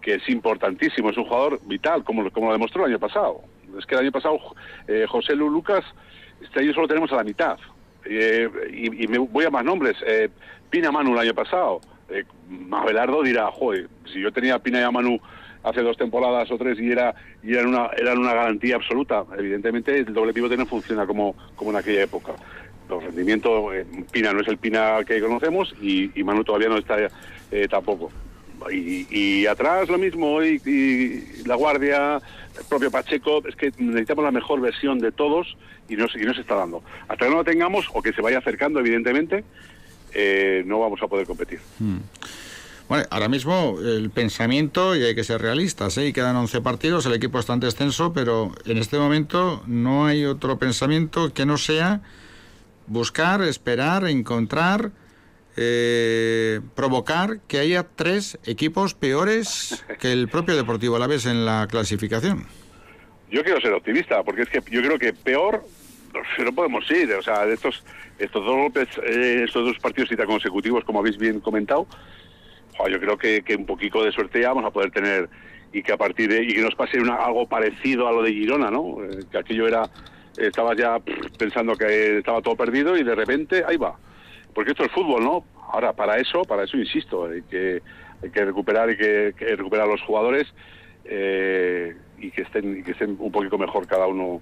que 0.02 0.16
es 0.16 0.28
importantísimo, 0.30 1.12
es 1.12 1.18
un 1.18 1.26
jugador 1.26 1.60
vital, 1.66 2.04
como, 2.04 2.30
como 2.32 2.48
lo 2.48 2.54
demostró 2.54 2.86
el 2.86 2.92
año 2.92 3.00
pasado. 3.00 3.42
Es 3.78 3.86
que 3.86 3.96
el 3.96 4.02
año 4.02 4.12
pasado 4.12 4.40
eh, 4.88 5.06
José 5.08 5.36
Lu 5.36 5.50
Lucas, 5.50 5.86
este 6.42 6.62
año 6.62 6.74
solo 6.74 6.88
tenemos 6.88 7.12
a 7.12 7.18
la 7.18 7.24
mitad. 7.24 7.58
Eh, 8.10 8.50
y, 8.72 9.08
me 9.08 9.18
voy 9.18 9.46
a 9.46 9.50
más 9.50 9.64
nombres. 9.64 9.98
Eh, 10.06 10.30
Pina 10.70 10.92
Manu 10.92 11.14
el 11.14 11.20
año 11.20 11.34
pasado. 11.34 11.82
Eh, 12.10 12.24
Mabelardo 12.50 13.24
dirá, 13.24 13.52
joder, 13.52 13.88
si 14.12 14.22
yo 14.22 14.32
tenía 14.32 14.60
Pina 14.60 14.80
y 14.80 14.84
a 14.84 14.92
Manu 14.92 15.20
hace 15.64 15.82
dos 15.82 15.98
temporadas 15.98 16.50
o 16.52 16.58
tres 16.58 16.80
y 16.80 16.92
era 16.92 17.14
y 17.44 17.54
eran 17.54 17.68
una 17.68 17.88
eran 17.98 18.18
una 18.20 18.34
garantía 18.34 18.76
absoluta. 18.76 19.26
Evidentemente 19.38 19.98
el 19.98 20.14
doble 20.14 20.34
pivote 20.34 20.58
no 20.58 20.66
funciona 20.66 21.06
como, 21.06 21.36
como 21.56 21.72
en 21.72 21.78
aquella 21.78 22.04
época. 22.04 22.34
Los 22.90 23.04
rendimientos, 23.04 23.74
eh, 23.74 23.86
Pina 24.12 24.32
no 24.32 24.40
es 24.40 24.48
el 24.48 24.58
Pina 24.58 25.00
que 25.06 25.20
conocemos 25.20 25.74
y, 25.82 26.10
Manu 26.24 26.44
todavía 26.44 26.70
no 26.70 26.78
está 26.78 26.96
tampoco. 27.70 28.12
Y, 28.72 29.46
atrás 29.46 29.90
lo 29.90 29.98
mismo, 29.98 30.44
y, 30.44 30.62
y 30.66 31.44
la 31.46 31.56
guardia, 31.56 32.22
el 32.58 32.66
propio 32.68 32.92
Pacheco, 32.92 33.42
es 33.48 33.56
que 33.56 33.72
necesitamos 33.78 34.26
la 34.26 34.32
mejor 34.32 34.62
versión 34.62 35.00
de 35.00 35.12
todos 35.12 35.58
y 35.90 35.96
no, 35.96 36.08
y 36.14 36.26
no 36.26 36.34
se 36.34 36.42
está 36.42 36.56
dando. 36.56 36.84
Hasta 37.08 37.26
que 37.26 37.32
no 37.32 37.38
lo 37.38 37.44
tengamos 37.44 37.88
o 37.94 38.02
que 38.02 38.14
se 38.14 38.22
vaya 38.22 38.40
acercando, 38.40 38.80
evidentemente, 38.80 39.44
eh, 40.14 40.64
no 40.66 40.80
vamos 40.80 41.02
a 41.02 41.08
poder 41.08 41.26
competir. 41.26 41.60
Hmm. 41.80 41.98
Bueno, 42.90 43.06
ahora 43.10 43.28
mismo 43.28 43.78
el 43.84 44.10
pensamiento, 44.12 44.96
y 44.96 45.04
hay 45.04 45.14
que 45.14 45.26
ser 45.26 45.42
realistas, 45.42 45.98
¿eh? 45.98 46.08
y 46.08 46.14
quedan 46.14 46.38
11 46.38 46.62
partidos, 46.62 47.06
el 47.06 47.14
equipo 47.14 47.38
está 47.38 47.54
en 47.54 47.60
descenso, 47.60 48.14
pero 48.14 48.54
en 48.66 48.78
este 48.78 48.98
momento 48.98 49.62
no 49.68 50.06
hay 50.06 50.24
otro 50.24 50.58
pensamiento 50.58 51.34
que 51.34 51.46
no 51.46 51.58
sea 51.58 52.02
buscar, 52.88 53.42
esperar, 53.42 54.08
encontrar, 54.08 54.92
eh, 55.58 56.62
provocar 56.76 57.40
que 57.48 57.60
haya 57.60 57.84
tres 57.84 58.38
equipos 58.46 58.94
peores 58.94 59.84
que 60.00 60.12
el 60.12 60.28
propio 60.28 60.56
Deportivo 60.56 60.96
Alavés 60.96 61.26
en 61.26 61.46
la 61.46 61.68
clasificación. 61.70 62.46
Yo 63.30 63.44
quiero 63.44 63.60
ser 63.60 63.74
optimista, 63.74 64.24
porque 64.24 64.44
es 64.44 64.50
que 64.50 64.62
yo 64.72 64.82
creo 64.82 64.98
que 64.98 65.14
peor 65.14 65.64
no 66.44 66.54
podemos 66.54 66.90
ir. 66.92 67.14
O 67.14 67.22
sea, 67.22 67.46
estos, 67.46 67.84
estos 68.20 68.46
dos 68.46 68.56
golpes, 68.56 68.88
eh, 69.04 69.44
estos 69.46 69.66
dos 69.66 69.80
partidos 69.80 70.10
cita 70.10 70.26
consecutivos, 70.26 70.84
como 70.84 71.00
habéis 71.00 71.18
bien 71.18 71.40
comentado, 71.40 71.88
yo 72.90 73.00
creo 73.00 73.18
que, 73.18 73.44
un 73.58 73.66
poquito 73.66 74.04
de 74.04 74.12
suerte 74.12 74.42
ya 74.42 74.50
vamos 74.50 74.66
a 74.66 74.72
poder 74.72 74.92
tener 74.92 75.30
y 75.74 75.82
que 75.82 75.92
a 75.92 75.98
partir 75.98 76.30
de 76.30 76.44
y 76.44 76.54
que 76.54 76.62
nos 76.62 76.76
pase 76.76 77.00
una, 77.00 77.16
algo 77.16 77.48
parecido 77.48 78.08
a 78.08 78.12
lo 78.12 78.22
de 78.22 78.32
Girona, 78.32 78.72
¿no? 78.72 79.04
Eh, 79.04 79.26
que 79.30 79.38
aquello 79.38 79.68
era, 79.68 79.90
estabas 80.38 80.78
ya 80.78 81.00
pensando 81.38 81.76
que 81.76 82.20
estaba 82.20 82.42
todo 82.42 82.56
perdido 82.56 82.96
y 82.96 83.04
de 83.04 83.16
repente 83.16 83.64
ahí 83.68 83.78
va. 83.78 83.98
Porque 84.58 84.72
esto 84.72 84.86
es 84.86 84.92
fútbol, 84.92 85.24
¿no? 85.24 85.46
Ahora, 85.72 85.94
para 85.94 86.18
eso, 86.18 86.42
para 86.42 86.64
eso 86.64 86.78
insisto, 86.78 87.28
hay 87.28 87.44
que, 87.44 87.80
hay 88.24 88.32
que 88.32 88.44
recuperar 88.44 88.90
y 88.90 88.98
que, 88.98 89.36
que 89.38 89.56
recuperar 89.56 89.88
a 89.88 89.92
los 89.92 90.02
jugadores. 90.02 90.48
Eh, 91.06 91.96
y 92.18 92.32
que 92.32 92.42
estén 92.42 92.80
y 92.80 92.82
que 92.82 92.94
estén 92.94 93.18
un 93.20 93.32
poquito 93.32 93.60
mejor 93.60 93.86
cada 93.86 94.08
uno 94.08 94.42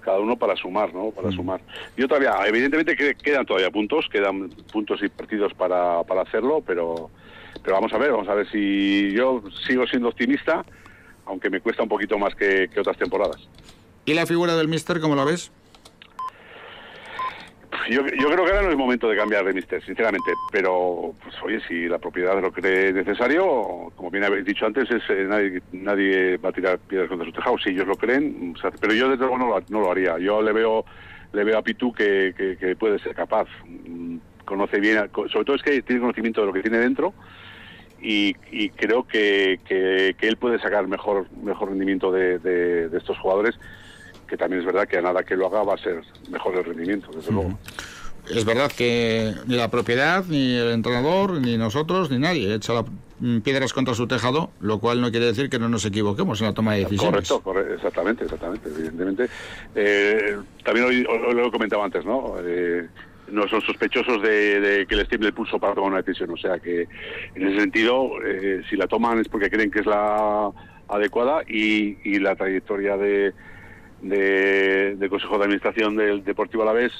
cada 0.00 0.18
uno 0.18 0.36
para 0.36 0.56
sumar, 0.56 0.94
¿no? 0.94 1.10
Para 1.10 1.28
mm. 1.28 1.32
sumar. 1.32 1.60
Yo 1.94 2.08
todavía, 2.08 2.36
evidentemente 2.46 2.96
quedan 3.16 3.44
todavía 3.44 3.70
puntos, 3.70 4.08
quedan 4.10 4.48
puntos 4.72 5.02
y 5.02 5.10
partidos 5.10 5.52
para, 5.52 6.04
para 6.04 6.22
hacerlo, 6.22 6.64
pero 6.66 7.10
pero 7.62 7.74
vamos 7.76 7.92
a 7.92 7.98
ver, 7.98 8.12
vamos 8.12 8.28
a 8.28 8.34
ver 8.34 8.50
si 8.50 9.12
yo 9.12 9.42
sigo 9.66 9.86
siendo 9.86 10.08
optimista, 10.08 10.64
aunque 11.26 11.50
me 11.50 11.60
cuesta 11.60 11.82
un 11.82 11.90
poquito 11.90 12.18
más 12.18 12.34
que, 12.34 12.70
que 12.72 12.80
otras 12.80 12.96
temporadas. 12.96 13.46
¿Y 14.06 14.14
la 14.14 14.24
figura 14.24 14.56
del 14.56 14.68
Mister, 14.68 15.00
cómo 15.00 15.16
la 15.16 15.24
ves? 15.24 15.52
Yo, 17.88 18.04
yo, 18.06 18.28
creo 18.28 18.44
que 18.44 18.50
ahora 18.50 18.62
no 18.62 18.70
es 18.70 18.76
momento 18.76 19.08
de 19.08 19.16
cambiar 19.16 19.44
de 19.44 19.52
mister, 19.52 19.82
sinceramente. 19.84 20.32
Pero, 20.52 21.14
pues 21.22 21.34
oye, 21.42 21.60
si 21.66 21.88
la 21.88 21.98
propiedad 21.98 22.40
lo 22.40 22.52
cree 22.52 22.92
necesario, 22.92 23.92
como 23.96 24.10
bien 24.10 24.24
habéis 24.24 24.44
dicho 24.44 24.66
antes, 24.66 24.90
es 24.90 25.02
eh, 25.08 25.24
nadie, 25.28 25.62
nadie 25.72 26.36
va 26.36 26.50
a 26.50 26.52
tirar 26.52 26.78
piedras 26.78 27.08
contra 27.08 27.26
su 27.26 27.32
tejado. 27.32 27.58
Si 27.58 27.70
ellos 27.70 27.86
lo 27.86 27.96
creen, 27.96 28.54
pero 28.80 28.92
yo 28.92 29.08
desde 29.08 29.24
luego 29.24 29.38
no 29.38 29.48
lo, 29.48 29.62
no 29.68 29.80
lo 29.80 29.90
haría. 29.90 30.18
Yo 30.18 30.42
le 30.42 30.52
veo 30.52 30.84
le 31.32 31.44
veo 31.44 31.58
a 31.58 31.62
Pitu 31.62 31.92
que, 31.92 32.34
que, 32.58 32.76
puede 32.76 32.98
ser 32.98 33.14
capaz. 33.14 33.46
Mm, 33.64 34.16
conoce 34.44 34.80
bien, 34.80 35.08
sobre 35.14 35.44
todo 35.44 35.54
es 35.54 35.62
que 35.62 35.80
tiene 35.82 36.00
conocimiento 36.00 36.40
de 36.40 36.46
lo 36.48 36.52
que 36.52 36.62
tiene 36.62 36.78
dentro 36.78 37.14
y, 38.02 38.68
creo 38.70 39.06
que, 39.06 39.60
que, 39.64 40.14
él 40.20 40.36
puede 40.36 40.58
sacar 40.58 40.86
mejor, 40.86 41.26
mejor 41.42 41.68
rendimiento 41.68 42.10
de, 42.10 42.38
de, 42.38 42.96
estos 42.96 43.18
jugadores, 43.18 43.58
que 44.30 44.36
también 44.36 44.60
es 44.60 44.66
verdad 44.66 44.88
que 44.88 44.96
a 44.96 45.02
nada 45.02 45.22
que 45.24 45.36
lo 45.36 45.48
haga 45.48 45.62
va 45.62 45.74
a 45.74 45.78
ser 45.78 46.02
mejor 46.30 46.56
el 46.56 46.64
rendimiento, 46.64 47.10
desde 47.12 47.32
luego 47.32 47.58
es 48.28 48.44
verdad 48.44 48.70
que 48.70 49.34
ni 49.46 49.56
la 49.56 49.70
propiedad, 49.70 50.24
ni 50.28 50.54
el 50.54 50.70
entrenador, 50.70 51.32
ni 51.40 51.56
nosotros, 51.56 52.10
ni 52.10 52.18
nadie 52.18 52.54
echa 52.54 52.84
mm, 53.20 53.40
piedras 53.40 53.72
contra 53.72 53.94
su 53.94 54.06
tejado, 54.06 54.50
lo 54.60 54.78
cual 54.78 55.00
no 55.00 55.10
quiere 55.10 55.26
decir 55.26 55.50
que 55.50 55.58
no 55.58 55.68
nos 55.68 55.84
equivoquemos 55.84 56.40
en 56.40 56.46
la 56.46 56.54
toma 56.54 56.74
de 56.74 56.84
decisiones. 56.84 57.28
Correcto, 57.28 57.74
exactamente, 57.74 58.24
exactamente, 58.24 58.68
evidentemente. 58.68 59.28
Eh, 59.74 60.36
también 60.64 61.04
lo 61.04 61.46
he 61.46 61.50
comentado 61.50 61.82
antes, 61.82 62.04
¿no? 62.04 62.36
Eh, 62.44 62.86
no 63.28 63.48
son 63.48 63.60
sospechosos 63.62 64.22
de, 64.22 64.86
que 64.88 64.96
les 64.96 65.08
tiemble 65.08 65.28
el 65.28 65.34
pulso 65.34 65.58
para 65.58 65.74
tomar 65.74 65.90
una 65.90 66.02
decisión. 66.02 66.30
O 66.30 66.36
sea 66.36 66.58
que, 66.58 66.88
en 67.34 67.46
ese 67.46 67.60
sentido, 67.60 68.10
eh, 68.24 68.62
si 68.68 68.76
la 68.76 68.86
toman 68.86 69.20
es 69.20 69.28
porque 69.28 69.50
creen 69.50 69.70
que 69.70 69.80
es 69.80 69.86
la 69.86 70.50
adecuada 70.88 71.42
y, 71.46 72.18
la 72.18 72.34
trayectoria 72.34 72.96
de, 72.96 73.32
de, 74.02 75.06
Consejo 75.08 75.38
de 75.38 75.44
Administración 75.44 75.96
del 75.96 76.24
Deportivo 76.24 76.62
Alavés 76.62 76.92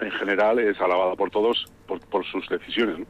en 0.00 0.10
general 0.12 0.58
es 0.58 0.78
alabada 0.80 1.14
por 1.14 1.30
todos 1.30 1.66
por, 1.86 2.24
sus 2.26 2.48
decisiones. 2.48 3.06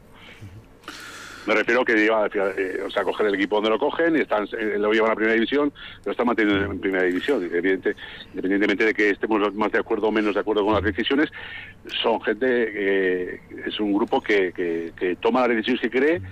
Me 1.47 1.55
refiero 1.55 1.85
que 1.85 1.95
lleva, 1.95 2.27
eh, 2.27 2.83
o 2.85 2.91
sea, 2.91 3.05
coger 3.05 3.27
el 3.27 3.37
equipo 3.37 3.57
donde 3.57 3.71
lo 3.71 3.79
cogen 3.79 4.17
y 4.17 4.21
están, 4.21 4.49
eh, 4.59 4.79
lo 4.79 4.93
llevan 4.93 5.13
a 5.13 5.15
primera 5.15 5.35
división, 5.35 5.73
lo 6.05 6.11
están 6.11 6.27
manteniendo 6.27 6.73
en 6.73 6.81
primera 6.81 7.05
división. 7.05 7.45
Evidente, 7.45 7.95
independientemente 8.31 8.85
de 8.85 8.95
que 8.95 9.11
estemos 9.11 9.55
más 9.55 9.71
de 9.71 9.79
acuerdo 9.79 10.09
o 10.09 10.13
menos 10.13 10.35
de 10.35 10.41
acuerdo 10.41 10.65
con 10.65 10.75
las 10.75 10.83
decisiones, 10.83 11.31
son 12.03 12.21
gente, 12.23 12.47
que 12.47 13.41
es 13.65 13.79
un 13.79 13.93
grupo 13.93 14.21
que, 14.21 14.53
que, 14.53 14.93
que 14.97 15.17
toma 15.17 15.47
las 15.47 15.51
decisiones 15.51 15.81
que 15.83 15.91
cree 15.91 16.23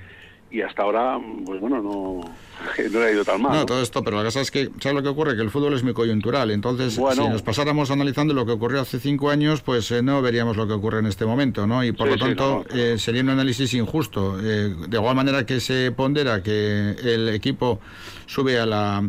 y 0.50 0.62
hasta 0.62 0.82
ahora, 0.82 1.18
pues 1.44 1.60
bueno, 1.60 1.82
no, 1.82 2.20
no 2.92 3.00
le 3.00 3.06
ha 3.06 3.12
ido 3.12 3.24
tan 3.24 3.42
mal. 3.42 3.52
No, 3.52 3.66
todo 3.66 3.82
esto, 3.82 4.04
pero 4.04 4.18
la 4.18 4.24
cosa 4.24 4.40
es 4.40 4.50
que, 4.50 4.70
¿sabes 4.80 4.94
lo 4.96 5.02
que 5.02 5.08
ocurre? 5.08 5.36
Que 5.36 5.42
el 5.42 5.50
fútbol 5.50 5.74
es 5.74 5.82
muy 5.82 5.94
coyuntural. 5.94 6.50
Entonces, 6.50 6.94
si 6.94 7.00
nos 7.00 7.42
pasáramos 7.42 7.90
analizando 7.90 8.34
lo 8.34 8.46
que 8.46 8.52
ocurrió 8.52 8.80
hace 8.80 9.00
cinco 9.00 9.30
años, 9.30 9.62
pues 9.62 9.90
eh, 9.90 10.02
no 10.02 10.22
veríamos 10.22 10.56
lo 10.56 10.66
que 10.66 10.74
ocurre 10.74 11.00
en 11.00 11.06
este 11.06 11.26
momento, 11.26 11.66
¿no? 11.66 11.84
Y 11.84 11.92
por 11.92 12.08
lo 12.08 12.16
tanto, 12.16 12.64
eh, 12.72 12.96
sería 12.98 13.22
un 13.22 13.30
análisis 13.30 13.74
injusto. 13.74 14.38
Eh, 14.40 14.74
de 14.88 14.96
igual 14.96 15.16
manera 15.16 15.44
que 15.44 15.60
se 15.60 15.90
pondera 15.92 16.42
que 16.42 16.90
el 17.02 17.28
equipo 17.30 17.80
sube 18.26 18.58
a 18.58 18.66
la 18.66 19.02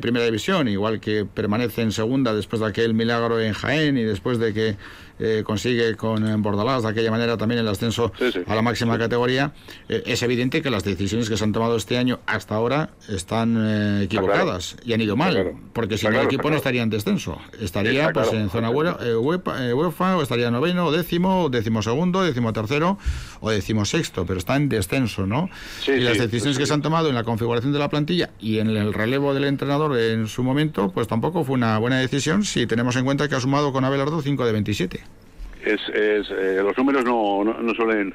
primera 0.00 0.24
división, 0.24 0.68
igual 0.68 1.00
que 1.00 1.24
permanece 1.24 1.82
en 1.82 1.92
segunda 1.92 2.34
después 2.34 2.60
de 2.60 2.66
aquel 2.66 2.94
milagro 2.94 3.40
en 3.40 3.52
Jaén 3.52 3.96
y 3.96 4.02
después 4.02 4.38
de 4.38 4.52
que 4.52 4.76
eh, 5.18 5.42
consigue 5.44 5.96
con 5.96 6.26
eh, 6.26 6.34
Bordalás 6.36 6.82
de 6.82 6.90
aquella 6.90 7.10
manera 7.10 7.36
también 7.36 7.60
el 7.60 7.68
ascenso 7.68 8.12
a 8.46 8.54
la 8.54 8.62
máxima 8.62 8.98
categoría, 8.98 9.52
eh, 9.88 10.02
es 10.06 10.22
evidente 10.22 10.60
que 10.60 10.70
las 10.70 10.84
decisiones 10.84 11.28
que 11.28 11.36
se 11.36 11.44
han 11.44 11.52
tomado 11.52 11.76
este 11.76 11.96
año 11.96 12.20
hasta 12.26 12.54
ahora 12.54 12.90
están 13.08 14.02
equivocadas 14.02 14.76
y 14.84 14.92
han 14.92 15.00
ido 15.00 15.16
mal, 15.16 15.54
porque 15.72 15.96
si 15.96 16.06
no 16.06 16.20
el 16.20 16.26
equipo 16.26 16.50
no 16.50 16.56
estaría 16.56 16.82
en 16.82 16.90
descenso, 16.90 17.40
estaría 17.60 18.12
pues 18.12 18.32
en 18.32 18.50
zona 18.50 18.70
UEFA, 18.70 20.16
o 20.16 20.22
estaría 20.22 20.50
noveno, 20.50 20.86
o 20.86 20.92
décimo, 20.92 21.44
o 21.44 21.48
décimo 21.48 21.82
segundo, 21.82 22.22
décimo 22.22 22.52
tercero 22.52 22.98
o 23.40 23.50
décimo 23.50 23.84
sexto, 23.84 24.26
pero 24.26 24.38
está 24.38 24.56
en 24.56 24.68
descenso, 24.68 25.26
¿no? 25.26 25.48
y 25.86 26.00
las 26.00 26.18
decisiones 26.18 26.58
que 26.58 26.66
se 26.66 26.74
han 26.74 26.82
tomado 26.82 27.08
en 27.08 27.14
la 27.14 27.24
configuración 27.24 27.72
de 27.72 27.78
la 27.78 27.88
plantilla 27.88 28.30
y 28.38 28.58
en 28.58 28.68
el 28.68 28.92
relevo 28.92 29.34
del 29.34 29.44
entrenador 29.44 29.98
en 29.98 30.28
su 30.28 30.42
momento, 30.42 30.90
pues 30.92 31.08
tampoco 31.08 31.44
fue 31.44 31.54
una 31.54 31.78
buena 31.78 31.98
decisión 31.98 32.44
si 32.44 32.66
tenemos 32.66 32.96
en 32.96 33.04
cuenta 33.04 33.28
que 33.28 33.34
ha 33.34 33.40
sumado 33.40 33.72
con 33.72 33.84
Abelardo 33.84 34.20
5 34.20 34.44
de 34.44 34.52
27 34.52 35.05
es, 35.66 35.80
es 35.88 36.30
eh, 36.30 36.60
los 36.62 36.76
números 36.78 37.04
no, 37.04 37.42
no, 37.42 37.74
suelen 37.74 38.14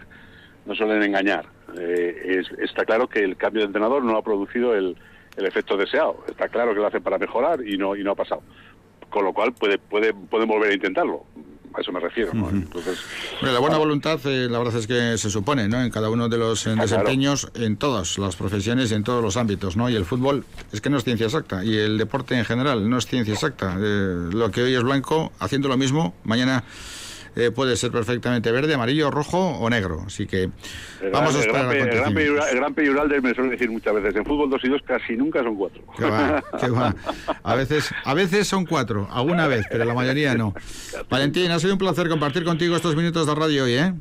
no 0.65 0.75
suelen 0.75 1.03
engañar. 1.03 1.45
Eh, 1.77 2.41
está 2.59 2.85
claro 2.85 3.07
que 3.07 3.19
el 3.19 3.35
cambio 3.35 3.61
de 3.61 3.67
entrenador 3.67 4.03
no 4.03 4.17
ha 4.17 4.23
producido 4.23 4.73
el, 4.73 4.95
el 5.35 5.45
efecto 5.45 5.75
deseado. 5.75 6.23
Está 6.27 6.47
claro 6.47 6.73
que 6.73 6.79
lo 6.79 6.87
hace 6.87 7.01
para 7.01 7.17
mejorar 7.17 7.65
y 7.67 7.77
no 7.77 7.95
y 7.95 8.03
no 8.03 8.11
ha 8.11 8.15
pasado. 8.15 8.41
Con 9.09 9.25
lo 9.25 9.33
cual 9.33 9.53
puede 9.53 9.77
puede 9.77 10.13
pueden 10.13 10.47
volver 10.47 10.71
a 10.71 10.73
intentarlo. 10.73 11.25
A 11.73 11.79
eso 11.79 11.91
me 11.93 12.01
refiero. 12.01 12.31
Entonces, 12.33 12.99
la 13.41 13.59
buena 13.59 13.77
voluntad, 13.77 14.19
eh, 14.25 14.49
la 14.49 14.57
verdad 14.57 14.75
es 14.75 14.87
que 14.87 15.17
se 15.17 15.29
supone, 15.29 15.69
¿no? 15.69 15.81
En 15.81 15.89
cada 15.89 16.09
uno 16.09 16.27
de 16.27 16.37
los 16.37 16.65
desempeños, 16.65 17.49
en 17.55 17.77
todas 17.77 18.17
las 18.17 18.35
profesiones 18.35 18.91
y 18.91 18.95
en 18.95 19.05
todos 19.05 19.23
los 19.23 19.37
ámbitos, 19.37 19.77
¿no? 19.77 19.89
Y 19.89 19.95
el 19.95 20.03
fútbol 20.03 20.43
es 20.73 20.81
que 20.81 20.89
no 20.89 20.97
es 20.97 21.05
ciencia 21.05 21.27
exacta 21.27 21.63
y 21.63 21.77
el 21.77 21.97
deporte 21.97 22.37
en 22.37 22.43
general 22.43 22.89
no 22.89 22.97
es 22.97 23.07
ciencia 23.07 23.33
exacta. 23.33 23.77
lo 23.77 24.51
que 24.51 24.63
hoy 24.63 24.75
es 24.75 24.83
blanco, 24.83 25.31
haciendo 25.39 25.69
lo 25.69 25.77
mismo, 25.77 26.13
mañana 26.25 26.65
eh, 27.35 27.51
puede 27.51 27.75
ser 27.75 27.91
perfectamente 27.91 28.51
verde, 28.51 28.73
amarillo, 28.73 29.11
rojo 29.11 29.57
o 29.59 29.69
negro. 29.69 30.03
Así 30.05 30.27
que 30.27 30.49
vamos 31.11 31.35
a 31.35 31.39
esperar. 31.39 31.75
El 31.75 31.87
gran, 31.87 32.17
el 32.17 32.55
gran 32.55 32.73
Peyuralde 32.73 33.21
me 33.21 33.33
suele 33.33 33.51
decir 33.51 33.69
muchas 33.69 33.93
veces, 33.93 34.15
en 34.15 34.25
fútbol 34.25 34.49
dos 34.49 34.61
y 34.63 34.69
dos 34.69 34.81
casi 34.85 35.15
nunca 35.15 35.43
son 35.43 35.55
cuatro. 35.55 35.81
A 37.43 37.55
veces, 37.55 37.93
a 38.03 38.13
veces 38.13 38.47
son 38.47 38.65
cuatro, 38.65 39.07
alguna 39.11 39.47
vez, 39.47 39.65
pero 39.69 39.85
la 39.85 39.93
mayoría 39.93 40.35
no. 40.35 40.53
Valentín, 41.09 41.51
ha 41.51 41.59
sido 41.59 41.73
un 41.73 41.79
placer 41.79 42.09
compartir 42.09 42.43
contigo 42.43 42.75
estos 42.75 42.95
minutos 42.95 43.27
de 43.27 43.35
radio 43.35 43.63
hoy, 43.63 43.73
¿eh? 43.73 43.93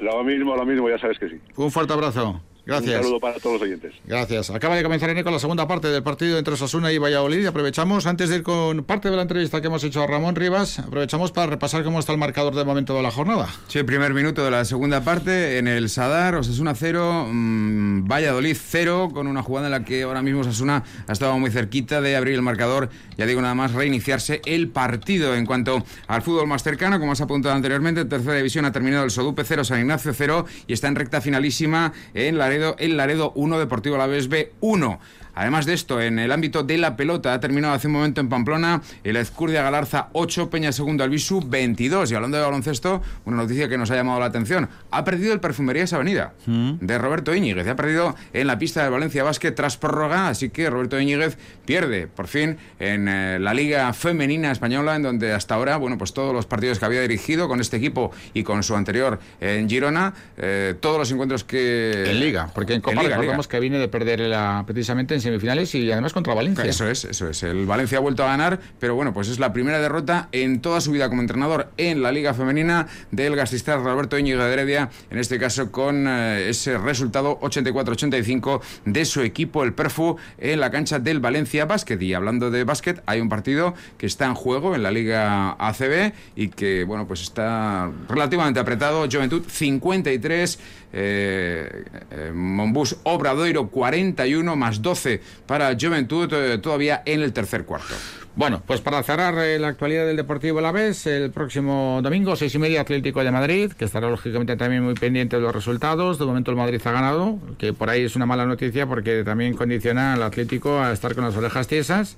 Lo 0.00 0.24
mismo, 0.24 0.56
lo 0.56 0.66
mismo, 0.66 0.88
ya 0.88 0.98
sabes 0.98 1.18
que 1.18 1.28
sí. 1.28 1.36
Un 1.56 1.70
fuerte 1.70 1.92
abrazo. 1.92 2.40
Gracias. 2.66 2.96
Un 2.96 3.02
saludo 3.02 3.20
para 3.20 3.38
todos 3.38 3.54
los 3.54 3.62
oyentes. 3.62 3.92
Gracias. 4.06 4.50
Acaba 4.50 4.76
de 4.76 4.82
comenzar 4.82 5.22
con 5.22 5.32
la 5.32 5.38
segunda 5.38 5.68
parte 5.68 5.88
del 5.88 6.02
partido 6.02 6.38
entre 6.38 6.54
Osasuna 6.54 6.90
y 6.92 6.98
Valladolid. 6.98 7.44
Aprovechamos, 7.44 8.06
antes 8.06 8.30
de 8.30 8.36
ir 8.36 8.42
con 8.42 8.84
parte 8.84 9.10
de 9.10 9.16
la 9.16 9.22
entrevista 9.22 9.60
que 9.60 9.66
hemos 9.66 9.84
hecho 9.84 10.02
a 10.02 10.06
Ramón 10.06 10.34
Rivas, 10.34 10.78
aprovechamos 10.78 11.30
para 11.30 11.48
repasar 11.48 11.84
cómo 11.84 12.00
está 12.00 12.12
el 12.12 12.18
marcador 12.18 12.54
de 12.54 12.64
momento 12.64 12.94
de 12.94 13.02
la 13.02 13.10
jornada. 13.10 13.48
Sí, 13.68 13.82
primer 13.82 14.14
minuto 14.14 14.42
de 14.44 14.50
la 14.50 14.64
segunda 14.64 15.02
parte 15.02 15.58
en 15.58 15.68
el 15.68 15.90
Sadar, 15.90 16.36
Osasuna 16.36 16.74
0, 16.74 17.28
mmm, 17.30 18.08
Valladolid 18.08 18.56
0, 18.58 19.10
con 19.12 19.26
una 19.26 19.42
jugada 19.42 19.66
en 19.66 19.72
la 19.72 19.84
que 19.84 20.02
ahora 20.02 20.22
mismo 20.22 20.40
Osasuna 20.40 20.84
ha 21.06 21.12
estado 21.12 21.38
muy 21.38 21.50
cerquita 21.50 22.00
de 22.00 22.16
abrir 22.16 22.34
el 22.34 22.42
marcador. 22.42 22.88
Ya 23.18 23.26
digo, 23.26 23.42
nada 23.42 23.54
más 23.54 23.72
reiniciarse 23.72 24.40
el 24.46 24.68
partido. 24.68 25.34
En 25.34 25.44
cuanto 25.44 25.84
al 26.06 26.22
fútbol 26.22 26.46
más 26.46 26.62
cercano, 26.62 26.98
como 26.98 27.12
has 27.12 27.20
apuntado 27.20 27.54
anteriormente, 27.54 28.00
en 28.00 28.08
tercera 28.08 28.36
división 28.36 28.64
ha 28.64 28.72
terminado 28.72 29.04
el 29.04 29.10
Sodupe 29.10 29.44
0, 29.44 29.64
San 29.64 29.80
Ignacio 29.80 30.12
0 30.14 30.46
y 30.66 30.72
está 30.72 30.88
en 30.88 30.94
recta 30.94 31.20
finalísima 31.20 31.92
en 32.14 32.38
la 32.38 32.53
el 32.78 32.96
Laredo 32.96 33.32
1, 33.34 33.58
Deportivo 33.58 33.96
La 33.96 34.06
B 34.06 34.52
1. 34.60 35.00
Además 35.34 35.66
de 35.66 35.74
esto, 35.74 36.00
en 36.00 36.18
el 36.18 36.32
ámbito 36.32 36.62
de 36.62 36.78
la 36.78 36.96
pelota, 36.96 37.32
ha 37.32 37.40
terminado 37.40 37.74
hace 37.74 37.86
un 37.86 37.94
momento 37.94 38.20
en 38.20 38.28
Pamplona 38.28 38.82
el 39.02 39.16
Ezcurdia 39.16 39.62
Galarza 39.62 40.08
8, 40.12 40.50
Peña 40.50 40.72
Segundo 40.72 41.04
Albisu 41.04 41.42
22. 41.46 42.10
Y 42.10 42.14
hablando 42.14 42.36
de 42.36 42.44
baloncesto, 42.44 43.02
una 43.24 43.38
noticia 43.38 43.68
que 43.68 43.78
nos 43.78 43.90
ha 43.90 43.96
llamado 43.96 44.20
la 44.20 44.26
atención. 44.26 44.68
Ha 44.90 45.04
perdido 45.04 45.32
el 45.32 45.40
Perfumerías 45.40 45.92
Avenida 45.92 46.34
mm. 46.46 46.74
de 46.80 46.98
Roberto 46.98 47.34
Íñiguez. 47.34 47.66
Ha 47.66 47.76
perdido 47.76 48.14
en 48.32 48.46
la 48.46 48.58
pista 48.58 48.84
de 48.84 48.90
Valencia 48.90 49.24
Basket 49.24 49.52
tras 49.52 49.76
prórroga, 49.76 50.28
así 50.28 50.50
que 50.50 50.70
Roberto 50.70 51.00
Íñiguez 51.00 51.36
pierde 51.64 52.06
por 52.06 52.26
fin 52.26 52.56
en 52.78 53.08
eh, 53.08 53.38
la 53.40 53.54
Liga 53.54 53.92
Femenina 53.92 54.52
Española, 54.52 54.96
en 54.96 55.02
donde 55.02 55.32
hasta 55.32 55.54
ahora, 55.54 55.76
bueno, 55.76 55.98
pues 55.98 56.12
todos 56.12 56.34
los 56.34 56.46
partidos 56.46 56.78
que 56.78 56.84
había 56.84 57.00
dirigido 57.00 57.48
con 57.48 57.60
este 57.60 57.76
equipo 57.76 58.12
y 58.32 58.42
con 58.42 58.62
su 58.62 58.76
anterior 58.76 59.18
en 59.40 59.68
Girona, 59.68 60.14
eh, 60.36 60.74
todos 60.80 60.98
los 60.98 61.10
encuentros 61.10 61.44
que... 61.44 62.10
En 62.10 62.20
Liga, 62.20 62.50
porque 62.54 62.74
en 62.74 62.80
Copa 62.80 63.02
recordamos 63.02 63.48
que 63.48 63.60
viene 63.60 63.78
de 63.78 63.88
perder 63.88 64.32
precisamente 64.66 65.14
en 65.14 65.20
semifinales 65.24 65.74
y 65.74 65.90
además 65.90 66.12
contra 66.12 66.34
Valencia. 66.34 66.64
Eso 66.64 66.88
es, 66.88 67.04
eso 67.04 67.28
es. 67.28 67.42
El 67.42 67.66
Valencia 67.66 67.98
ha 67.98 68.00
vuelto 68.00 68.22
a 68.22 68.28
ganar, 68.28 68.60
pero 68.78 68.94
bueno, 68.94 69.12
pues 69.12 69.28
es 69.28 69.38
la 69.38 69.52
primera 69.52 69.80
derrota 69.80 70.28
en 70.32 70.60
toda 70.60 70.80
su 70.80 70.92
vida 70.92 71.08
como 71.08 71.20
entrenador 71.20 71.70
en 71.76 72.02
la 72.02 72.12
Liga 72.12 72.34
Femenina 72.34 72.86
del 73.10 73.34
gasista 73.36 73.76
Roberto 73.76 74.18
Íñigo 74.18 74.42
de 74.42 74.52
Heredia, 74.52 74.90
en 75.10 75.18
este 75.18 75.38
caso 75.38 75.72
con 75.72 76.06
eh, 76.06 76.48
ese 76.48 76.78
resultado 76.78 77.40
84-85 77.40 78.60
de 78.84 79.04
su 79.04 79.22
equipo, 79.22 79.64
el 79.64 79.72
Perfu, 79.72 80.16
en 80.38 80.60
la 80.60 80.70
cancha 80.70 80.98
del 80.98 81.20
Valencia 81.20 81.64
Basket. 81.64 82.00
Y 82.00 82.14
hablando 82.14 82.50
de 82.50 82.64
básquet, 82.64 83.02
hay 83.06 83.20
un 83.20 83.28
partido 83.28 83.74
que 83.98 84.06
está 84.06 84.26
en 84.26 84.34
juego 84.34 84.74
en 84.74 84.82
la 84.82 84.90
Liga 84.90 85.56
ACB 85.58 86.12
y 86.36 86.48
que, 86.48 86.84
bueno, 86.84 87.06
pues 87.06 87.22
está 87.22 87.90
relativamente 88.08 88.60
apretado. 88.60 89.08
Juventud 89.10 89.42
53, 89.46 90.58
eh, 90.92 91.84
eh, 92.10 92.32
Monbus 92.32 92.96
Obradoiro 93.02 93.68
41 93.68 94.56
más 94.56 94.82
12 94.82 95.13
para 95.46 95.76
Juventud 95.78 96.32
eh, 96.32 96.58
todavía 96.58 97.02
en 97.06 97.22
el 97.22 97.32
tercer 97.32 97.64
cuarto. 97.64 97.94
Bueno, 98.36 98.60
pues 98.66 98.80
para 98.80 99.00
cerrar 99.04 99.34
la 99.34 99.68
actualidad 99.68 100.06
del 100.06 100.16
Deportivo 100.16 100.60
La 100.60 100.72
Vez, 100.72 101.06
el 101.06 101.30
próximo 101.30 102.00
domingo, 102.02 102.34
seis 102.34 102.52
y 102.56 102.58
media, 102.58 102.80
Atlético 102.80 103.22
de 103.22 103.30
Madrid, 103.30 103.70
que 103.70 103.84
estará 103.84 104.10
lógicamente 104.10 104.56
también 104.56 104.82
muy 104.82 104.94
pendiente 104.94 105.36
de 105.36 105.42
los 105.42 105.54
resultados. 105.54 106.18
De 106.18 106.24
momento 106.24 106.50
el 106.50 106.56
Madrid 106.56 106.80
ha 106.84 106.90
ganado, 106.90 107.38
que 107.58 107.72
por 107.72 107.90
ahí 107.90 108.02
es 108.02 108.16
una 108.16 108.26
mala 108.26 108.44
noticia 108.44 108.88
porque 108.88 109.22
también 109.22 109.54
condiciona 109.54 110.14
al 110.14 110.22
Atlético 110.24 110.80
a 110.80 110.90
estar 110.90 111.14
con 111.14 111.22
las 111.22 111.36
orejas 111.36 111.68
tiesas. 111.68 112.16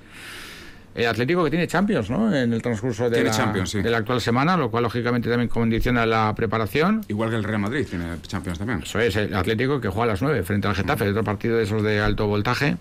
El 0.97 1.07
Atlético 1.07 1.45
que 1.45 1.51
tiene 1.51 1.67
Champions, 1.67 2.09
¿no? 2.09 2.35
En 2.35 2.53
el 2.53 2.63
transcurso 2.63 3.11
de, 3.11 3.23
la, 3.23 3.53
de 3.83 3.91
la, 3.91 3.99
actual 3.99 4.21
semana, 4.21 4.57
lo 4.57 4.71
cual 4.71 4.85
lógicamente 4.85 5.29
también 5.29 5.49
condiciona 5.49 6.07
la 6.07 6.35
preparación. 6.35 7.03
Igual 7.09 7.29
que 7.31 7.37
el 7.37 7.45
Real 7.45 7.61
Madrid 7.61 7.87
tiene 7.89 8.07
Champions 8.23 8.59
también. 8.59 8.83
Eso 8.83 8.99
es, 8.99 9.15
el 9.17 9.35
Atlético 9.35 9.79
que 9.79 9.89
juega 9.89 10.05
a 10.05 10.07
las 10.15 10.23
9 10.23 10.43
frente 10.43 10.69
al 10.69 10.75
Getafe, 10.75 11.11
otro 11.11 11.23
partido 11.23 11.59
de 11.59 11.65
esos 11.65 11.83
de 11.83 12.01
alto 12.01 12.27
voltaje. 12.27 12.77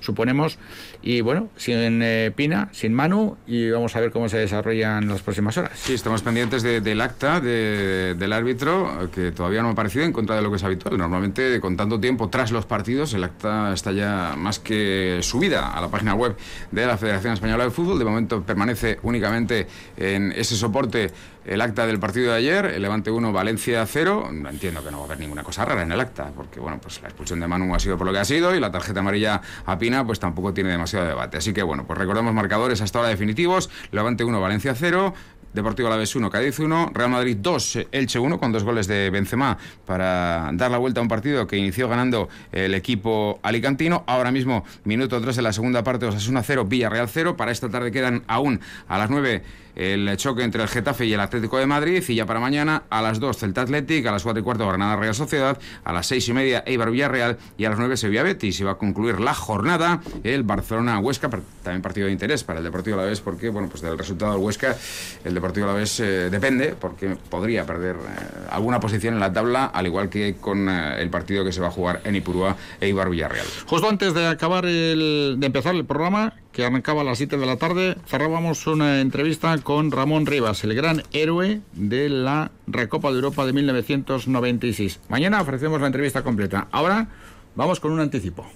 Suponemos. 0.00 0.58
Y 1.02 1.20
bueno, 1.20 1.48
sin 1.56 2.02
eh, 2.02 2.32
Pina, 2.34 2.68
sin 2.72 2.92
Manu, 2.92 3.36
y 3.46 3.70
vamos 3.70 3.94
a 3.96 4.00
ver 4.00 4.10
cómo 4.10 4.28
se 4.28 4.38
desarrollan 4.38 5.08
las 5.08 5.22
próximas 5.22 5.56
horas. 5.56 5.72
Sí, 5.74 5.94
estamos 5.94 6.22
pendientes 6.22 6.62
del 6.62 7.00
acta 7.00 7.40
del 7.40 8.32
árbitro, 8.32 9.10
que 9.14 9.32
todavía 9.32 9.62
no 9.62 9.68
ha 9.68 9.72
aparecido 9.72 10.04
en 10.04 10.12
contra 10.12 10.36
de 10.36 10.42
lo 10.42 10.50
que 10.50 10.56
es 10.56 10.64
habitual. 10.64 10.98
Normalmente, 10.98 11.60
con 11.60 11.76
tanto 11.76 12.00
tiempo 12.00 12.28
tras 12.28 12.50
los 12.50 12.66
partidos, 12.66 13.14
el 13.14 13.24
acta 13.24 13.72
está 13.72 13.92
ya 13.92 14.34
más 14.36 14.58
que 14.58 15.20
subida 15.22 15.72
a 15.72 15.80
la 15.80 15.88
página 15.88 16.14
web 16.14 16.36
de 16.70 16.86
la 16.86 16.96
Federación 16.96 17.34
Española 17.34 17.64
de 17.64 17.70
Fútbol. 17.70 17.98
De 17.98 18.04
momento 18.04 18.42
permanece 18.42 18.98
únicamente 19.02 19.66
en 19.96 20.32
ese 20.32 20.56
soporte 20.56 21.10
el 21.50 21.60
acta 21.62 21.84
del 21.84 21.98
partido 21.98 22.30
de 22.30 22.38
ayer, 22.38 22.64
el 22.66 22.80
Levante 22.80 23.10
1, 23.10 23.32
Valencia 23.32 23.84
0. 23.84 24.30
Entiendo 24.48 24.84
que 24.84 24.92
no 24.92 24.98
va 24.98 25.02
a 25.02 25.06
haber 25.06 25.18
ninguna 25.18 25.42
cosa 25.42 25.64
rara 25.64 25.82
en 25.82 25.90
el 25.90 25.98
acta, 25.98 26.30
porque 26.34 26.60
bueno, 26.60 26.78
pues 26.80 27.02
la 27.02 27.08
expulsión 27.08 27.40
de 27.40 27.48
Manu 27.48 27.74
ha 27.74 27.80
sido 27.80 27.98
por 27.98 28.06
lo 28.06 28.12
que 28.12 28.20
ha 28.20 28.24
sido 28.24 28.54
y 28.54 28.60
la 28.60 28.70
tarjeta 28.70 29.00
amarilla 29.00 29.42
a 29.66 29.76
Pina 29.76 30.06
pues 30.06 30.20
tampoco 30.20 30.54
tiene 30.54 30.70
demasiado 30.70 31.06
debate. 31.06 31.38
Así 31.38 31.52
que 31.52 31.64
bueno, 31.64 31.84
pues 31.88 31.98
recordemos 31.98 32.32
marcadores 32.32 32.80
hasta 32.80 33.00
ahora 33.00 33.10
definitivos. 33.10 33.68
Levante 33.90 34.22
1, 34.22 34.40
Valencia 34.40 34.76
0. 34.76 35.12
Deportivo 35.52 35.88
Alavés 35.88 36.14
1, 36.14 36.30
Cádiz 36.30 36.58
1, 36.58 36.92
Real 36.94 37.10
Madrid 37.10 37.36
2, 37.40 37.78
Elche 37.90 38.18
1, 38.18 38.38
con 38.38 38.52
dos 38.52 38.62
goles 38.62 38.86
de 38.86 39.10
Benzema 39.10 39.58
para 39.84 40.50
dar 40.52 40.70
la 40.70 40.78
vuelta 40.78 41.00
a 41.00 41.02
un 41.02 41.08
partido 41.08 41.46
que 41.46 41.56
inició 41.56 41.88
ganando 41.88 42.28
el 42.52 42.74
equipo 42.74 43.40
alicantino. 43.42 44.04
Ahora 44.06 44.30
mismo, 44.30 44.64
minuto 44.84 45.20
3 45.20 45.36
de 45.36 45.42
la 45.42 45.52
segunda 45.52 45.82
parte, 45.82 46.06
Osasuna 46.06 46.42
0, 46.42 46.66
Villarreal 46.66 47.08
0. 47.08 47.36
Para 47.36 47.50
esta 47.50 47.68
tarde 47.68 47.90
quedan 47.90 48.22
aún 48.28 48.60
a 48.86 48.98
las 48.98 49.10
9 49.10 49.42
el 49.76 50.14
choque 50.16 50.42
entre 50.42 50.62
el 50.62 50.68
Getafe 50.68 51.06
y 51.06 51.12
el 51.14 51.20
Atlético 51.20 51.58
de 51.58 51.66
Madrid. 51.66 52.04
Y 52.06 52.14
ya 52.14 52.26
para 52.26 52.40
mañana 52.40 52.84
a 52.90 53.02
las 53.02 53.18
2 53.20 53.36
Celta 53.36 53.62
Athletic, 53.62 54.06
a 54.06 54.12
las 54.12 54.22
4 54.22 54.40
y 54.40 54.42
cuarto 54.44 54.66
Granada 54.66 54.96
Real 54.96 55.14
Sociedad, 55.14 55.58
a 55.84 55.92
las 55.92 56.06
6 56.06 56.28
y 56.28 56.32
media 56.32 56.62
Eibar 56.66 56.90
Villarreal 56.90 57.38
y 57.56 57.64
a 57.64 57.70
las 57.70 57.78
9 57.78 57.96
Sevilla 57.96 58.22
Betis. 58.22 58.60
Y 58.60 58.64
va 58.64 58.72
a 58.72 58.78
concluir 58.78 59.20
la 59.20 59.34
jornada 59.34 60.00
el 60.22 60.42
Barcelona 60.42 60.98
Huesca, 60.98 61.30
también 61.62 61.82
partido 61.82 62.06
de 62.06 62.12
interés 62.12 62.44
para 62.44 62.58
el 62.58 62.64
Deportivo 62.64 62.98
Alavés, 62.98 63.20
porque 63.20 63.48
bueno, 63.48 63.68
pues 63.68 63.82
del 63.82 63.96
resultado 63.96 64.32
del 64.32 64.42
Huesca 64.42 64.76
el 65.24 65.34
Deportivo 65.40 65.64
Alavés 65.64 65.98
eh, 66.00 66.28
depende, 66.28 66.74
porque 66.78 67.16
podría 67.30 67.64
perder 67.64 67.96
eh, 67.96 68.48
alguna 68.50 68.78
posición 68.78 69.14
en 69.14 69.20
la 69.20 69.32
tabla, 69.32 69.64
al 69.64 69.86
igual 69.86 70.10
que 70.10 70.36
con 70.38 70.68
eh, 70.68 71.00
el 71.00 71.08
partido 71.08 71.44
que 71.44 71.52
se 71.52 71.62
va 71.62 71.68
a 71.68 71.70
jugar 71.70 72.02
en 72.04 72.14
Ipurúa 72.14 72.56
Eibar 72.78 73.08
Villarreal. 73.08 73.46
Justo 73.64 73.88
antes 73.88 74.12
de 74.12 74.26
acabar 74.26 74.66
el, 74.66 75.36
de 75.38 75.46
empezar 75.46 75.74
el 75.74 75.86
programa, 75.86 76.34
que 76.52 76.66
arrancaba 76.66 77.00
a 77.00 77.04
las 77.04 77.16
7 77.16 77.38
de 77.38 77.46
la 77.46 77.56
tarde, 77.56 77.96
cerrábamos 78.06 78.66
una 78.66 79.00
entrevista 79.00 79.56
con 79.58 79.90
Ramón 79.90 80.26
Rivas, 80.26 80.62
el 80.62 80.74
gran 80.74 81.04
héroe 81.12 81.62
de 81.72 82.10
la 82.10 82.50
Recopa 82.66 83.08
de 83.08 83.16
Europa 83.16 83.46
de 83.46 83.54
1996. 83.54 85.00
Mañana 85.08 85.40
ofrecemos 85.40 85.80
la 85.80 85.86
entrevista 85.86 86.22
completa. 86.22 86.68
Ahora 86.70 87.08
vamos 87.54 87.80
con 87.80 87.92
un 87.92 88.00
anticipo. 88.00 88.46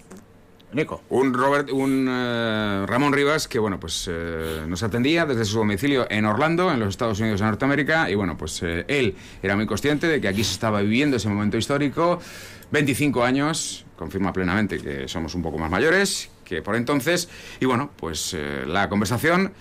Un 1.09 1.33
Robert, 1.33 1.71
un 1.71 2.09
eh, 2.11 2.85
Ramón 2.87 3.13
Rivas 3.13 3.47
que 3.47 3.61
bueno 3.61 3.79
pues 3.79 4.09
eh, 4.11 4.65
nos 4.67 4.83
atendía 4.83 5.25
desde 5.25 5.45
su 5.45 5.59
domicilio 5.59 6.07
en 6.11 6.25
Orlando, 6.25 6.73
en 6.73 6.81
los 6.81 6.89
Estados 6.89 7.21
Unidos 7.21 7.41
de 7.41 7.47
Norteamérica, 7.47 8.11
y 8.11 8.17
bueno 8.17 8.37
pues 8.37 8.61
eh, 8.65 8.85
él 8.89 9.15
era 9.41 9.55
muy 9.55 9.67
consciente 9.67 10.09
de 10.09 10.21
que 10.21 10.27
aquí 10.27 10.43
se 10.43 10.53
estaba 10.53 10.81
viviendo 10.81 11.17
ese 11.17 11.29
momento 11.29 11.57
histórico. 11.57 12.19
25 12.73 13.23
años, 13.23 13.87
confirma 13.95 14.33
plenamente 14.33 14.79
que 14.79 15.07
somos 15.07 15.37
un 15.37 15.43
poco 15.43 15.59
más 15.59 15.71
mayores 15.71 16.31
que 16.45 16.61
por 16.61 16.75
entonces, 16.75 17.29
y 17.61 17.67
bueno 17.67 17.91
pues 17.97 18.37
la 18.67 18.89
conversación 18.89 19.53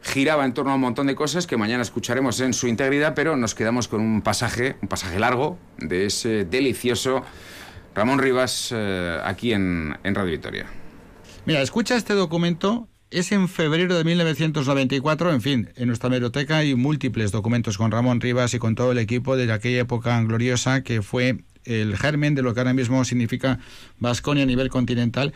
giraba 0.00 0.46
en 0.46 0.54
torno 0.54 0.72
a 0.72 0.76
un 0.76 0.80
montón 0.80 1.08
de 1.08 1.14
cosas 1.14 1.46
que 1.46 1.58
mañana 1.58 1.82
escucharemos 1.82 2.40
en 2.40 2.54
su 2.54 2.68
integridad, 2.68 3.14
pero 3.14 3.36
nos 3.36 3.54
quedamos 3.54 3.86
con 3.86 4.00
un 4.00 4.22
pasaje, 4.22 4.76
un 4.80 4.88
pasaje 4.88 5.18
largo 5.18 5.58
de 5.76 6.06
ese 6.06 6.44
delicioso 6.46 7.22
Ramón 7.94 8.18
Rivas 8.18 8.70
eh, 8.74 9.18
aquí 9.24 9.52
en, 9.52 9.96
en 10.04 10.14
Radio 10.14 10.32
Victoria. 10.32 10.66
Mira, 11.46 11.62
escucha 11.62 11.96
este 11.96 12.14
documento 12.14 12.88
es 13.10 13.32
en 13.32 13.48
febrero 13.48 13.96
de 13.96 14.04
1994, 14.04 15.32
en 15.32 15.40
fin, 15.40 15.70
en 15.76 15.86
nuestra 15.88 16.10
biblioteca 16.10 16.58
hay 16.58 16.74
múltiples 16.74 17.32
documentos 17.32 17.78
con 17.78 17.90
Ramón 17.90 18.20
Rivas 18.20 18.52
y 18.52 18.58
con 18.58 18.74
todo 18.74 18.92
el 18.92 18.98
equipo 18.98 19.36
de 19.36 19.50
aquella 19.50 19.80
época 19.80 20.20
gloriosa 20.22 20.82
que 20.82 21.00
fue 21.00 21.38
el 21.64 21.96
germen 21.96 22.34
de 22.34 22.42
lo 22.42 22.52
que 22.52 22.60
ahora 22.60 22.74
mismo 22.74 23.04
significa 23.04 23.60
Vasconia 23.98 24.42
a 24.42 24.46
nivel 24.46 24.68
continental. 24.68 25.32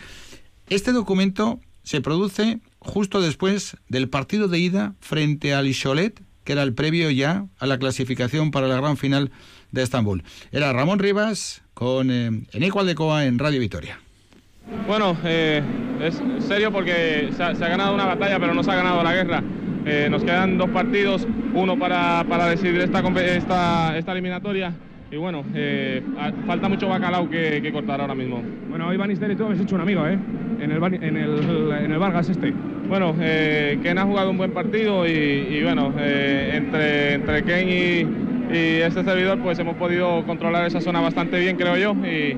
Este 0.68 0.92
documento 0.92 1.60
se 1.82 2.00
produce 2.00 2.60
justo 2.78 3.20
después 3.20 3.76
del 3.88 4.08
partido 4.08 4.48
de 4.48 4.58
ida 4.58 4.94
frente 5.00 5.54
al 5.54 5.66
Isolet, 5.66 6.22
que 6.44 6.52
era 6.52 6.62
el 6.62 6.74
previo 6.74 7.10
ya 7.10 7.46
a 7.58 7.66
la 7.66 7.78
clasificación 7.78 8.50
para 8.50 8.68
la 8.68 8.76
gran 8.76 8.96
final 8.96 9.30
de 9.72 9.82
Estambul. 9.82 10.22
Era 10.52 10.72
Ramón 10.72 10.98
Rivas 10.98 11.62
con 11.74 12.10
eh, 12.10 12.30
Eneco 12.52 12.80
Aldecoa 12.80 13.24
en 13.24 13.38
Radio 13.38 13.58
Vitoria. 13.58 13.98
Bueno, 14.86 15.16
eh, 15.24 15.62
es 16.00 16.22
serio 16.46 16.70
porque 16.70 17.30
se 17.36 17.42
ha, 17.42 17.52
ganado 17.52 17.94
una 17.94 18.06
batalla, 18.06 18.38
pero 18.38 18.54
no 18.54 18.62
se 18.62 18.70
ha 18.70 18.76
ganado 18.76 19.02
la 19.02 19.14
guerra. 19.14 19.42
Eh, 19.84 20.06
nos 20.08 20.22
quedan 20.22 20.56
dos 20.58 20.70
partidos, 20.70 21.26
uno 21.54 21.76
para, 21.78 22.24
para 22.28 22.46
decidir 22.46 22.80
esta, 22.80 23.00
esta, 23.00 23.98
esta 23.98 24.12
eliminatoria 24.12 24.72
y 25.12 25.16
bueno, 25.18 25.44
eh, 25.54 26.02
falta 26.46 26.70
mucho 26.70 26.88
bacalao 26.88 27.28
que, 27.28 27.70
cortar 27.70 28.00
ahora 28.00 28.14
mismo. 28.14 28.42
Bueno, 28.70 28.88
hoy 28.88 28.96
Bannister 28.96 29.30
y 29.30 29.36
tú 29.36 29.44
habéis 29.44 29.60
hecho 29.60 29.74
un 29.74 29.82
amigo, 29.82 30.06
¿eh? 30.06 30.18
En 30.58 30.72
el, 30.72 30.82
en 30.82 31.16
el, 31.18 31.70
en 31.70 31.92
el 31.92 31.98
Vargas 31.98 32.30
este. 32.30 32.54
Bueno, 32.88 33.14
eh, 33.20 33.78
Ken 33.82 33.98
ha 33.98 34.06
jugado 34.06 34.30
un 34.30 34.38
buen 34.38 34.52
partido 34.52 35.06
y, 35.06 35.62
bueno, 35.62 35.92
eh, 35.98 36.52
entre, 36.54 37.14
entre 37.14 37.42
Ken 37.44 37.68
y, 37.68 38.06
y, 38.52 38.80
este 38.80 39.02
servidor 39.04 39.38
pues 39.40 39.58
hemos 39.58 39.76
podido 39.76 40.24
controlar 40.26 40.66
esa 40.66 40.80
zona 40.80 41.00
bastante 41.00 41.38
bien, 41.40 41.56
creo 41.56 41.76
yo. 41.76 41.94
Y, 42.06 42.36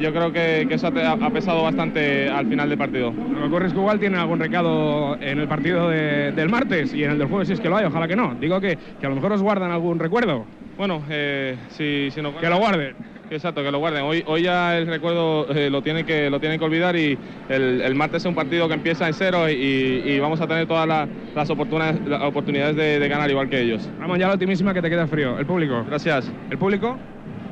yo 0.00 0.12
creo 0.12 0.32
que, 0.32 0.66
eso 0.68 0.88
ha, 0.88 1.30
pesado 1.30 1.62
bastante 1.62 2.28
al 2.28 2.46
final 2.46 2.68
del 2.68 2.76
partido. 2.76 3.12
¿Corres 3.50 3.72
que 3.72 3.78
igual 3.78 4.00
tiene 4.00 4.18
algún 4.18 4.40
recado 4.40 5.16
en 5.20 5.38
el 5.38 5.46
partido 5.46 5.88
del 5.88 6.48
martes 6.48 6.92
y 6.92 7.04
en 7.04 7.12
el 7.12 7.18
del 7.18 7.28
jueves 7.28 7.46
si 7.46 7.54
es 7.54 7.60
que 7.60 7.68
lo 7.68 7.76
hay? 7.76 7.84
Ojalá 7.84 8.08
que 8.08 8.16
no. 8.16 8.34
Digo 8.34 8.60
que, 8.60 8.76
que 9.00 9.06
a 9.06 9.08
lo 9.08 9.14
mejor 9.14 9.32
os 9.32 9.42
guardan 9.42 9.70
algún 9.70 10.00
recuerdo. 10.00 10.44
Bueno, 10.76 11.02
eh, 11.08 11.56
si, 11.70 12.10
no... 12.20 12.36
Que 12.36 12.48
lo 12.48 12.58
guarden. 12.58 12.96
Exacto, 13.34 13.62
que 13.62 13.70
lo 13.70 13.78
guarden. 13.78 14.02
Hoy, 14.02 14.22
hoy 14.26 14.42
ya 14.42 14.76
el 14.76 14.86
recuerdo 14.86 15.48
eh, 15.54 15.70
lo, 15.70 15.82
tienen 15.82 16.04
que, 16.04 16.28
lo 16.28 16.38
tienen 16.38 16.58
que 16.58 16.64
olvidar 16.64 16.96
y 16.96 17.18
el, 17.48 17.94
martes 17.94 18.22
es 18.22 18.26
un 18.26 18.34
partido 18.34 18.68
que 18.68 18.74
empieza 18.74 19.08
en 19.08 19.14
cero 19.14 19.48
y, 19.48 20.18
vamos 20.20 20.40
a 20.40 20.46
tener 20.46 20.66
todas 20.66 20.86
las, 20.86 21.50
oportunidades, 21.50 22.00
las 22.06 22.22
oportunidades 22.22 22.76
de, 22.76 23.08
ganar 23.08 23.30
igual 23.30 23.48
que 23.48 23.60
ellos. 23.60 23.88
Vamos 23.98 24.18
ya 24.18 24.28
la 24.28 24.34
optimísima 24.34 24.72
que 24.74 24.82
te 24.82 24.90
queda 24.90 25.06
frío. 25.06 25.38
¿El 25.38 25.46
público? 25.46 25.84
Gracias. 25.88 26.30
¿El 26.50 26.58
público? 26.58 26.98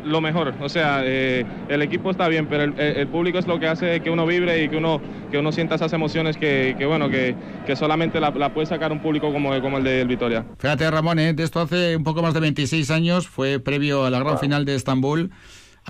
lo 0.05 0.21
mejor. 0.21 0.55
O 0.61 0.69
sea, 0.69 1.03
eh, 1.05 1.45
el 1.69 1.83
equipo 1.83 2.11
está 2.11 2.27
bien, 2.29 2.47
pero 2.47 2.65
el, 2.65 3.09
público 3.09 3.39
es 3.39 3.47
lo 3.47 3.61
que 3.61 3.67
hace 3.67 4.01
que 4.01 4.09
uno 4.09 4.27
vibre 4.27 4.65
y 4.65 4.69
que 4.69 4.77
uno, 4.77 5.01
que 5.31 5.39
uno 5.39 5.53
sienta 5.53 5.75
esas 5.75 5.93
emociones 5.93 6.39
que, 6.39 6.75
bueno, 6.87 7.11
que, 7.11 7.35
solamente 7.77 8.19
la, 8.21 8.33
puede 8.53 8.67
sacar 8.67 8.93
un 8.93 9.01
público 9.01 9.33
como, 9.33 9.61
como 9.61 9.79
el 9.79 9.85
de 9.85 10.05
Vitoria. 10.05 10.45
Fíjate, 10.59 10.91
Ramón, 10.91 11.19
¿eh? 11.19 11.35
de 11.35 11.43
esto 11.43 11.61
hace 11.61 11.97
un 11.97 12.05
poco 12.05 12.23
más 12.23 12.35
de 12.35 12.41
26 12.41 12.91
años, 12.91 13.29
fue 13.29 13.61
previo 13.61 14.05
a 14.05 14.11
la 14.11 14.21
gran 14.21 14.39
final 14.39 14.65
de 14.65 14.75
Estambul. 14.75 15.31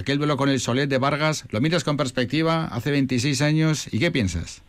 Aquel 0.01 0.16
duelo 0.16 0.38
con 0.38 0.48
el 0.48 0.61
Solet 0.61 0.88
de 0.88 0.96
Vargas, 0.96 1.44
lo 1.51 1.61
miras 1.61 1.84
con 1.84 1.98
perspectiva, 1.98 2.64
hace 2.68 2.90
26 2.90 3.42
años, 3.42 3.92
¿y 3.92 3.98
qué 3.98 4.11
piensas? 4.11 4.62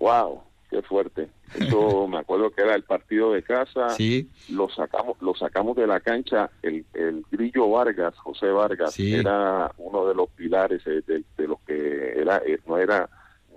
¡Wow! 0.00 0.44
¡Qué 0.70 0.80
fuerte! 0.80 1.28
Eso 1.54 2.08
me 2.08 2.16
acuerdo 2.16 2.50
que 2.50 2.62
era 2.62 2.74
el 2.74 2.84
partido 2.84 3.32
de 3.32 3.42
casa. 3.42 3.90
Sí. 3.90 4.30
Lo 4.48 4.70
sacamos, 4.70 5.18
lo 5.20 5.34
sacamos 5.34 5.76
de 5.76 5.86
la 5.86 6.00
cancha. 6.00 6.48
El, 6.62 6.86
el 6.94 7.22
Grillo 7.30 7.68
Vargas, 7.68 8.16
José 8.16 8.46
Vargas, 8.46 8.98
era 8.98 9.70
uno 9.76 10.06
de 10.08 10.14
los 10.14 10.30
pilares 10.30 10.82
de, 10.86 11.02
de, 11.02 11.46
los 11.46 11.60
que 11.66 12.14
era, 12.18 12.38
eh, 12.46 12.58
no 12.66 12.78
era, 12.78 13.10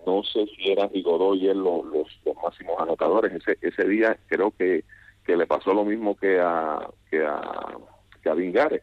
no 0.06 0.22
sé 0.26 0.48
si 0.48 0.70
era 0.70 0.90
y 0.92 1.48
él 1.48 1.60
los, 1.60 1.86
los, 1.86 2.36
máximos 2.44 2.78
anotadores. 2.78 3.32
Ese, 3.32 3.58
ese 3.62 3.88
día 3.88 4.18
creo 4.28 4.52
que, 4.52 4.84
que 5.24 5.38
le 5.38 5.48
pasó 5.48 5.74
lo 5.74 5.86
mismo 5.86 6.18
que 6.18 6.42
a, 6.42 6.90
que 7.10 7.26
a, 7.26 7.42
que 8.22 8.30
a 8.30 8.34
Vingares 8.34 8.82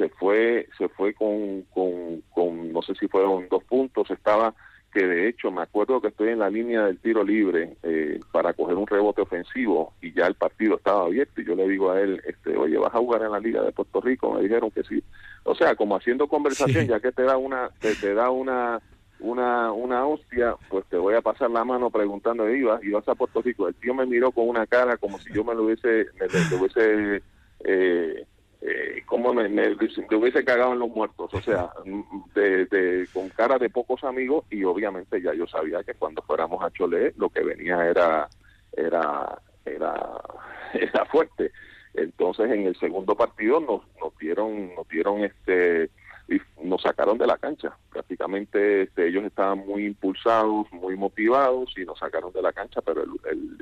se 0.00 0.08
fue 0.08 0.66
se 0.78 0.88
fue 0.88 1.12
con, 1.12 1.62
con, 1.74 2.22
con 2.32 2.72
no 2.72 2.80
sé 2.80 2.94
si 2.94 3.06
fueron 3.06 3.46
dos 3.50 3.62
puntos 3.64 4.10
estaba 4.10 4.54
que 4.92 5.06
de 5.06 5.28
hecho 5.28 5.50
me 5.50 5.62
acuerdo 5.62 6.00
que 6.00 6.08
estoy 6.08 6.30
en 6.30 6.38
la 6.38 6.48
línea 6.50 6.86
del 6.86 6.98
tiro 6.98 7.22
libre 7.22 7.76
eh, 7.82 8.18
para 8.32 8.54
coger 8.54 8.76
un 8.76 8.86
rebote 8.86 9.20
ofensivo 9.20 9.92
y 10.00 10.12
ya 10.12 10.26
el 10.26 10.34
partido 10.34 10.76
estaba 10.76 11.04
abierto 11.04 11.40
y 11.40 11.46
yo 11.46 11.54
le 11.54 11.68
digo 11.68 11.90
a 11.90 12.00
él, 12.00 12.20
este, 12.26 12.56
oye, 12.56 12.76
vas 12.78 12.94
a 12.94 12.98
jugar 12.98 13.22
en 13.22 13.32
la 13.32 13.38
Liga 13.40 13.62
de 13.62 13.72
Puerto 13.72 14.00
Rico, 14.00 14.32
me 14.32 14.42
dijeron 14.42 14.70
que 14.70 14.82
sí. 14.82 15.02
O 15.44 15.54
sea, 15.54 15.76
como 15.76 15.96
haciendo 15.96 16.26
conversación, 16.26 16.86
ya 16.88 16.98
que 16.98 17.12
te 17.12 17.22
da 17.22 17.36
una, 17.36 17.70
te, 17.78 18.14
da 18.14 18.30
una, 18.30 18.80
una, 19.20 19.70
una 19.70 20.06
hostia, 20.06 20.56
pues 20.68 20.84
te 20.86 20.96
voy 20.96 21.14
a 21.14 21.22
pasar 21.22 21.50
la 21.52 21.64
mano 21.64 21.90
preguntando, 21.90 22.50
¿ibas, 22.50 22.82
ibas 22.82 23.06
a 23.08 23.14
Puerto 23.14 23.42
Rico? 23.42 23.68
El 23.68 23.74
tío 23.76 23.94
me 23.94 24.06
miró 24.06 24.32
con 24.32 24.48
una 24.48 24.66
cara 24.66 24.96
como 24.96 25.20
si 25.20 25.32
yo 25.32 25.44
me 25.44 25.54
lo 25.54 25.66
hubiese, 25.66 26.06
me, 26.18 26.56
hubiese 26.56 27.22
eh, 27.64 28.26
eh, 28.62 29.02
como 29.06 29.32
me, 29.32 29.48
me, 29.48 29.72
hubiese 29.72 30.44
cagado 30.44 30.74
en 30.74 30.80
los 30.80 30.90
muertos, 30.90 31.32
o 31.32 31.40
sea, 31.40 31.70
de, 32.34 33.08
con 33.12 33.30
cara 33.30 33.58
de 33.58 33.70
pocos 33.70 34.04
amigos 34.04 34.44
y 34.50 34.64
obviamente 34.64 35.20
ya 35.22 35.32
yo 35.32 35.46
sabía 35.46 35.82
que 35.82 35.94
cuando 35.94 36.20
fuéramos 36.22 36.62
a 36.62 36.70
Chole 36.70 37.14
lo 37.16 37.30
que 37.30 37.42
venía 37.42 37.86
era 37.86 38.28
era 38.72 39.38
era 39.64 39.94
era 40.74 41.04
fuerte. 41.06 41.52
Entonces 41.94 42.50
en 42.50 42.66
el 42.66 42.76
segundo 42.76 43.16
partido 43.16 43.60
nos, 43.60 43.82
nos 43.98 44.16
dieron 44.18 44.74
nos 44.74 44.86
dieron 44.88 45.24
este 45.24 45.90
y 46.28 46.38
nos 46.62 46.82
sacaron 46.82 47.16
de 47.16 47.26
la 47.26 47.38
cancha. 47.38 47.76
Prácticamente 47.90 48.82
este, 48.82 49.08
ellos 49.08 49.24
estaban 49.24 49.66
muy 49.66 49.86
impulsados, 49.86 50.70
muy 50.70 50.96
motivados 50.96 51.72
y 51.78 51.84
nos 51.86 51.98
sacaron 51.98 52.32
de 52.32 52.42
la 52.42 52.52
cancha, 52.52 52.82
pero 52.82 53.02
el, 53.02 53.10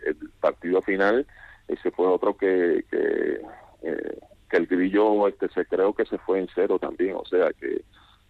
el, 0.04 0.16
partido 0.40 0.82
final 0.82 1.26
ese 1.68 1.90
fue 1.90 2.06
otro 2.06 2.36
que, 2.36 2.84
que, 2.90 3.40
eh, 3.82 4.18
que 4.48 4.56
el 4.56 4.66
grillo 4.66 5.28
este 5.28 5.48
se 5.50 5.66
creo 5.66 5.92
que 5.92 6.04
se 6.06 6.18
fue 6.18 6.40
en 6.40 6.48
cero 6.54 6.78
también, 6.78 7.16
o 7.16 7.24
sea 7.24 7.52
que 7.52 7.82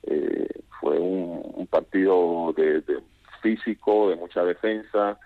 eh, 0.04 0.48
fue 0.80 0.98
un, 0.98 1.66
partido 1.70 2.54
de, 2.56 2.80
de, 2.80 3.00
físico, 3.42 4.08
de 4.10 4.16
mucha 4.16 4.42
defensa 4.42 5.18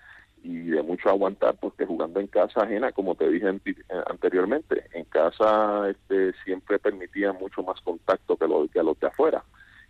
y 0.43 0.65
de 0.65 0.83
mucho 0.83 1.09
aguantar 1.09 1.55
porque 1.59 1.85
jugando 1.85 2.19
en 2.19 2.27
casa 2.27 2.63
ajena, 2.63 2.91
como 2.91 3.15
te 3.15 3.29
dije 3.29 3.47
anteriormente, 4.07 4.83
en 4.93 5.05
casa 5.05 5.89
este, 5.89 6.33
siempre 6.43 6.79
permitía 6.79 7.31
mucho 7.31 7.63
más 7.63 7.79
contacto 7.81 8.35
que, 8.35 8.47
lo, 8.47 8.67
que 8.67 8.79
a 8.79 8.83
los 8.83 8.99
de 8.99 9.07
afuera. 9.07 9.43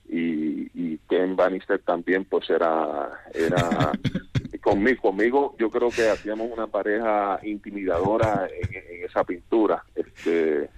Y, 0.08 0.70
y 0.74 1.00
Ken 1.10 1.36
Bannister 1.36 1.80
también 1.80 2.26
pues 2.26 2.50
era, 2.50 3.10
era 3.34 3.92
conmigo, 4.62 5.02
conmigo 5.02 5.56
yo 5.58 5.70
creo 5.70 5.90
que 5.90 6.10
hacíamos 6.10 6.50
una 6.52 6.68
pareja 6.68 7.40
intimidadora 7.44 8.48
en, 8.48 9.06
esa 9.06 9.24
pintura. 9.24 9.84
Este, 9.96 10.70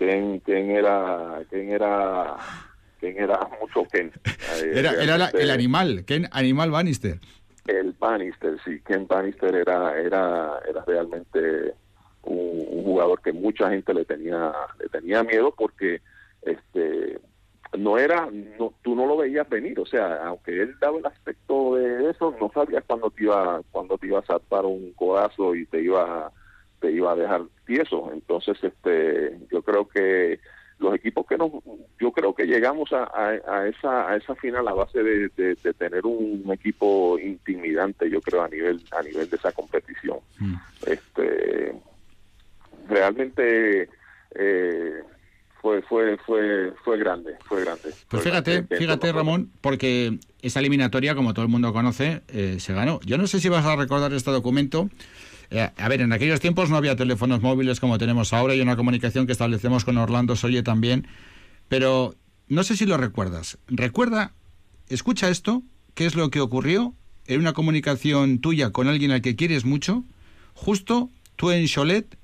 Ken, 0.00 0.40
Ken 0.40 0.70
era, 0.70 1.42
Ken 1.50 1.68
era 1.68 2.36
Ken 2.98 3.18
era 3.18 3.38
mucho 3.60 3.86
Ken. 3.92 4.10
Era, 4.72 4.92
era 4.92 5.26
el 5.26 5.50
animal, 5.50 6.06
Ken 6.06 6.26
Animal 6.32 6.70
Bannister. 6.70 7.20
El 7.66 7.92
Bannister, 7.92 8.56
sí, 8.64 8.80
Ken 8.80 9.06
Bannister 9.06 9.54
era, 9.54 10.00
era, 10.00 10.58
era 10.66 10.84
realmente 10.86 11.74
un, 12.22 12.82
jugador 12.82 13.20
que 13.20 13.34
mucha 13.34 13.68
gente 13.68 13.92
le 13.92 14.06
tenía, 14.06 14.52
le 14.78 14.88
tenía 14.88 15.22
miedo 15.22 15.54
porque 15.54 16.00
este 16.42 17.20
no 17.78 17.98
era, 17.98 18.26
no, 18.58 18.72
tú 18.82 18.96
no 18.96 19.04
lo 19.04 19.18
veías 19.18 19.48
venir, 19.50 19.78
o 19.78 19.86
sea, 19.86 20.24
aunque 20.24 20.62
él 20.62 20.76
daba 20.80 20.98
el 20.98 21.06
aspecto 21.06 21.76
de 21.76 22.10
eso, 22.10 22.34
no 22.40 22.50
sabías 22.52 22.84
cuándo 22.86 23.10
te 23.10 23.24
iba, 23.24 23.60
cuando 23.70 23.98
te 23.98 24.06
iba 24.06 24.18
a 24.18 24.26
saltar 24.26 24.64
un 24.64 24.92
codazo 24.94 25.54
y 25.54 25.66
te 25.66 25.82
iba, 25.82 26.32
te 26.80 26.90
iba 26.90 27.12
a 27.12 27.16
dejar 27.16 27.42
tieso. 27.66 28.10
Entonces, 28.12 28.56
este, 28.62 29.38
yo 29.50 29.62
creo 29.62 29.88
que 29.88 30.40
los 30.80 30.94
equipos 30.94 31.26
que 31.26 31.36
nos, 31.36 31.52
yo 32.00 32.10
creo 32.10 32.34
que 32.34 32.46
llegamos 32.46 32.90
a, 32.92 33.10
a, 33.14 33.68
esa 33.68 34.10
a 34.10 34.16
esa 34.16 34.34
final 34.34 34.66
a 34.66 34.72
base 34.72 35.02
de, 35.02 35.28
de, 35.28 35.74
tener 35.74 36.06
un 36.06 36.50
equipo 36.52 37.18
intimidante, 37.18 38.10
yo 38.10 38.20
creo 38.22 38.42
a 38.42 38.48
nivel 38.48 38.82
a 38.90 39.02
nivel 39.02 39.28
de 39.28 39.36
esa 39.36 39.52
competición. 39.52 40.18
Mm. 40.38 40.54
Este, 40.86 41.74
realmente 42.88 43.88
eh, 44.34 45.02
fue 45.60 45.82
fue 45.82 46.16
fue 46.24 46.72
fue 46.82 46.98
grande, 46.98 47.36
fue 47.44 47.62
grande. 47.62 47.90
Pues 48.08 48.22
fíjate, 48.22 48.62
fíjate 48.62 49.12
Ramón, 49.12 49.50
porque 49.60 50.18
esa 50.40 50.60
eliminatoria, 50.60 51.14
como 51.14 51.34
todo 51.34 51.44
el 51.44 51.50
mundo 51.50 51.74
conoce, 51.74 52.22
eh, 52.28 52.56
se 52.58 52.72
ganó. 52.72 53.00
Yo 53.04 53.18
no 53.18 53.26
sé 53.26 53.40
si 53.40 53.50
vas 53.50 53.66
a 53.66 53.76
recordar 53.76 54.14
este 54.14 54.30
documento. 54.30 54.88
Eh, 55.50 55.68
a 55.76 55.88
ver, 55.88 56.00
en 56.00 56.12
aquellos 56.12 56.40
tiempos 56.40 56.70
no 56.70 56.76
había 56.76 56.96
teléfonos 56.96 57.42
móviles 57.42 57.80
como 57.80 57.98
tenemos 57.98 58.32
ahora 58.32 58.54
y 58.54 58.60
una 58.60 58.76
comunicación 58.76 59.26
que 59.26 59.32
establecemos 59.32 59.84
con 59.84 59.98
Orlando 59.98 60.36
Soye 60.36 60.62
también, 60.62 61.06
pero 61.68 62.14
no 62.48 62.62
sé 62.62 62.76
si 62.76 62.86
lo 62.86 62.96
recuerdas. 62.96 63.58
Recuerda, 63.66 64.32
escucha 64.88 65.28
esto, 65.28 65.62
qué 65.94 66.06
es 66.06 66.14
lo 66.14 66.30
que 66.30 66.40
ocurrió 66.40 66.94
en 67.26 67.40
una 67.40 67.52
comunicación 67.52 68.40
tuya 68.40 68.70
con 68.70 68.88
alguien 68.88 69.10
al 69.10 69.22
que 69.22 69.36
quieres 69.36 69.64
mucho, 69.64 70.04
justo 70.54 71.10
tú 71.36 71.50
en 71.50 71.66
Cholet 71.66 72.16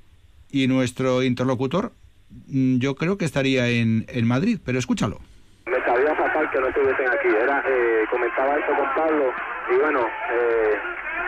y 0.50 0.68
nuestro 0.68 1.22
interlocutor, 1.22 1.92
mm, 2.48 2.78
yo 2.78 2.94
creo 2.94 3.18
que 3.18 3.24
estaría 3.24 3.68
en, 3.68 4.06
en 4.08 4.26
Madrid, 4.26 4.58
pero 4.64 4.78
escúchalo. 4.78 5.20
Me 5.66 5.78
sabía 5.84 6.14
fatal 6.14 6.48
que 6.52 6.60
no 6.60 6.68
estuviesen 6.68 7.08
aquí. 7.08 7.28
Era, 7.28 7.62
eh, 7.68 8.04
comentaba 8.10 8.56
esto 8.58 8.72
con 8.76 8.94
Pablo 8.94 9.32
y 9.72 9.80
bueno, 9.80 10.00
eh, 10.00 10.74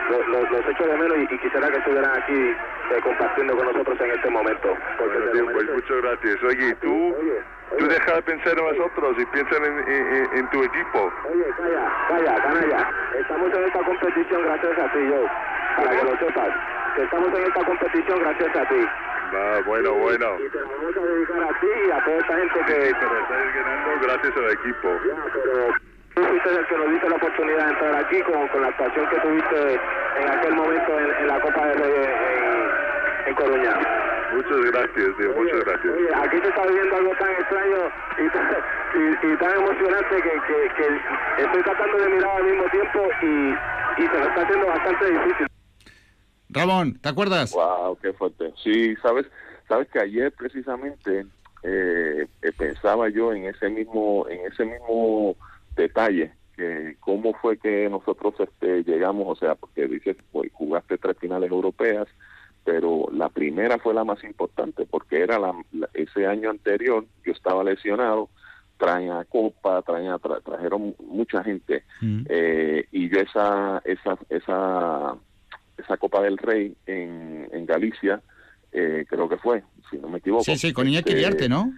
los, 0.09 0.51
los, 0.51 0.67
echo 0.67 0.83
de 0.85 0.97
menos 0.97 1.17
y, 1.19 1.37
quisiera 1.37 1.69
que 1.69 1.77
estuvieran 1.77 2.11
aquí 2.17 2.33
eh, 2.33 2.99
compartiendo 3.03 3.55
con 3.55 3.65
nosotros 3.67 3.99
en 4.01 4.11
este 4.11 4.29
momento. 4.29 4.75
pues 4.97 5.69
muchas 5.69 6.01
gracias. 6.01 6.43
Oye, 6.43 6.75
tú, 6.81 7.15
tú 7.77 7.87
deja 7.87 8.15
de 8.15 8.21
pensar 8.23 8.57
en 8.57 8.77
nosotros 8.77 9.15
y 9.19 9.25
piensa 9.27 9.55
en, 9.57 10.37
en, 10.37 10.49
tu 10.49 10.63
equipo. 10.63 11.11
Oye, 11.31 11.45
calla, 11.57 11.93
calla, 12.07 12.41
canalla. 12.41 12.91
Estamos 13.19 13.53
en 13.53 13.63
esta 13.63 13.79
competición 13.79 14.43
gracias 14.43 14.79
a 14.79 14.91
ti, 14.91 14.99
yo. 15.09 15.25
Para 15.77 15.91
que 15.91 16.03
lo 16.03 16.17
sepas. 16.17 16.49
estamos 16.97 17.39
en 17.39 17.43
esta 17.45 17.65
competición 17.65 18.19
gracias 18.19 18.55
a 18.55 18.69
ti. 18.69 18.87
Ah, 19.31 19.59
bueno, 19.65 19.93
bueno. 19.93 20.37
Y 20.39 20.49
te 20.49 20.57
vamos 20.57 20.97
a 20.97 21.01
dedicar 21.01 21.43
a 21.43 21.59
ti 21.59 21.67
y 21.87 21.91
a 21.91 22.03
toda 22.03 22.17
esta 22.17 22.35
gente 22.35 22.59
que... 22.65 22.87
Sí, 22.87 22.93
pero 22.99 23.19
estás 23.19 23.55
ganando 23.55 24.07
gracias 24.07 24.37
al 24.37 24.51
equipo. 24.51 24.89
Ya, 25.05 25.15
pero 25.31 25.88
fuiste 26.25 26.49
el 26.49 26.65
que 26.67 26.77
nos 26.77 26.89
diste 26.91 27.09
la 27.09 27.15
oportunidad 27.15 27.65
de 27.65 27.71
entrar 27.71 27.95
aquí 27.95 28.21
con, 28.21 28.47
con 28.49 28.61
la 28.61 28.67
actuación 28.69 29.09
que 29.09 29.19
tuviste 29.19 29.79
en 30.19 30.29
aquel 30.29 30.53
momento 30.53 30.99
en, 30.99 31.27
la 31.27 31.39
Copa 31.39 31.67
de 31.67 31.73
Rey 31.73 31.93
en, 31.93 33.29
en 33.29 33.35
Coruña. 33.35 33.73
Muchas 34.33 34.71
gracias, 34.71 35.17
Dios, 35.17 35.35
muchas 35.35 35.59
gracias. 35.65 35.93
Oye, 35.93 36.09
aquí 36.13 36.37
se 36.37 36.47
está 36.49 36.65
viviendo 36.67 36.95
algo 36.95 37.11
tan 37.17 37.31
extraño 37.31 37.77
y 38.17 38.29
tan, 38.33 39.33
y, 39.33 39.37
tan 39.37 39.51
emocionante 39.57 40.15
que, 40.15 40.31
que, 40.47 40.69
que, 40.75 41.43
estoy 41.43 41.63
tratando 41.63 41.97
de 41.97 42.09
mirar 42.09 42.35
al 42.37 42.43
mismo 42.43 42.63
tiempo 42.69 42.99
y, 43.21 44.03
y 44.03 44.07
se 44.07 44.17
me 44.17 44.27
está 44.27 44.41
haciendo 44.41 44.67
bastante 44.67 45.11
difícil. 45.11 45.47
Ramón, 46.49 46.99
¿te 46.99 47.09
acuerdas? 47.09 47.51
Wow, 47.53 47.97
qué 48.01 48.13
fuerte. 48.13 48.53
Sí, 48.63 48.95
sabes, 48.97 49.25
sabes 49.67 49.87
que 49.89 49.99
ayer 49.99 50.31
precisamente 50.31 51.25
eh, 51.63 52.27
eh 52.41 52.51
pensaba 52.57 53.09
yo 53.09 53.33
en 53.33 53.45
ese 53.45 53.69
mismo, 53.69 54.27
en 54.29 54.51
ese 54.51 54.65
mismo 54.65 55.35
detalle 55.79 56.33
que 56.55 56.97
cómo 56.99 57.33
fue 57.33 57.57
que 57.57 57.89
nosotros 57.89 58.35
este, 58.39 58.83
llegamos, 58.83 59.25
o 59.27 59.35
sea, 59.35 59.55
porque 59.55 59.87
dices, 59.87 60.17
pues, 60.31 60.51
jugaste 60.53 60.97
tres 60.97 61.17
finales 61.17 61.49
europeas, 61.49 62.07
pero 62.65 63.07
la 63.13 63.29
primera 63.29 63.79
fue 63.79 63.93
la 63.93 64.03
más 64.03 64.23
importante 64.23 64.85
porque 64.85 65.21
era 65.21 65.39
la, 65.39 65.53
ese 65.93 66.27
año 66.27 66.49
anterior 66.49 67.05
yo 67.25 67.31
estaba 67.31 67.63
lesionado, 67.63 68.29
traían 68.77 69.25
copa, 69.29 69.81
traían, 69.81 70.19
trajeron 70.43 70.95
mucha 70.99 71.43
gente 71.43 71.83
mm. 72.01 72.25
eh, 72.29 72.85
y 72.91 73.09
yo 73.09 73.19
esa 73.21 73.81
esa 73.85 74.17
esa 74.29 75.15
esa 75.77 75.97
Copa 75.97 76.21
del 76.21 76.37
Rey 76.37 76.75
en, 76.85 77.47
en 77.51 77.65
Galicia 77.65 78.21
eh, 78.71 79.05
creo 79.09 79.27
que 79.27 79.37
fue, 79.37 79.63
si 79.89 79.97
no 79.97 80.09
me 80.09 80.19
equivoco. 80.19 80.43
Sí, 80.43 80.57
sí, 80.57 80.73
con 80.73 80.87
Iñaki 80.87 81.13
este, 81.13 81.49
¿no? 81.49 81.73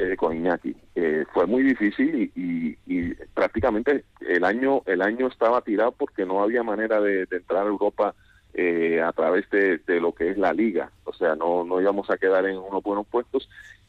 Eh, 0.00 0.14
con 0.16 0.36
Iñaki. 0.36 0.76
Eh, 0.94 1.24
fue 1.34 1.46
muy 1.46 1.64
difícil 1.64 2.30
y, 2.36 3.14
prácticamente 3.34 4.04
el 4.20 4.44
año 4.44 4.82
el 4.86 5.02
año 5.02 5.26
estaba 5.26 5.60
tirado 5.62 5.90
porque 5.90 6.24
no 6.24 6.40
había 6.40 6.62
manera 6.62 7.00
de, 7.00 7.26
entrar 7.28 7.64
a 7.64 7.68
Europa 7.68 8.14
eh, 8.54 9.02
a 9.02 9.12
través 9.12 9.50
de, 9.50 9.80
lo 10.00 10.12
que 10.12 10.30
es 10.30 10.38
la 10.38 10.52
liga. 10.52 10.92
O 11.02 11.12
sea, 11.12 11.34
no, 11.34 11.64
no 11.64 11.80
íbamos 11.80 12.10
a 12.10 12.16
quedar 12.16 12.46
en 12.46 12.58
unos 12.58 12.80
buenos 12.80 13.08
puestos 13.08 13.48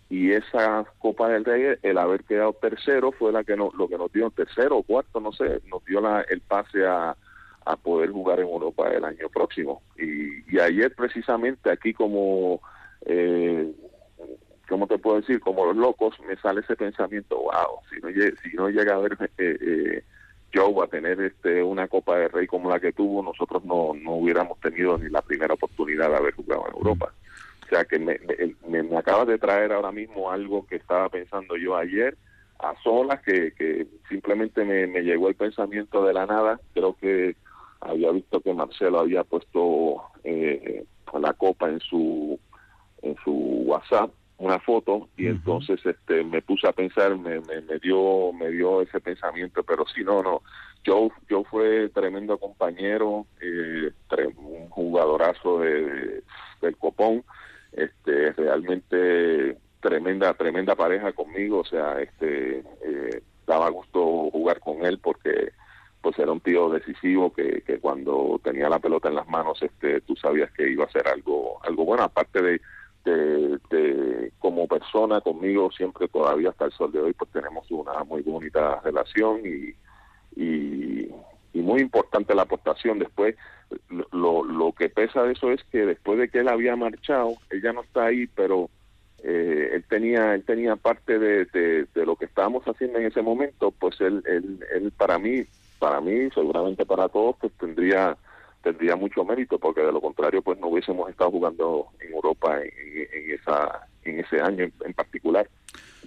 y 0.10 0.32
esa 0.32 0.84
Copa 0.98 1.30
del 1.30 1.46
Rey, 1.46 1.78
el 1.84 1.98
haber 2.00 2.24
quedado 2.24 2.54
tercero 2.54 3.12
fue 3.12 3.32
la 3.32 3.44
que 3.44 3.56
no, 3.56 3.70
lo 3.78 3.88
que 3.88 4.00
nos 4.00 4.12
dio 4.12 4.32
tercero 4.32 4.78
o 4.78 4.84
cuarto, 4.84 5.20
no 5.20 5.32
sé, 5.32 5.62
nos 5.68 5.86
dio 5.86 6.02
la, 6.02 6.22
el 6.22 6.42
pase 6.42 6.88
a, 6.88 7.16
a 7.66 7.76
poder 7.76 8.10
jugar 8.10 8.40
en 8.40 8.48
Europa 8.48 8.90
el 8.90 9.06
año 9.06 9.30
próximo. 9.30 9.84
Y, 9.96 10.56
y 10.56 10.60
ayer 10.60 10.96
precisamente 10.96 11.70
aquí 11.70 11.94
como 11.94 12.62
eh, 13.06 13.72
¿cómo 14.70 14.88
te 14.88 14.98
puedo 14.98 15.20
decir? 15.20 15.40
Como 15.42 15.66
los 15.66 15.76
locos, 15.76 16.16
me 16.28 16.38
sale 16.38 16.62
ese 16.62 16.76
pensamiento, 16.76 17.38
wow, 17.38 17.82
si 17.90 18.00
no, 18.00 18.10
si 18.44 18.56
no 18.56 18.70
llega 18.70 18.96
a 18.96 19.00
ver 19.00 19.18
eh, 19.38 19.58
eh, 19.60 20.04
Joe 20.54 20.84
a 20.84 20.88
tener 20.88 21.20
este 21.20 21.62
una 21.62 21.88
Copa 21.88 22.18
de 22.18 22.28
Rey 22.30 22.48
como 22.48 22.70
la 22.70 22.80
que 22.80 22.94
tuvo, 22.94 23.22
nosotros 23.22 23.66
no, 23.66 23.94
no 23.94 24.14
hubiéramos 24.14 24.60
tenido 24.60 24.98
ni 24.98 25.10
la 25.10 25.22
primera 25.22 25.56
oportunidad 25.56 26.10
de 26.10 26.16
haber 26.16 26.36
jugado 26.36 26.66
en 26.70 26.76
Europa. 26.78 27.12
O 27.66 27.70
sea 27.70 27.84
que 27.86 28.00
me, 28.00 28.20
me, 28.68 28.84
me 28.84 28.98
acabas 28.98 29.28
de 29.28 29.38
traer 29.38 29.74
ahora 29.74 29.92
mismo 29.92 30.32
algo 30.32 30.66
que 30.66 30.78
estaba 30.78 31.10
pensando 31.10 31.56
yo 31.58 31.76
ayer 31.76 32.18
a 32.60 32.74
solas, 32.82 33.22
que, 33.22 33.54
que 33.54 33.88
simplemente 34.08 34.66
me, 34.66 34.88
me 34.88 35.02
llegó 35.02 35.30
el 35.30 35.36
pensamiento 35.36 36.04
de 36.04 36.14
la 36.14 36.26
nada. 36.26 36.60
Creo 36.74 36.96
que 36.96 37.36
había 37.80 38.12
visto 38.12 38.42
que 38.42 38.54
Marcelo 38.54 39.00
había 39.00 39.24
puesto 39.24 40.02
eh, 40.24 40.84
la 41.20 41.34
copa 41.34 41.70
en 41.70 41.80
su 41.80 42.40
en 43.02 43.16
su 43.24 43.32
WhatsApp 43.32 44.12
una 44.40 44.58
foto 44.60 45.10
y 45.18 45.28
entonces 45.28 45.86
este 45.86 46.24
me 46.24 46.42
puse 46.42 46.68
a 46.68 46.72
pensar 46.72 47.16
me, 47.18 47.42
me, 47.42 47.80
dio 47.82 48.32
me 48.32 48.50
dio 48.50 48.82
ese 48.82 49.00
pensamiento 49.02 49.64
pero 49.64 49.86
si 49.88 50.04
no 50.04 50.24
no. 50.24 50.42
Yo 50.86 51.10
yo 51.30 51.44
fue 51.44 51.90
tremendo 51.90 52.38
compañero 52.38 53.28
eh, 53.42 53.92
un 54.38 54.70
jugadorazo 54.70 55.60
de, 55.60 56.24
del 56.62 56.78
copón 56.78 57.24
este 57.74 58.32
realmente 58.32 59.58
tremenda 59.82 60.34
tremenda 60.34 60.74
pareja 60.76 61.12
conmigo 61.12 61.60
o 61.60 61.66
sea 61.66 62.02
este 62.02 62.60
eh, 62.60 63.22
daba 63.46 63.70
gusto 63.70 64.30
jugar 64.32 64.62
con 64.62 64.86
él 64.86 65.00
porque 65.00 65.52
pues 66.02 66.18
era 66.18 66.32
un 66.32 66.40
tío 66.40 66.70
decisivo 66.70 67.34
que, 67.34 67.62
que 67.68 67.80
cuando 67.80 68.40
tenía 68.42 68.70
la 68.70 68.80
pelota 68.80 69.10
en 69.10 69.16
las 69.16 69.28
manos 69.28 69.62
este 69.62 70.00
tú 70.00 70.16
sabías 70.16 70.50
que 70.52 70.70
iba 70.70 70.86
a 70.86 70.92
ser 70.92 71.10
algo 71.10 71.60
algo 71.66 71.84
bueno 71.84 72.04
aparte 72.04 72.42
de 72.42 72.62
de, 73.06 74.32
como 74.40 74.68
persona 74.68 75.22
conmigo 75.22 75.72
siempre 75.72 76.08
todavía 76.08 76.50
hasta 76.50 76.66
el 76.66 76.72
sol 76.72 76.92
de 76.92 77.00
hoy 77.00 77.14
pues 77.14 77.32
tenemos 77.32 77.70
una 77.72 78.04
muy 78.04 78.22
bonita 78.22 78.80
relación 78.82 79.42
y, 79.46 80.42
y, 80.42 81.10
muy 81.54 81.82
importante 81.82 82.34
la 82.34 82.44
aportación. 82.44 82.98
Después 82.98 83.36
lo, 84.12 84.44
lo 84.44 84.72
que 84.72 84.90
pesa 84.90 85.22
de 85.24 85.34
eso 85.34 85.52
es 85.52 85.64
que 85.66 85.86
después 85.86 86.18
de 86.18 86.30
que 86.30 86.40
él 86.40 86.48
había 86.48 86.76
marchado 86.76 87.34
él 87.52 87.62
ya 87.62 87.74
no 87.74 87.82
está 87.82 88.06
ahí 88.06 88.26
pero 88.28 88.72
eh, 89.24 89.70
él 89.74 89.84
tenía 89.88 90.34
él 90.34 90.44
tenía 90.46 90.76
parte 90.78 91.20
de, 91.20 91.46
de, 91.46 92.06
lo 92.06 92.16
que 92.16 92.26
estábamos 92.26 92.64
haciendo 92.66 92.98
en 92.98 93.06
ese 93.06 93.22
momento 93.22 93.70
pues 93.70 94.02
él, 94.02 94.24
él, 94.26 94.66
él 94.74 94.92
para 94.98 95.20
mí 95.20 95.44
para 95.78 96.02
mí 96.02 96.32
seguramente 96.34 96.86
para 96.86 97.08
todos 97.10 97.36
pues 97.40 97.54
tendría 97.60 98.18
tendría 98.62 98.96
mucho 98.96 99.24
mérito 99.24 99.58
porque 99.58 99.82
de 99.82 99.92
lo 99.92 100.02
contrario 100.02 100.42
pues 100.42 100.60
no 100.60 100.68
hubiésemos 100.68 101.10
estado 101.10 101.32
jugando 101.32 101.88
en 102.00 102.14
Europa 102.14 102.60
en, 102.62 103.32
esa 103.32 103.88
en 104.04 104.20
ese 104.20 104.42
año 104.42 104.68
en 104.86 104.94
particular 104.94 105.48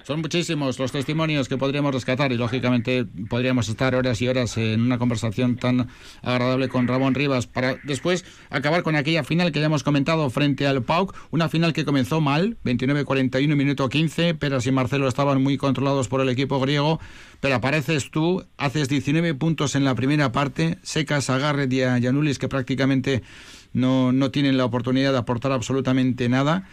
son 0.05 0.20
muchísimos 0.20 0.78
los 0.78 0.92
testimonios 0.92 1.48
que 1.48 1.57
podríamos 1.57 1.94
rescatar 1.94 2.32
y 2.32 2.36
lógicamente 2.36 3.07
podríamos 3.28 3.68
estar 3.68 3.94
horas 3.94 4.20
y 4.20 4.28
horas 4.28 4.57
en 4.57 4.80
una 4.80 4.98
conversación 4.98 5.57
tan 5.57 5.88
agradable 6.22 6.68
con 6.68 6.88
Ramón 6.88 7.14
Rivas 7.14 7.46
para 7.46 7.76
después 7.84 8.24
acabar 8.50 8.82
con 8.82 8.96
aquella 8.96 9.24
final 9.24 9.53
que 9.53 9.61
ya 9.61 9.66
hemos 9.66 9.82
comentado 9.82 10.28
frente 10.30 10.66
al 10.66 10.82
PAUC, 10.82 11.14
una 11.30 11.48
final 11.48 11.72
que 11.72 11.84
comenzó 11.84 12.20
mal, 12.20 12.57
29-41, 12.64 13.55
minuto 13.55 13.88
15, 13.88 14.34
Peras 14.34 14.66
y 14.66 14.72
Marcelo 14.72 15.09
estaban 15.09 15.42
muy 15.42 15.57
controlados 15.57 16.09
por 16.09 16.20
el 16.20 16.28
equipo 16.28 16.61
griego, 16.61 17.00
pero 17.40 17.57
apareces 17.57 18.11
tú, 18.11 18.44
haces 18.57 18.88
19 18.88 19.34
puntos 19.34 19.74
en 19.74 19.84
la 19.84 19.94
primera 19.94 20.32
parte, 20.32 20.78
secas 20.82 21.30
a 21.30 21.38
Garrett 21.38 21.72
y 21.72 21.82
a 21.82 21.98
Yanulis 21.98 22.38
que 22.38 22.48
prácticamente 22.48 23.22
no, 23.72 24.12
no 24.12 24.30
tienen 24.30 24.57
la 24.57 24.64
oportunidad 24.64 25.12
de 25.12 25.18
aportar 25.18 25.53
absolutamente 25.53 26.28
nada. 26.28 26.68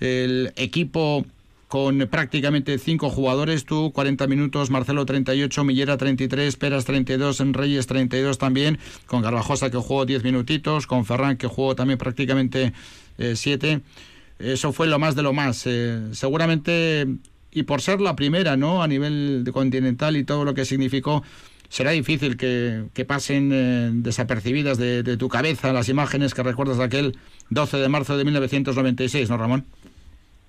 El 0.00 0.52
equipo 0.56 1.24
con 1.68 1.98
prácticamente 2.10 2.78
cinco 2.78 3.10
jugadores, 3.10 3.64
tú 3.64 3.92
40 3.92 4.26
minutos, 4.26 4.70
Marcelo 4.70 5.06
38, 5.06 5.64
Millera 5.64 5.96
33, 5.96 6.56
Peras 6.56 6.84
32, 6.84 7.40
Reyes 7.52 7.86
32 7.86 8.38
también, 8.38 8.78
con 9.06 9.22
Garbajosa 9.22 9.70
que 9.70 9.78
jugó 9.78 10.04
10 10.04 10.24
minutitos, 10.24 10.86
con 10.86 11.04
Ferran 11.04 11.36
que 11.36 11.46
jugó 11.46 11.74
también 11.74 11.98
prácticamente 11.98 12.72
7. 13.18 13.72
Eh, 13.72 13.80
Eso 14.38 14.72
fue 14.72 14.86
lo 14.86 14.98
más 14.98 15.14
de 15.14 15.22
lo 15.22 15.32
más. 15.32 15.62
Eh, 15.66 16.08
seguramente, 16.12 17.06
y 17.50 17.62
por 17.64 17.80
ser 17.80 18.00
la 18.00 18.16
primera, 18.16 18.56
¿no? 18.56 18.82
A 18.82 18.88
nivel 18.88 19.48
continental 19.52 20.16
y 20.16 20.24
todo 20.24 20.44
lo 20.44 20.54
que 20.54 20.64
significó, 20.64 21.22
será 21.68 21.92
difícil 21.92 22.36
que, 22.36 23.04
pasen 23.06 23.50
eh, 23.52 23.90
desapercibidas 23.94 24.78
de, 24.78 25.02
de, 25.02 25.16
tu 25.16 25.28
cabeza 25.28 25.72
las 25.72 25.88
imágenes 25.88 26.34
que 26.34 26.42
recuerdas 26.42 26.78
de 26.78 26.84
aquel 26.84 27.18
12 27.50 27.78
de 27.78 27.88
marzo 27.88 28.16
de 28.16 28.24
1996, 28.24 29.30
¿no, 29.30 29.36
Ramón? 29.38 29.64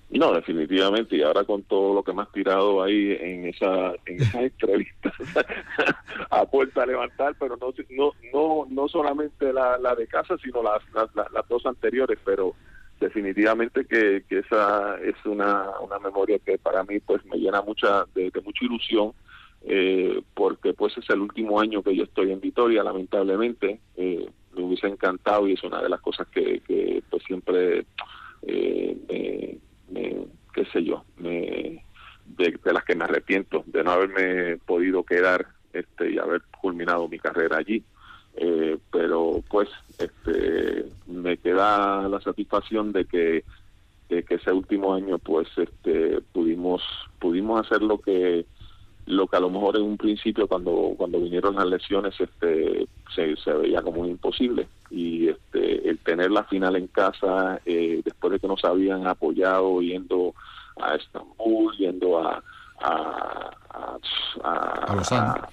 No, 0.08 0.32
definitivamente, 0.32 1.16
y 1.16 1.22
ahora 1.22 1.42
con 1.44 1.64
todo 1.64 1.92
lo 1.92 2.02
que 2.04 2.12
me 2.12 2.22
has 2.22 2.30
tirado 2.30 2.80
ahí 2.82 3.16
en 3.20 3.46
esa 3.46 3.92
en 4.06 4.22
esas 4.22 4.34
entrevistas 4.42 5.12
a 6.30 6.46
puerta 6.46 6.82
a 6.84 6.86
levantar, 6.86 7.34
pero 7.38 7.56
no 7.56 7.74
no 7.90 8.12
no 8.32 8.66
no 8.68 8.88
solamente 8.88 9.52
la, 9.52 9.78
la 9.78 9.96
de 9.96 10.06
casa, 10.06 10.36
sino 10.42 10.62
las, 10.62 10.82
las, 10.94 11.48
dos 11.48 11.66
anteriores, 11.66 12.18
pero 12.24 12.54
definitivamente 13.00 13.84
que, 13.84 14.24
que 14.28 14.38
esa 14.38 14.96
es 15.02 15.16
una, 15.24 15.70
una 15.80 15.98
memoria 15.98 16.38
que 16.38 16.56
para 16.56 16.84
mí 16.84 17.00
pues 17.00 17.24
me 17.26 17.36
llena 17.36 17.60
mucha 17.60 18.04
de, 18.14 18.30
mucha 18.44 18.64
ilusión 18.64 19.12
eh, 19.66 20.22
porque 20.34 20.72
pues 20.72 20.96
es 20.96 21.10
el 21.10 21.20
último 21.20 21.60
año 21.60 21.82
que 21.82 21.94
yo 21.94 22.04
estoy 22.04 22.30
en 22.32 22.40
Vitoria 22.40 22.82
lamentablemente 22.82 23.80
eh, 23.96 24.26
me 24.54 24.62
hubiese 24.62 24.86
encantado 24.86 25.46
y 25.46 25.52
es 25.52 25.62
una 25.62 25.82
de 25.82 25.90
las 25.90 26.00
cosas 26.00 26.26
que, 26.28 26.60
que 26.60 27.02
pues 27.10 27.22
siempre 27.24 27.84
eh, 28.46 28.96
me, 29.90 30.26
qué 30.54 30.64
sé 30.72 30.84
yo, 30.84 31.04
me, 31.18 31.82
de, 32.26 32.58
las 32.72 32.84
que 32.84 32.94
me 32.94 33.04
arrepiento, 33.04 33.64
de 33.66 33.84
no 33.84 33.92
haberme 33.92 34.58
podido 34.58 35.04
quedar 35.04 35.46
este 35.72 36.12
y 36.12 36.18
haber 36.18 36.42
culminado 36.60 37.08
mi 37.08 37.18
carrera 37.18 37.58
allí. 37.58 37.82
Eh, 38.38 38.76
pero 38.92 39.42
pues 39.48 39.68
este 39.98 40.84
me 41.06 41.38
queda 41.38 42.06
la 42.06 42.20
satisfacción 42.20 42.92
de 42.92 43.06
que 43.06 43.44
de 44.10 44.22
que 44.24 44.34
ese 44.34 44.52
último 44.52 44.94
año 44.94 45.18
pues 45.18 45.48
este 45.56 46.20
pudimos 46.34 46.82
pudimos 47.18 47.64
hacer 47.64 47.80
lo 47.80 47.98
que 47.98 48.44
lo 49.06 49.26
que 49.26 49.36
a 49.36 49.40
lo 49.40 49.48
mejor 49.48 49.76
en 49.76 49.84
un 49.84 49.96
principio 49.96 50.46
cuando 50.48 50.94
cuando 50.98 51.18
vinieron 51.18 51.56
las 51.56 51.66
lesiones 51.66 52.14
este 52.20 52.86
se, 53.14 53.36
se 53.36 53.52
veía 53.54 53.80
como 53.80 54.04
imposible 54.04 54.68
y 54.90 55.28
este 55.28 55.45
el 55.96 56.04
tener 56.04 56.30
la 56.30 56.44
final 56.44 56.76
en 56.76 56.86
casa 56.88 57.60
eh, 57.64 58.00
después 58.04 58.32
de 58.32 58.40
que 58.40 58.48
nos 58.48 58.64
habían 58.64 59.06
apoyado 59.06 59.80
yendo 59.80 60.34
a 60.76 60.94
Estambul 60.94 61.76
yendo 61.76 62.18
a 62.18 62.42
a 62.78 63.50
a, 63.72 63.98
a, 64.44 65.48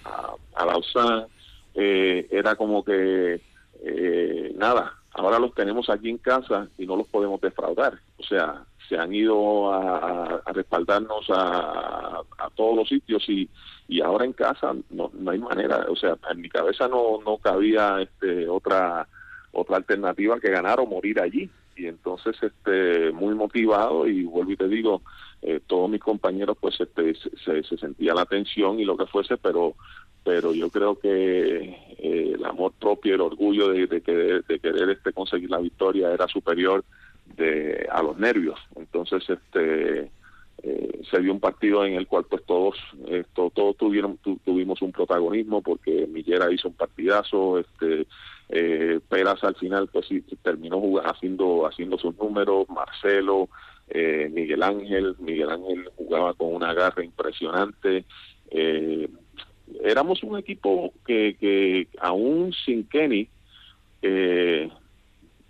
a, 0.55 0.65
Lausanne. 0.65 1.27
eh, 1.73 2.27
era 2.29 2.55
como 2.55 2.83
que 2.83 3.41
eh, 3.83 4.53
nada 4.57 4.93
ahora 5.13 5.39
los 5.39 5.53
tenemos 5.53 5.89
aquí 5.89 6.09
en 6.09 6.17
casa 6.17 6.67
y 6.77 6.85
no 6.85 6.95
los 6.97 7.07
podemos 7.07 7.39
defraudar. 7.39 7.97
O 8.17 8.23
sea 8.23 8.65
se 8.87 8.97
han 8.97 9.13
ido 9.13 9.73
a, 9.73 10.41
respaldarnos 10.53 11.25
a, 11.29 12.21
todos 12.55 12.75
los 12.75 12.89
sitios 12.89 13.23
y, 13.27 13.49
y 13.87 14.01
ahora 14.01 14.25
en 14.25 14.33
casa 14.33 14.73
no, 14.91 15.09
no 15.13 15.31
hay 15.31 15.39
manera, 15.39 15.85
o 15.89 15.95
sea, 15.95 16.17
en 16.29 16.41
mi 16.41 16.49
cabeza 16.49 16.87
no, 16.87 17.19
no 17.25 17.37
cabía 17.37 18.01
este, 18.01 18.47
otra 18.47 19.07
otra 19.53 19.77
alternativa 19.77 20.39
que 20.39 20.51
ganar 20.51 20.79
o 20.79 20.85
morir 20.85 21.21
allí. 21.21 21.49
Y 21.75 21.87
entonces 21.87 22.35
este 22.41 23.11
muy 23.11 23.33
motivado 23.33 24.07
y 24.07 24.23
vuelvo 24.23 24.51
y 24.51 24.57
te 24.57 24.67
digo 24.67 25.01
eh, 25.41 25.59
todos 25.65 25.89
mis 25.89 26.01
compañeros 26.01 26.55
pues 26.59 26.79
este 26.79 27.15
se, 27.15 27.63
se, 27.63 27.77
sentía 27.77 28.13
la 28.13 28.25
tensión 28.25 28.79
y 28.79 28.85
lo 28.85 28.95
que 28.95 29.07
fuese 29.07 29.37
pero 29.37 29.73
pero 30.23 30.53
yo 30.53 30.69
creo 30.69 30.99
que 30.99 31.09
eh, 31.97 32.33
el 32.35 32.45
amor 32.45 32.73
propio 32.79 33.15
el 33.15 33.21
orgullo 33.21 33.69
de, 33.69 33.87
de, 33.87 34.43
de 34.47 34.59
querer 34.59 34.89
este 34.91 35.13
conseguir 35.13 35.49
la 35.49 35.57
victoria 35.57 36.13
era 36.13 36.27
superior 36.27 36.83
de 37.35 37.87
a 37.91 38.03
los 38.03 38.17
nervios. 38.17 38.59
Entonces 38.75 39.27
este 39.27 40.11
eh, 40.61 41.01
se 41.09 41.19
dio 41.19 41.33
un 41.33 41.39
partido 41.39 41.83
en 41.85 41.95
el 41.95 42.07
cual 42.07 42.25
pues 42.29 42.43
todos 42.45 42.77
todos 43.33 43.77
tuvieron 43.77 44.17
tuvimos 44.45 44.81
un 44.81 44.91
protagonismo 44.91 45.61
porque 45.61 46.07
Millera 46.07 46.51
hizo 46.51 46.67
un 46.67 46.75
partidazo 46.75 47.59
este 47.59 48.07
eh, 48.55 48.99
Peras 49.09 49.43
al 49.43 49.55
final 49.55 49.87
pues 49.91 50.07
sí, 50.07 50.21
terminó 50.43 50.79
haciendo 51.03 51.65
haciendo 51.65 51.97
sus 51.97 52.15
números 52.17 52.69
Marcelo 52.69 53.49
eh, 53.87 54.29
Miguel 54.31 54.61
Ángel 54.61 55.15
Miguel 55.19 55.49
Ángel 55.49 55.89
jugaba 55.95 56.33
con 56.35 56.53
una 56.53 56.73
garra 56.73 57.03
impresionante. 57.03 58.05
Eh, 58.51 59.09
éramos 59.83 60.21
un 60.21 60.37
equipo 60.37 60.93
que, 61.05 61.35
que 61.39 61.87
aún 61.99 62.53
sin 62.65 62.83
Kenny 62.87 63.27
eh, 64.03 64.69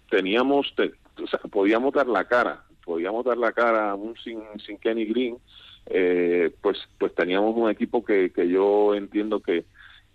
teníamos 0.09 0.73
o 1.21 1.27
sea, 1.27 1.39
podíamos 1.51 1.93
dar 1.93 2.07
la 2.07 2.25
cara, 2.25 2.63
podíamos 2.85 3.25
dar 3.25 3.37
la 3.37 3.51
cara 3.51 3.91
aún 3.91 4.15
sin, 4.23 4.39
sin 4.65 4.77
Kenny 4.77 5.05
Green, 5.05 5.37
eh, 5.87 6.51
pues, 6.61 6.77
pues 6.97 7.13
teníamos 7.13 7.55
un 7.55 7.69
equipo 7.69 8.03
que, 8.03 8.31
que 8.31 8.47
yo 8.47 8.95
entiendo 8.95 9.41
que, 9.41 9.65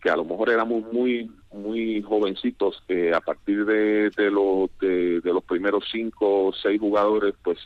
que 0.01 0.11
a 0.11 0.16
lo 0.16 0.24
mejor 0.24 0.51
éramos 0.51 0.91
muy 0.93 1.30
muy 1.53 2.03
jovencitos 2.03 2.83
que 2.87 3.15
a 3.15 3.21
partir 3.21 3.65
de, 3.65 4.11
de, 4.11 4.31
lo, 4.31 4.71
de, 4.81 5.21
los 5.25 5.45
primeros 5.45 5.85
cinco 5.91 6.47
o 6.47 6.53
seis 6.53 6.81
jugadores 6.81 7.35
pues 7.43 7.59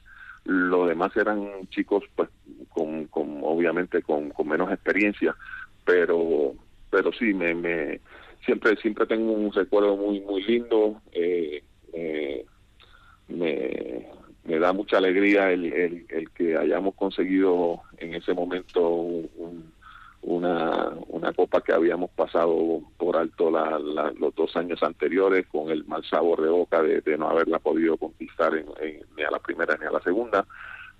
los 0.45 0.89
demás 0.89 1.17
eran 1.17 1.69
chicos 1.69 2.05
pues 2.15 2.29
con, 2.69 3.07
con 3.07 3.41
obviamente 3.43 4.03
con, 4.03 4.33
menos 4.45 4.71
experiencia. 4.71 5.35
Pero 5.85 6.55
pero 6.91 7.11
sí 7.13 7.33
me, 7.33 7.55
me 7.55 8.01
siempre 8.45 8.77
siempre 8.77 9.07
tengo 9.07 9.33
un 9.33 9.53
recuerdo 9.53 9.97
muy 9.97 10.21
muy 10.21 10.43
lindo. 10.43 11.01
Eh, 11.13 11.63
eh, 11.93 12.45
me, 13.29 14.07
me 14.45 14.59
da 14.59 14.73
mucha 14.73 14.99
alegría 14.99 15.51
el, 15.53 15.73
el, 15.73 16.31
que 16.31 16.57
hayamos 16.57 16.95
conseguido 16.95 17.81
en 17.99 18.15
ese 18.15 18.35
momento 18.35 18.81
una, 20.23 20.91
una 21.09 21.33
copa 21.33 21.61
que 21.61 21.73
habíamos 21.73 22.11
pasado 22.11 22.81
por 22.97 23.17
alto 23.17 23.51
la, 23.51 23.79
los 24.19 24.35
dos 24.35 24.57
años 24.57 24.83
anteriores 24.83 25.47
con 25.49 25.71
el 25.71 25.85
mal 25.85 26.05
sabor 26.05 26.41
de 26.43 26.49
boca 26.49 26.83
de, 26.83 27.03
no 27.19 27.29
haberla 27.29 27.59
podido 27.59 27.97
conquistar 27.97 28.53
ni 28.55 29.23
a 29.23 29.31
la 29.31 29.39
primera 29.41 29.77
ni 29.77 29.87
a 29.87 29.91
la 29.91 30.01
segunda. 30.01 30.47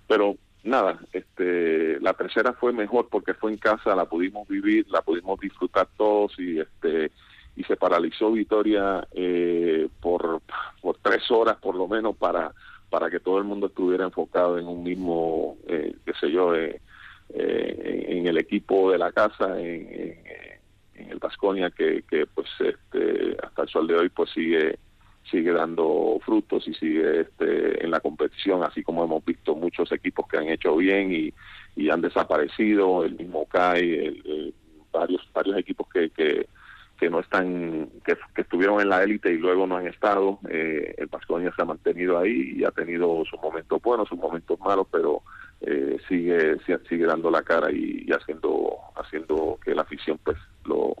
Pero 0.07 0.35
nada, 0.63 0.99
este, 1.13 1.99
la 1.99 2.13
tercera 2.13 2.53
fue 2.53 2.73
mejor 2.73 3.07
porque 3.09 3.33
fue 3.33 3.51
en 3.51 3.57
casa, 3.57 3.95
la 3.95 4.05
pudimos 4.05 4.47
vivir, 4.47 4.85
la 4.89 5.01
pudimos 5.01 5.39
disfrutar 5.39 5.87
todos 5.97 6.37
y 6.37 6.59
este 6.59 7.11
y 7.55 7.63
se 7.65 7.75
paralizó 7.75 8.31
Vitoria 8.31 9.07
eh, 9.11 9.87
por, 10.01 10.41
por 10.81 10.97
tres 10.97 11.29
horas 11.29 11.57
por 11.57 11.75
lo 11.75 11.87
menos 11.87 12.15
para, 12.15 12.51
para 12.89 13.09
que 13.11 13.19
todo 13.19 13.37
el 13.37 13.43
mundo 13.43 13.67
estuviera 13.67 14.05
enfocado 14.05 14.57
en 14.57 14.67
un 14.67 14.83
mismo, 14.83 15.57
eh, 15.67 15.95
qué 16.03 16.13
sé 16.19 16.31
yo, 16.31 16.55
eh, 16.55 16.81
eh 17.33 18.05
en 18.23 18.27
el 18.27 18.37
equipo 18.37 18.91
de 18.91 18.97
la 18.97 19.11
casa, 19.11 19.59
en, 19.59 20.17
el 20.95 21.19
Vasconia, 21.19 21.69
que, 21.71 22.03
que 22.09 22.25
pues 22.27 22.47
este, 22.59 23.35
hasta 23.43 23.63
el 23.63 23.69
sol 23.69 23.87
de 23.87 23.95
hoy 23.95 24.09
pues 24.09 24.29
sigue 24.31 24.77
sigue 25.29 25.51
dando 25.51 26.19
frutos 26.25 26.67
y 26.67 26.73
sigue 26.73 27.21
este, 27.21 27.83
en 27.83 27.91
la 27.91 27.99
competición, 28.01 28.63
así 28.63 28.83
como 28.83 29.03
hemos 29.03 29.23
visto 29.23 29.55
muchos 29.55 29.91
equipos 29.91 30.27
que 30.27 30.37
han 30.37 30.49
hecho 30.49 30.75
bien 30.75 31.13
y, 31.13 31.33
y 31.75 31.89
han 31.89 32.01
desaparecido, 32.01 33.03
el 33.03 33.15
mismo 33.15 33.45
CAI, 33.45 34.53
varios 34.91 35.21
varios 35.33 35.57
equipos 35.57 35.87
que, 35.89 36.09
que, 36.09 36.47
que 36.99 37.09
no 37.09 37.19
están, 37.19 37.89
que, 38.05 38.17
estuvieron 38.35 38.81
en 38.81 38.89
la 38.89 39.03
élite 39.03 39.31
y 39.31 39.37
luego 39.37 39.65
no 39.65 39.77
han 39.77 39.87
estado. 39.87 40.39
Eh, 40.49 40.95
el 40.97 41.07
Pasconia 41.07 41.53
se 41.55 41.61
ha 41.61 41.65
mantenido 41.65 42.19
ahí 42.19 42.53
y 42.57 42.63
ha 42.63 42.71
tenido 42.71 43.23
sus 43.25 43.41
momentos 43.41 43.81
buenos, 43.81 44.09
sus 44.09 44.19
momentos 44.19 44.59
malos, 44.59 44.87
pero 44.91 45.23
eh, 45.63 45.97
sigue 46.07 46.57
sigue 46.87 47.05
dando 47.05 47.31
la 47.31 47.41
cara 47.41 47.71
y, 47.71 48.05
haciendo 48.11 48.77
haciendo 48.95 49.59
que 49.63 49.73
la 49.73 49.81
afición 49.81 50.19
pues 50.23 50.37
lo 50.65 50.93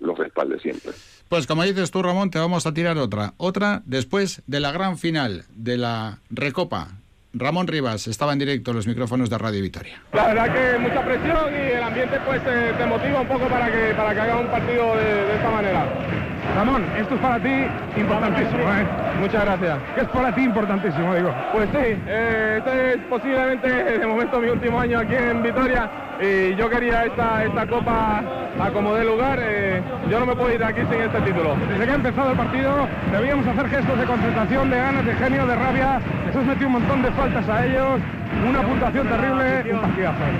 lo 0.00 0.14
respalde 0.14 0.58
siempre. 0.60 0.92
Pues 1.28 1.46
como 1.46 1.62
dices 1.62 1.90
tú, 1.90 2.02
Ramón, 2.02 2.30
te 2.30 2.38
vamos 2.38 2.66
a 2.66 2.72
tirar 2.72 2.96
otra. 2.96 3.34
Otra 3.36 3.82
después 3.84 4.42
de 4.46 4.60
la 4.60 4.72
gran 4.72 4.96
final 4.96 5.44
de 5.50 5.76
la 5.76 6.20
Recopa 6.30 6.88
Ramón 7.32 7.68
Rivas 7.68 8.08
estaba 8.08 8.32
en 8.32 8.40
directo 8.40 8.72
en 8.72 8.76
los 8.76 8.86
micrófonos 8.86 9.30
de 9.30 9.38
Radio 9.38 9.62
Victoria. 9.62 10.02
La 10.12 10.26
verdad 10.28 10.52
que 10.52 10.78
mucha 10.78 11.04
presión 11.04 11.54
y 11.54 11.72
el 11.72 11.82
ambiente 11.82 12.18
pues 12.26 12.40
eh, 12.44 12.74
te 12.76 12.86
motiva 12.86 13.20
un 13.20 13.28
poco 13.28 13.46
para 13.48 13.70
que, 13.70 13.94
para 13.94 14.14
que 14.14 14.20
haga 14.20 14.36
un 14.38 14.48
partido 14.48 14.96
de, 14.96 15.34
esta 15.36 15.50
manera. 15.50 16.29
Ramón, 16.56 16.84
esto 16.98 17.14
es 17.14 17.20
para 17.20 17.38
ti 17.38 17.66
importantísimo, 17.96 18.62
¿eh? 18.62 18.86
Muchas 19.20 19.44
gracias. 19.44 19.78
¿Qué 19.94 20.00
es 20.00 20.08
para 20.08 20.34
ti 20.34 20.42
importantísimo, 20.42 21.14
digo? 21.14 21.32
Pues 21.52 21.68
sí, 21.70 21.96
eh, 22.06 22.54
este 22.58 22.94
es 22.94 22.96
posiblemente 23.08 23.68
de 23.68 24.06
momento 24.06 24.40
mi 24.40 24.48
último 24.48 24.80
año 24.80 24.98
aquí 24.98 25.14
en 25.14 25.42
Vitoria 25.42 25.88
y 26.20 26.54
yo 26.56 26.68
quería 26.68 27.04
esta, 27.04 27.44
esta 27.44 27.66
copa 27.66 28.22
a 28.60 28.70
como 28.70 28.94
dé 28.94 29.04
lugar. 29.04 29.38
Eh, 29.40 29.80
yo 30.10 30.20
no 30.20 30.26
me 30.26 30.34
puedo 30.34 30.52
ir 30.52 30.62
aquí 30.62 30.80
sin 30.90 31.00
este 31.00 31.20
título. 31.20 31.54
Desde 31.68 31.84
que 31.84 31.90
ha 31.90 31.94
empezado 31.94 32.30
el 32.30 32.36
partido 32.36 32.88
debíamos 33.12 33.46
hacer 33.46 33.68
gestos 33.68 33.98
de 33.98 34.04
concentración, 34.04 34.70
de 34.70 34.76
ganas, 34.76 35.06
de 35.06 35.14
genio, 35.14 35.46
de 35.46 35.56
rabia. 35.56 36.00
Eso 36.28 36.42
metió 36.42 36.66
un 36.66 36.74
montón 36.74 37.02
de 37.02 37.10
faltas 37.12 37.48
a 37.48 37.64
ellos, 37.64 38.00
una 38.48 38.62
puntuación 38.62 39.08
terrible. 39.08 39.64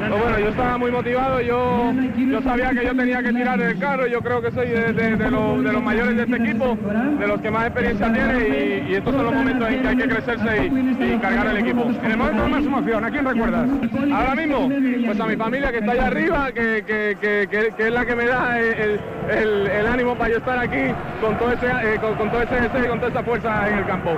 Pues 0.09 0.23
bueno, 0.23 0.39
yo 0.39 0.49
estaba 0.49 0.79
muy 0.79 0.91
motivado, 0.91 1.41
yo, 1.41 1.93
yo 2.17 2.43
sabía 2.43 2.71
que 2.71 2.85
yo 2.85 2.97
tenía 2.97 3.23
que 3.23 3.33
tirar 3.33 3.61
el 3.61 3.79
carro, 3.79 4.07
yo 4.07 4.21
creo 4.21 4.41
que 4.43 4.51
soy 4.53 4.69
de, 4.69 5.31
los, 5.31 5.83
mayores 5.83 6.17
de 6.17 6.23
este 6.23 6.37
equipo, 6.37 6.77
de 7.19 7.27
los 7.27 7.41
que 7.41 7.51
más 7.51 7.67
experiencia 7.67 8.13
tiene 8.13 8.89
y, 8.89 8.95
estos 8.95 9.15
son 9.15 9.25
los 9.25 9.35
momentos 9.35 9.69
en 9.69 9.83
que 9.83 9.89
hay 9.89 9.97
que 9.97 10.09
crecerse 10.09 10.67
y, 10.67 11.19
cargar 11.19 11.47
el 11.49 11.57
equipo. 11.59 11.83
En 12.03 12.11
el 12.11 12.17
momento 12.17 12.43
de 12.43 12.49
más 12.49 12.65
emoción, 12.65 13.05
¿a 13.05 13.11
quién 13.11 13.25
recuerdas? 13.25 13.69
Ahora 14.13 14.35
mismo, 14.35 14.69
pues 15.07 15.21
a 15.21 15.27
mi 15.27 15.37
familia 15.37 15.73
que 15.73 15.79
está 15.79 15.93
allá 15.93 16.07
arriba, 16.07 16.53
que, 16.53 16.85
que, 16.87 17.69
es 17.79 17.93
la 17.93 18.07
que 18.07 18.17
me 18.17 18.27
da 18.27 18.61
el, 18.61 19.87
ánimo 19.87 20.17
para 20.17 20.31
yo 20.31 20.37
estar 20.39 20.59
aquí 20.59 20.95
con 21.21 21.37
todo 21.39 21.53
ese, 21.53 21.67
eh, 21.67 21.99
con, 22.01 22.31
todo 22.31 22.43
ese 22.43 22.57
y 22.57 22.89
con 22.89 23.01
toda 23.01 23.11
esa 23.11 23.23
fuerza 23.25 23.69
en 23.69 23.79
el 23.79 23.87
campo. 23.87 24.11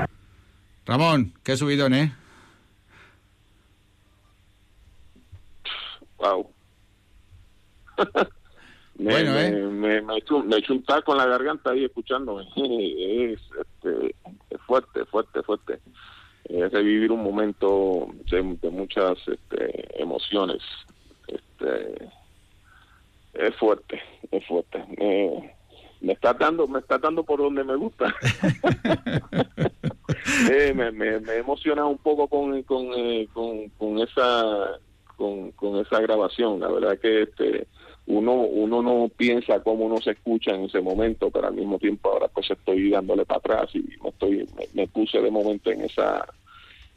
Ramón, 0.84 1.32
qué 1.42 1.56
subidón, 1.56 1.94
¿eh? 1.94 2.12
Wow. 6.22 6.46
me, 8.94 9.12
bueno, 9.12 9.38
¿eh? 9.40 9.50
me, 9.50 10.02
me, 10.02 10.18
echo, 10.18 10.36
un 10.36 10.84
taco 10.84 11.12
en 11.12 11.18
la 11.18 11.26
garganta 11.26 11.72
ahí 11.72 11.84
escuchándome. 11.84 12.46
es, 12.56 13.40
este, 13.60 14.14
es 14.50 14.60
fuerte, 14.64 15.04
fuerte, 15.06 15.42
fuerte. 15.42 15.80
Es 16.44 16.72
revivir 16.72 17.10
un 17.10 17.24
momento 17.24 18.08
de, 18.30 18.70
muchas 18.70 19.18
este, 19.26 20.00
emociones. 20.00 20.62
Este, 21.26 22.08
es 23.34 23.56
fuerte, 23.56 24.00
es 24.30 24.46
fuerte. 24.46 24.78
me 26.00 26.12
está 26.12 26.34
dando, 26.34 26.68
me 26.68 26.78
está 26.78 26.98
dando 26.98 27.24
por 27.24 27.40
donde 27.40 27.64
me 27.64 27.74
gusta. 27.74 28.14
eh, 30.52 30.72
me, 30.72 30.92
me, 30.92 31.18
me, 31.18 31.36
emociona 31.36 31.84
un 31.84 31.98
poco 31.98 32.28
con, 32.28 32.62
con, 32.62 32.92
eh, 32.94 33.26
con, 33.32 33.68
con 33.70 33.98
esa 33.98 34.78
con, 35.56 35.76
esa 35.76 36.00
grabación. 36.00 36.60
La 36.60 36.68
verdad 36.68 36.98
que 36.98 37.22
este 37.22 37.66
uno 38.06 38.32
uno 38.32 38.82
no 38.82 39.08
piensa 39.16 39.62
cómo 39.62 39.84
uno 39.84 39.98
se 40.00 40.12
escucha 40.12 40.54
en 40.54 40.64
ese 40.64 40.80
momento, 40.80 41.30
pero 41.30 41.46
al 41.46 41.54
mismo 41.54 41.78
tiempo 41.78 42.10
ahora 42.10 42.28
pues 42.28 42.50
estoy 42.50 42.90
dándole 42.90 43.24
para 43.24 43.38
atrás 43.38 43.70
y 43.74 43.84
me 44.02 44.08
estoy 44.10 44.46
me, 44.74 44.88
puse 44.88 45.20
de 45.20 45.30
momento 45.30 45.70
en 45.70 45.82
esa 45.82 46.26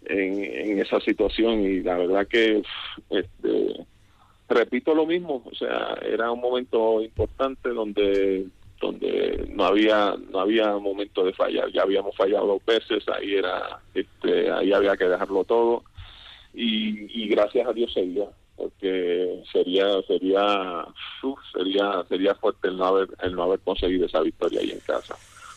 en, 0.05 0.79
esa 0.79 0.99
situación 0.99 1.61
y 1.61 1.81
la 1.81 1.97
verdad 1.97 2.27
que 2.27 2.63
este 3.09 3.85
repito 4.47 4.93
lo 4.93 5.07
mismo, 5.07 5.43
o 5.43 5.55
sea, 5.55 5.97
era 6.07 6.31
un 6.31 6.39
momento 6.39 7.01
importante 7.01 7.69
donde 7.69 8.45
donde 8.81 9.47
no 9.53 9.65
había 9.65 10.15
no 10.31 10.39
había 10.39 10.75
momento 10.77 11.23
de 11.23 11.33
fallar, 11.33 11.71
ya 11.71 11.83
habíamos 11.83 12.15
fallado 12.15 12.47
dos 12.47 12.65
veces, 12.65 13.07
ahí 13.09 13.35
era 13.35 13.79
este 13.93 14.51
ahí 14.51 14.73
había 14.73 14.97
que 14.97 15.05
dejarlo 15.05 15.43
todo 15.43 15.83
y, 16.55 17.27
gracias 17.27 17.67
a 17.67 17.73
Dios 17.73 17.91
seguía 17.93 18.27
porque 18.55 19.43
sería 19.51 20.01
sería 20.03 20.85
sería 21.53 22.05
sería 22.07 22.35
fuerte 22.35 22.69
el 22.69 22.77
no 22.77 22.85
haber 22.85 23.09
el 23.21 23.35
no 23.35 23.43
haber 23.43 23.59
conseguido 23.59 24.05
esa 24.05 24.21
victoria 24.21 24.61
ahí 24.61 24.71
en 24.71 24.79
casa. 24.79 25.15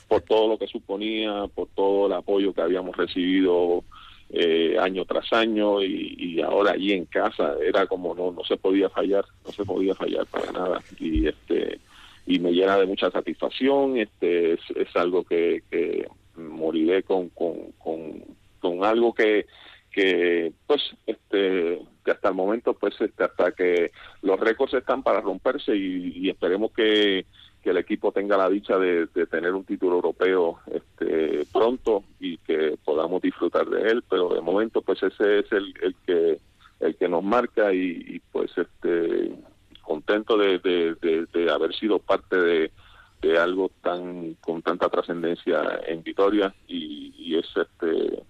Por 0.08 0.22
todo 0.22 0.48
lo 0.48 0.58
que 0.58 0.66
suponía 0.66 1.46
por 1.54 1.68
todo 1.76 2.06
el 2.06 2.12
apoyo 2.14 2.52
que 2.52 2.62
habíamos 2.62 2.96
recibido 2.96 3.84
eh, 4.30 4.76
año 4.80 5.04
tras 5.04 5.32
año 5.32 5.82
y, 5.82 6.40
ahora 6.40 6.72
ahí 6.72 6.92
en 6.92 7.04
casa 7.06 7.54
era 7.64 7.86
como 7.86 8.14
no 8.14 8.32
no 8.32 8.42
se 8.44 8.56
podía 8.56 8.88
fallar 8.90 9.24
no 9.46 9.52
se 9.52 9.64
podía 9.64 9.94
fallar 9.94 10.26
para 10.26 10.50
nada. 10.50 10.82
Y 10.98 11.28
este 11.28 11.78
y 12.26 12.40
me 12.40 12.50
llena 12.50 12.76
de 12.78 12.86
mucha 12.86 13.10
satisfacción 13.10 13.96
este 13.96 14.54
es, 14.54 14.60
es 14.74 14.96
algo 14.96 15.22
que, 15.22 15.62
que 15.70 16.08
moriré 16.36 17.02
con, 17.02 17.28
con, 17.30 17.72
con, 17.78 18.24
con 18.60 18.84
algo 18.84 19.14
que 19.14 19.46
que 19.90 20.52
pues 20.66 20.82
este 21.06 21.80
que 22.04 22.10
hasta 22.10 22.28
el 22.28 22.34
momento 22.34 22.74
pues 22.74 22.94
este, 23.00 23.24
hasta 23.24 23.52
que 23.52 23.90
los 24.22 24.38
récords 24.38 24.74
están 24.74 25.02
para 25.02 25.20
romperse 25.20 25.76
y, 25.76 26.28
esperemos 26.28 26.72
que, 26.72 27.26
que, 27.62 27.70
el 27.70 27.76
equipo 27.78 28.12
tenga 28.12 28.36
la 28.36 28.48
dicha 28.48 28.78
de, 28.78 29.06
tener 29.30 29.54
un 29.54 29.64
título 29.64 29.96
europeo 29.96 30.60
este 30.72 31.46
pronto 31.52 32.04
y 32.20 32.38
que 32.38 32.78
podamos 32.84 33.20
disfrutar 33.20 33.66
de 33.66 33.90
él. 33.90 34.04
Pero 34.08 34.34
de 34.34 34.40
momento 34.40 34.82
pues 34.82 35.02
ese 35.02 35.40
es 35.40 35.52
el, 35.52 35.74
el 35.82 35.94
que 36.06 36.38
el 36.80 36.96
que 36.96 37.08
nos 37.08 37.24
marca 37.24 37.72
y, 37.74 38.22
pues 38.30 38.52
este 38.56 39.32
contento 39.82 40.36
de, 40.36 40.58
de, 40.60 41.50
haber 41.50 41.74
sido 41.74 41.98
parte 41.98 42.36
de, 42.36 42.70
de 43.20 43.38
algo 43.38 43.70
tan 43.82 44.34
con 44.34 44.62
tanta 44.62 44.88
trascendencia 44.88 45.80
en 45.86 46.02
Vitoria 46.02 46.54
y 46.68 47.34
es 47.36 47.46
este 47.56 48.22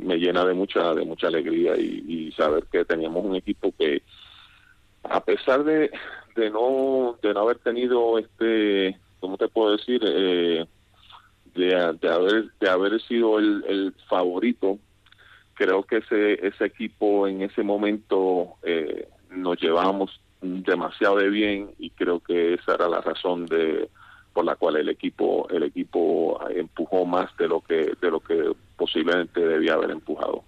me 0.00 0.16
llena 0.16 0.44
de 0.44 0.54
mucha 0.54 0.94
de 0.94 1.04
mucha 1.04 1.28
alegría 1.28 1.76
y, 1.76 2.32
saber 2.32 2.64
que 2.70 2.84
teníamos 2.84 3.24
un 3.24 3.34
equipo 3.34 3.74
que 3.76 4.02
a 5.02 5.20
pesar 5.24 5.64
de, 5.64 5.90
de 6.36 6.50
no 6.50 7.18
de 7.20 7.34
no 7.34 7.40
haber 7.40 7.58
tenido 7.58 8.18
este 8.18 8.96
cómo 9.18 9.36
te 9.36 9.48
puedo 9.48 9.76
decir 9.76 10.00
eh, 10.04 10.66
de, 11.54 11.74
haber 11.74 12.52
de 12.60 12.70
haber 12.70 13.00
sido 13.02 13.38
el, 13.38 13.64
el, 13.66 13.94
favorito 14.08 14.78
creo 15.54 15.82
que 15.82 15.96
ese 15.96 16.46
ese 16.46 16.66
equipo 16.66 17.26
en 17.26 17.42
ese 17.42 17.64
momento 17.64 18.54
eh, 18.62 19.08
nos 19.30 19.60
llevamos 19.60 20.20
demasiado 20.40 21.16
de 21.16 21.28
bien 21.28 21.70
y 21.78 21.90
creo 21.90 22.20
que 22.20 22.54
esa 22.54 22.74
era 22.74 22.88
la 22.88 23.00
razón 23.00 23.46
de 23.46 23.88
por 24.38 24.44
la 24.44 24.54
cual 24.54 24.76
el 24.76 24.88
equipo 24.88 25.48
el 25.50 25.64
equipo 25.64 26.38
empujó 26.54 27.04
más 27.04 27.28
de 27.38 27.48
lo 27.48 27.60
que 27.60 27.90
de 28.00 28.08
lo 28.08 28.20
que 28.20 28.52
posiblemente 28.76 29.40
debía 29.40 29.74
haber 29.74 29.90
empujado. 29.90 30.44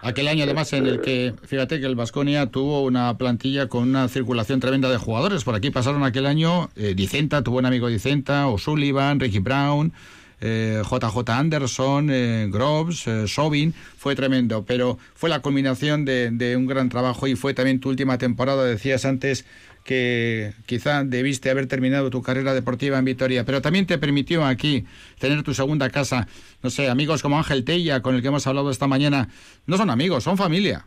Aquel 0.00 0.28
año 0.28 0.44
además 0.44 0.72
en 0.72 0.86
el 0.86 1.02
que, 1.02 1.34
fíjate 1.42 1.78
que 1.78 1.84
el 1.84 1.96
Vasconia 1.96 2.46
tuvo 2.46 2.82
una 2.82 3.18
plantilla 3.18 3.68
con 3.68 3.82
una 3.82 4.08
circulación 4.08 4.58
tremenda 4.58 4.88
de 4.88 4.96
jugadores. 4.96 5.44
Por 5.44 5.54
aquí 5.54 5.70
pasaron 5.70 6.02
aquel 6.02 6.24
año 6.24 6.70
eh, 6.76 6.94
Dicenta, 6.94 7.42
tuvo 7.42 7.58
un 7.58 7.66
amigo 7.66 7.88
Dicenta, 7.88 8.46
O'Sullivan, 8.48 9.20
Ricky 9.20 9.40
Brown, 9.40 9.92
eh, 10.40 10.82
JJ 10.82 11.30
Anderson, 11.30 12.08
eh, 12.10 12.48
Groves, 12.50 13.06
eh, 13.06 13.28
Sobin, 13.28 13.74
fue 13.98 14.14
tremendo, 14.14 14.64
pero 14.64 14.98
fue 15.14 15.28
la 15.28 15.40
culminación 15.40 16.06
de, 16.06 16.30
de, 16.30 16.56
un 16.56 16.66
gran 16.66 16.88
trabajo 16.88 17.26
y 17.26 17.36
fue 17.36 17.52
también 17.52 17.80
tu 17.80 17.90
última 17.90 18.16
temporada, 18.16 18.64
decías 18.64 19.04
antes, 19.04 19.44
que 19.86 20.52
quizá 20.66 21.04
debiste 21.04 21.48
haber 21.48 21.68
terminado 21.68 22.10
tu 22.10 22.20
carrera 22.20 22.52
deportiva 22.52 22.98
en 22.98 23.04
Vitoria, 23.04 23.44
pero 23.44 23.62
también 23.62 23.86
te 23.86 23.98
permitió 23.98 24.44
aquí 24.44 24.84
tener 25.20 25.42
tu 25.44 25.54
segunda 25.54 25.88
casa. 25.90 26.26
No 26.62 26.70
sé, 26.70 26.90
amigos 26.90 27.22
como 27.22 27.38
Ángel 27.38 27.64
Tella, 27.64 28.02
con 28.02 28.16
el 28.16 28.22
que 28.22 28.28
hemos 28.28 28.46
hablado 28.46 28.70
esta 28.70 28.88
mañana, 28.88 29.28
no 29.66 29.76
son 29.76 29.88
amigos, 29.90 30.24
son 30.24 30.36
familia. 30.36 30.84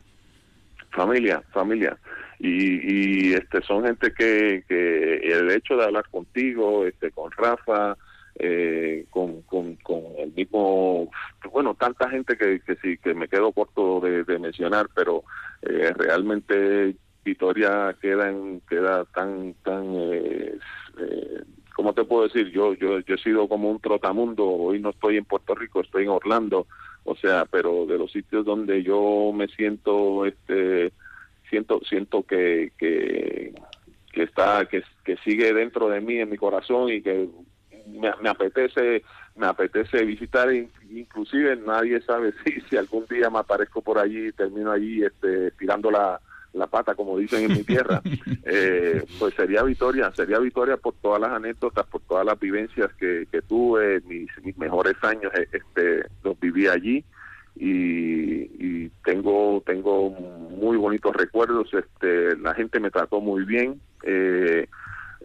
Familia, 0.92 1.42
familia. 1.52 1.98
Y, 2.40 3.30
y 3.30 3.34
este 3.34 3.62
son 3.62 3.86
gente 3.86 4.14
que, 4.14 4.64
que 4.68 5.16
el 5.18 5.50
hecho 5.52 5.78
de 5.78 5.86
hablar 5.86 6.06
contigo, 6.10 6.86
este 6.86 7.12
con 7.12 7.32
Rafa, 7.32 7.98
eh, 8.38 9.06
con, 9.10 9.42
con, 9.44 9.78
el 10.18 10.32
mismo, 10.34 11.10
bueno, 11.52 11.74
tanta 11.76 12.10
gente 12.10 12.38
que, 12.38 12.60
que 12.62 12.76
sí, 12.78 12.98
que 12.98 13.14
me 13.14 13.28
quedo 13.28 13.52
corto 13.52 14.02
de, 14.02 14.40
mencionar, 14.40 14.88
pero 14.96 15.24
eh, 15.62 15.94
realmente 15.96 16.96
Vitoria 17.24 17.96
queda 18.02 18.30
en, 18.30 18.62
queda 18.62 19.06
tan 19.06 19.54
tan 19.64 19.96
eh, 19.96 20.58
eh 21.00 21.44
¿cómo 21.80 21.94
te 21.94 22.04
puedo 22.04 22.24
decir? 22.24 22.52
Yo, 22.52 22.74
yo, 22.74 23.00
yo 23.00 23.16
he 23.16 23.18
sido 23.20 23.48
como 23.48 23.72
un 23.72 23.80
trotamundo, 23.80 24.46
hoy 24.46 24.82
no 24.82 24.90
estoy 24.90 25.16
en 25.16 25.24
Puerto 25.24 25.56
Rico, 25.56 25.80
estoy 25.80 26.04
en 26.04 26.10
Orlando, 26.10 26.68
o 27.06 27.16
sea, 27.16 27.46
pero 27.46 27.86
de 27.86 27.98
los 27.98 28.12
sitios 28.12 28.44
donde 28.44 28.84
yo 28.84 29.32
me 29.34 29.48
siento, 29.48 30.26
este, 30.26 30.92
siento, 31.50 31.80
siento 31.88 32.24
que, 32.24 32.74
que, 32.78 33.54
está, 34.14 34.66
que, 34.66 34.84
que 35.06 35.16
sigue 35.24 35.54
dentro 35.54 35.88
de 35.88 36.02
mí, 36.02 36.18
en 36.18 36.30
mi 36.30 36.36
corazón 36.36 36.90
y 36.90 37.02
que 37.02 37.30
me, 37.88 38.12
me 38.22 38.30
apetece 38.30 39.02
me 39.38 39.48
apetece 39.48 40.04
visitar 40.04 40.50
inclusive 40.52 41.56
nadie 41.56 42.02
sabe 42.02 42.34
si 42.44 42.60
si 42.70 42.76
algún 42.76 43.06
día 43.10 43.30
me 43.30 43.40
aparezco 43.40 43.82
por 43.82 43.98
allí 43.98 44.34
termino 44.34 44.70
allí 44.70 45.02
este 45.02 45.52
tirando 45.52 45.90
la, 45.90 46.20
la 46.54 46.68
pata 46.68 46.96
como 46.96 47.18
dicen 47.18 47.44
en 47.44 47.58
mi 47.58 47.64
tierra 47.64 48.02
eh, 48.46 49.04
pues 49.20 49.34
sería 49.36 49.64
victoria 49.64 50.12
sería 50.16 50.40
victoria 50.40 50.78
por 50.78 50.96
todas 50.96 51.22
las 51.22 51.32
anécdotas 51.32 51.86
por 51.88 52.02
todas 52.02 52.26
las 52.26 52.40
vivencias 52.40 52.92
que, 52.94 53.28
que 53.32 53.42
tuve 53.42 54.02
mis, 54.02 54.30
mis 54.44 54.58
mejores 54.58 54.96
años 55.02 55.32
eh, 55.36 55.48
este 55.52 56.06
los 56.24 56.40
viví 56.40 56.68
allí. 56.68 57.04
Y, 57.62 58.44
y, 58.58 58.92
tengo 59.04 59.62
tengo 59.66 60.12
muy 60.12 60.78
bonitos 60.78 61.14
recuerdos 61.14 61.74
este 61.74 62.38
la 62.38 62.54
gente 62.54 62.80
me 62.80 62.90
trató 62.90 63.20
muy 63.20 63.44
bien 63.44 63.82
eh, 64.04 64.66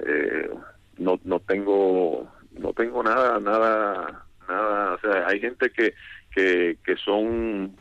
eh, 0.04 0.50
no 0.98 1.20
no 1.22 1.38
tengo 1.40 2.28
no 2.58 2.72
tengo 2.72 3.02
nada, 3.02 3.40
nada, 3.40 4.24
nada, 4.48 4.94
o 4.94 4.98
sea, 5.00 5.26
hay 5.26 5.40
gente 5.40 5.70
que, 5.70 5.94
que, 6.34 6.78
que 6.84 6.96
son 6.96 7.76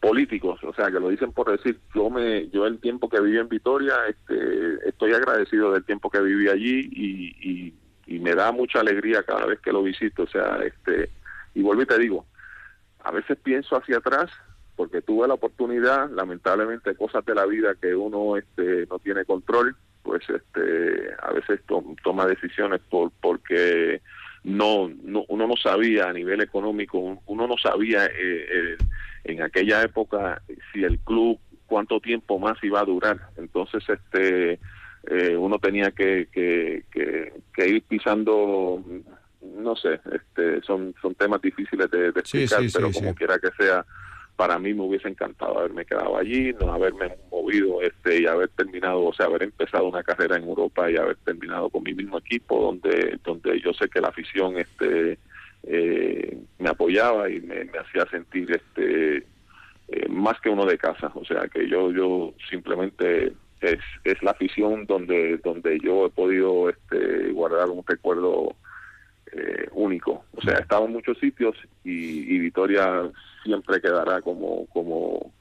políticos, 0.00 0.60
o 0.62 0.72
sea, 0.72 0.90
que 0.90 1.00
lo 1.00 1.08
dicen 1.08 1.32
por 1.32 1.50
decir, 1.50 1.78
yo 1.94 2.10
me, 2.10 2.48
yo 2.48 2.66
el 2.66 2.78
tiempo 2.78 3.08
que 3.08 3.20
viví 3.20 3.38
en 3.38 3.48
Vitoria, 3.48 3.94
este, 4.08 4.88
estoy 4.88 5.12
agradecido 5.12 5.72
del 5.72 5.84
tiempo 5.84 6.10
que 6.10 6.20
viví 6.20 6.48
allí 6.48 6.88
y, 6.92 7.74
y, 8.06 8.18
me 8.20 8.34
da 8.34 8.52
mucha 8.52 8.80
alegría 8.80 9.22
cada 9.22 9.46
vez 9.46 9.60
que 9.60 9.72
lo 9.72 9.82
visito, 9.82 10.24
o 10.24 10.26
sea, 10.26 10.58
este, 10.64 11.10
y 11.54 11.62
vuelvo 11.62 11.82
y 11.82 11.86
te 11.86 11.98
digo, 11.98 12.26
a 13.04 13.12
veces 13.12 13.38
pienso 13.42 13.76
hacia 13.76 13.98
atrás 13.98 14.30
porque 14.76 15.02
tuve 15.02 15.28
la 15.28 15.34
oportunidad, 15.34 16.10
lamentablemente 16.10 16.94
cosas 16.94 17.24
de 17.24 17.34
la 17.34 17.46
vida 17.46 17.74
que 17.80 17.94
uno 17.94 18.36
este, 18.36 18.86
no 18.86 18.98
tiene 18.98 19.24
control, 19.24 19.76
pues 20.02 20.22
este 20.30 21.10
a 21.20 21.32
veces 21.32 21.60
toma 22.02 22.26
decisiones 22.26 22.80
por 22.88 23.10
porque 23.20 24.00
no, 24.44 24.88
no 25.02 25.24
uno 25.28 25.46
no 25.46 25.56
sabía 25.56 26.08
a 26.08 26.12
nivel 26.12 26.40
económico 26.40 27.20
uno 27.26 27.46
no 27.46 27.56
sabía 27.58 28.06
eh, 28.06 28.10
eh, 28.18 28.76
en 29.32 29.42
aquella 29.42 29.82
época 29.82 30.42
si 30.72 30.84
el 30.84 30.98
club 31.00 31.38
cuánto 31.66 32.00
tiempo 32.00 32.38
más 32.38 32.56
iba 32.62 32.80
a 32.80 32.84
durar. 32.84 33.18
Entonces 33.36 33.84
este 33.88 34.58
eh, 35.10 35.36
uno 35.36 35.58
tenía 35.58 35.90
que, 35.92 36.28
que, 36.32 36.84
que, 36.90 37.68
ir 37.68 37.82
pisando 37.84 38.82
no 39.40 39.76
sé 39.76 40.00
este 40.12 40.60
son 40.62 40.94
son 41.00 41.14
temas 41.14 41.40
difíciles 41.40 41.88
de, 41.90 42.08
explicar 42.08 42.60
pero 42.74 42.90
como 42.90 43.14
quiera 43.14 43.38
que 43.38 43.50
sea 43.56 43.84
para 44.38 44.58
mí 44.58 44.72
me 44.72 44.82
hubiese 44.82 45.08
encantado 45.08 45.58
haberme 45.58 45.84
quedado 45.84 46.16
allí, 46.16 46.52
no 46.60 46.72
haberme 46.72 47.16
movido 47.28 47.82
este 47.82 48.22
y 48.22 48.26
haber 48.26 48.48
terminado, 48.50 49.06
o 49.06 49.12
sea, 49.12 49.26
haber 49.26 49.42
empezado 49.42 49.88
una 49.88 50.04
carrera 50.04 50.36
en 50.36 50.44
Europa 50.44 50.88
y 50.88 50.96
haber 50.96 51.16
terminado 51.16 51.68
con 51.70 51.82
mi 51.82 51.92
mismo 51.92 52.18
equipo, 52.18 52.60
donde 52.60 53.18
donde 53.24 53.60
yo 53.60 53.72
sé 53.72 53.88
que 53.88 54.00
la 54.00 54.08
afición 54.08 54.56
este 54.56 55.18
eh, 55.64 56.38
me 56.58 56.70
apoyaba 56.70 57.28
y 57.30 57.40
me, 57.40 57.68
hacía 57.78 58.06
sentir 58.10 58.50
este 58.52 59.26
eh, 59.88 60.08
más 60.08 60.40
que 60.40 60.50
uno 60.50 60.66
de 60.66 60.78
casa, 60.78 61.10
o 61.14 61.24
sea, 61.24 61.48
que 61.48 61.68
yo 61.68 61.90
yo 61.92 62.34
simplemente 62.50 63.32
es, 63.60 63.80
es 64.04 64.22
la 64.22 64.32
afición 64.32 64.86
donde 64.86 65.38
donde 65.38 65.78
yo 65.80 66.06
he 66.06 66.10
podido 66.10 66.68
este 66.68 67.32
guardar 67.32 67.68
un 67.70 67.84
recuerdo 67.86 68.54
eh, 69.32 69.68
único. 69.72 70.24
O 70.34 70.40
sea, 70.40 70.56
he 70.58 70.62
estado 70.62 70.86
en 70.86 70.92
muchos 70.92 71.18
sitios 71.18 71.56
y, 71.84 72.34
y 72.34 72.38
Vitoria 72.38 73.10
siempre 73.44 73.80
quedará 73.80 74.20
como 74.22 74.66
como 74.66 75.32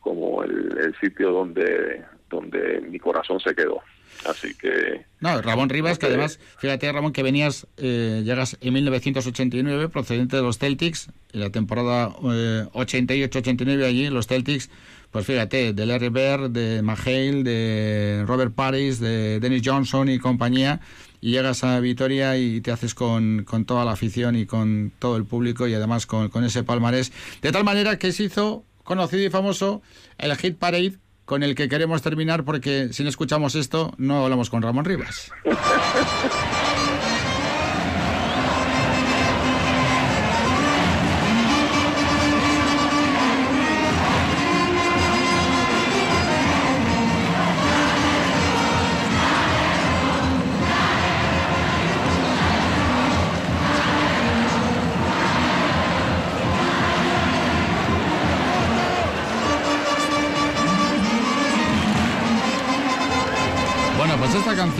como 0.00 0.42
el, 0.42 0.94
sitio 1.00 1.30
donde 1.30 2.04
donde 2.28 2.80
mi 2.82 2.98
corazón 2.98 3.40
se 3.40 3.54
quedó. 3.54 3.82
Así 4.28 4.54
que... 4.54 5.04
No, 5.20 5.40
Ramón 5.40 5.68
Rivas, 5.68 5.98
que 5.98 6.06
además, 6.06 6.38
fíjate 6.58 6.90
Ramón, 6.92 7.12
que 7.12 7.22
venías, 7.22 7.66
eh, 7.76 8.22
llegas 8.24 8.56
en 8.60 8.74
1989, 8.74 9.88
procedente 9.88 10.36
de 10.36 10.42
los 10.42 10.58
Celtics, 10.58 11.08
en 11.32 11.40
la 11.40 11.50
temporada 11.50 12.10
88-89 12.10 13.80
eh, 13.80 13.86
allí, 13.86 14.08
los 14.10 14.26
Celtics, 14.26 14.70
pues 15.10 15.26
fíjate, 15.26 15.72
de 15.72 15.86
Larry 15.86 16.08
Bird, 16.08 16.50
de 16.50 16.82
McHale, 16.82 17.44
de 17.44 18.24
Robert 18.26 18.54
Paris, 18.54 18.98
de 18.98 19.38
Dennis 19.40 19.62
Johnson 19.64 20.08
y 20.08 20.18
compañía, 20.18 20.80
y 21.20 21.30
llegas 21.30 21.64
a 21.64 21.80
Vitoria 21.80 22.36
y 22.36 22.60
te 22.60 22.72
haces 22.72 22.94
con, 22.94 23.44
con 23.44 23.64
toda 23.64 23.84
la 23.84 23.92
afición 23.92 24.36
y 24.36 24.44
con 24.44 24.92
todo 24.98 25.16
el 25.16 25.24
público 25.24 25.66
y 25.68 25.74
además 25.74 26.06
con, 26.06 26.28
con 26.28 26.44
ese 26.44 26.64
palmarés. 26.64 27.12
De 27.40 27.52
tal 27.52 27.64
manera 27.64 27.98
que 27.98 28.12
se 28.12 28.24
hizo 28.24 28.64
conocido 28.82 29.24
y 29.24 29.30
famoso 29.30 29.82
el 30.18 30.36
Hit 30.36 30.58
Parade 30.58 30.98
con 31.24 31.42
el 31.42 31.54
que 31.54 31.68
queremos 31.68 32.02
terminar 32.02 32.44
porque 32.44 32.88
si 32.92 33.02
no 33.02 33.08
escuchamos 33.08 33.54
esto 33.54 33.92
no 33.98 34.24
hablamos 34.24 34.50
con 34.50 34.62
Ramón 34.62 34.84
Rivas. 34.84 35.30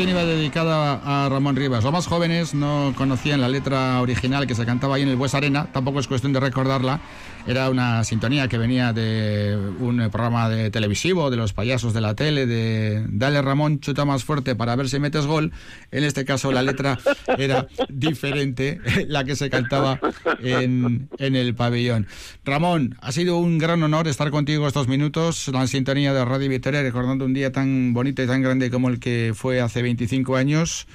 canción 0.05 0.26
iba 0.26 0.30
dedicada 0.30 1.00
a 1.05 1.28
Ramón 1.28 1.57
Rivas. 1.57 1.82
Los 1.84 1.92
más 1.92 2.07
jóvenes 2.07 2.52
no 2.52 2.92
conocían 2.96 3.40
la 3.40 3.48
letra 3.48 4.00
original 4.02 4.46
que 4.46 4.55
se 4.55 4.66
cantaba 4.66 4.96
ahí 4.96 5.02
en 5.02 5.09
el 5.09 5.16
Bues 5.16 5.34
Arena, 5.34 5.68
tampoco 5.72 6.00
es 6.00 6.09
cuestión 6.09 6.32
de 6.32 6.40
recordarla. 6.40 7.00
Era 7.46 7.68
una 7.68 8.02
sintonía 8.05 8.48
que 8.48 8.57
venía 8.57 8.94
de 8.94 9.55
un 9.78 10.09
programa 10.11 10.48
de 10.48 10.70
televisivo, 10.70 11.30
de 11.30 11.36
los 11.36 11.52
payasos 11.52 11.92
de 11.92 12.00
la 12.00 12.14
tele, 12.14 12.46
de 12.46 13.05
Dale 13.09 13.42
Ramón, 13.42 13.80
chuta 13.80 14.07
más 14.07 14.24
fuerte 14.24 14.57
para 14.57 14.74
ver 14.76 14.88
si 14.88 14.98
metes 14.98 15.26
gol. 15.26 15.52
En 15.90 16.05
este 16.05 16.24
caso 16.24 16.52
la 16.52 16.62
letra 16.62 16.98
era 17.38 17.66
diferente, 17.90 18.80
la 19.09 19.24
que 19.24 19.36
se 19.36 19.50
cantaba 19.50 20.00
en, 20.42 21.09
en 21.18 21.36
el 21.36 21.55
pabellón. 21.55 22.07
Ramón, 22.46 22.96
ha 23.02 23.12
sido 23.12 23.36
un 23.36 23.59
gran 23.59 23.82
honor 23.82 24.09
estar 24.09 24.30
contigo 24.30 24.66
estos 24.66 24.88
minutos, 24.88 25.48
la 25.48 25.66
sintonía 25.66 26.14
de 26.14 26.24
Radio 26.24 26.48
Victoria, 26.48 26.82
recordando 26.82 27.26
un 27.26 27.34
día 27.34 27.52
tan 27.52 27.92
bonito 27.92 28.22
y 28.22 28.26
tan 28.26 28.40
grande 28.40 28.70
como 28.70 28.88
el 28.88 28.98
que 28.98 29.32
fue 29.34 29.61
hace 29.61 29.82
25 29.97 30.36
años. 30.36 30.86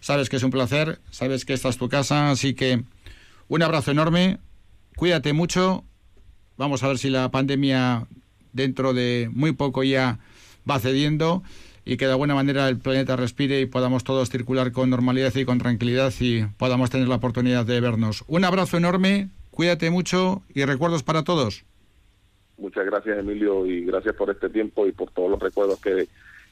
Sabes 0.00 0.28
que 0.28 0.36
es 0.36 0.42
un 0.42 0.50
placer, 0.50 1.00
sabes 1.10 1.44
que 1.44 1.52
esta 1.52 1.68
es 1.68 1.78
tu 1.78 1.88
casa, 1.88 2.30
así 2.30 2.54
que 2.54 2.82
un 3.48 3.62
abrazo 3.62 3.90
enorme, 3.90 4.38
cuídate 4.96 5.32
mucho, 5.32 5.84
vamos 6.56 6.82
a 6.82 6.88
ver 6.88 6.98
si 6.98 7.08
la 7.08 7.30
pandemia 7.30 8.06
dentro 8.52 8.94
de 8.94 9.30
muy 9.32 9.52
poco 9.52 9.84
ya 9.84 10.18
va 10.68 10.78
cediendo 10.78 11.42
y 11.84 11.96
que 11.96 12.06
de 12.06 12.12
alguna 12.12 12.34
manera 12.34 12.68
el 12.68 12.78
planeta 12.78 13.16
respire 13.16 13.60
y 13.60 13.66
podamos 13.66 14.04
todos 14.04 14.28
circular 14.28 14.72
con 14.72 14.90
normalidad 14.90 15.34
y 15.34 15.44
con 15.44 15.58
tranquilidad 15.58 16.12
y 16.20 16.44
podamos 16.58 16.90
tener 16.90 17.08
la 17.08 17.16
oportunidad 17.16 17.64
de 17.64 17.80
vernos. 17.80 18.24
Un 18.26 18.44
abrazo 18.44 18.76
enorme, 18.76 19.30
cuídate 19.50 19.90
mucho 19.90 20.42
y 20.54 20.64
recuerdos 20.64 21.02
para 21.02 21.24
todos. 21.24 21.64
Muchas 22.58 22.86
gracias 22.86 23.18
Emilio 23.18 23.66
y 23.66 23.84
gracias 23.84 24.14
por 24.14 24.30
este 24.30 24.50
tiempo 24.50 24.86
y 24.86 24.92
por 24.92 25.10
todos 25.10 25.30
los 25.30 25.40
recuerdos 25.40 25.80
que, 25.80 26.08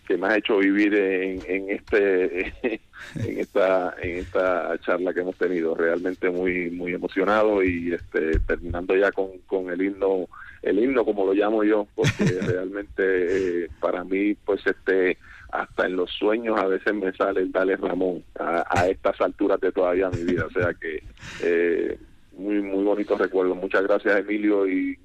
que 0.07 0.17
me 0.17 0.29
ha 0.29 0.37
hecho 0.37 0.59
vivir 0.59 0.95
en, 0.95 1.41
en 1.47 1.71
este 1.71 2.53
en 3.17 3.39
esta 3.39 3.95
en 4.01 4.19
esta 4.19 4.79
charla 4.81 5.13
que 5.13 5.21
hemos 5.21 5.37
tenido. 5.37 5.75
Realmente 5.75 6.31
muy 6.31 6.71
muy 6.71 6.95
emocionado 6.95 7.63
y 7.63 7.93
este 7.93 8.39
terminando 8.41 8.97
ya 8.97 9.13
con, 9.13 9.39
con 9.47 9.71
el 9.71 9.83
himno 9.83 10.29
el 10.63 10.79
himno 10.79 11.05
como 11.05 11.27
lo 11.27 11.35
llamo 11.35 11.65
yo 11.65 11.87
porque 11.95 12.25
realmente 12.47 13.65
eh, 13.65 13.69
para 13.81 14.05
mí 14.05 14.35
pues 14.35 14.67
este 14.67 15.19
hasta 15.51 15.87
en 15.87 15.97
los 15.97 16.11
sueños 16.11 16.59
a 16.59 16.67
veces 16.67 16.93
me 16.95 17.13
sale 17.13 17.41
el 17.41 17.53
Dale 17.53 17.77
Ramón 17.77 18.23
a, 18.39 18.89
estas 18.89 19.21
alturas 19.21 19.61
de 19.61 19.73
todavía 19.73 20.11
mi 20.11 20.25
vida. 20.25 20.47
O 20.47 20.51
sea 20.51 20.75
que 20.75 21.03
eh, 21.43 21.99
muy 22.37 22.61
muy 22.63 22.85
bonitos 22.85 23.19
recuerdos 23.19 23.57
muchas 23.57 23.83
gracias 23.83 24.21
Emilio 24.21 24.67
y 24.67 24.99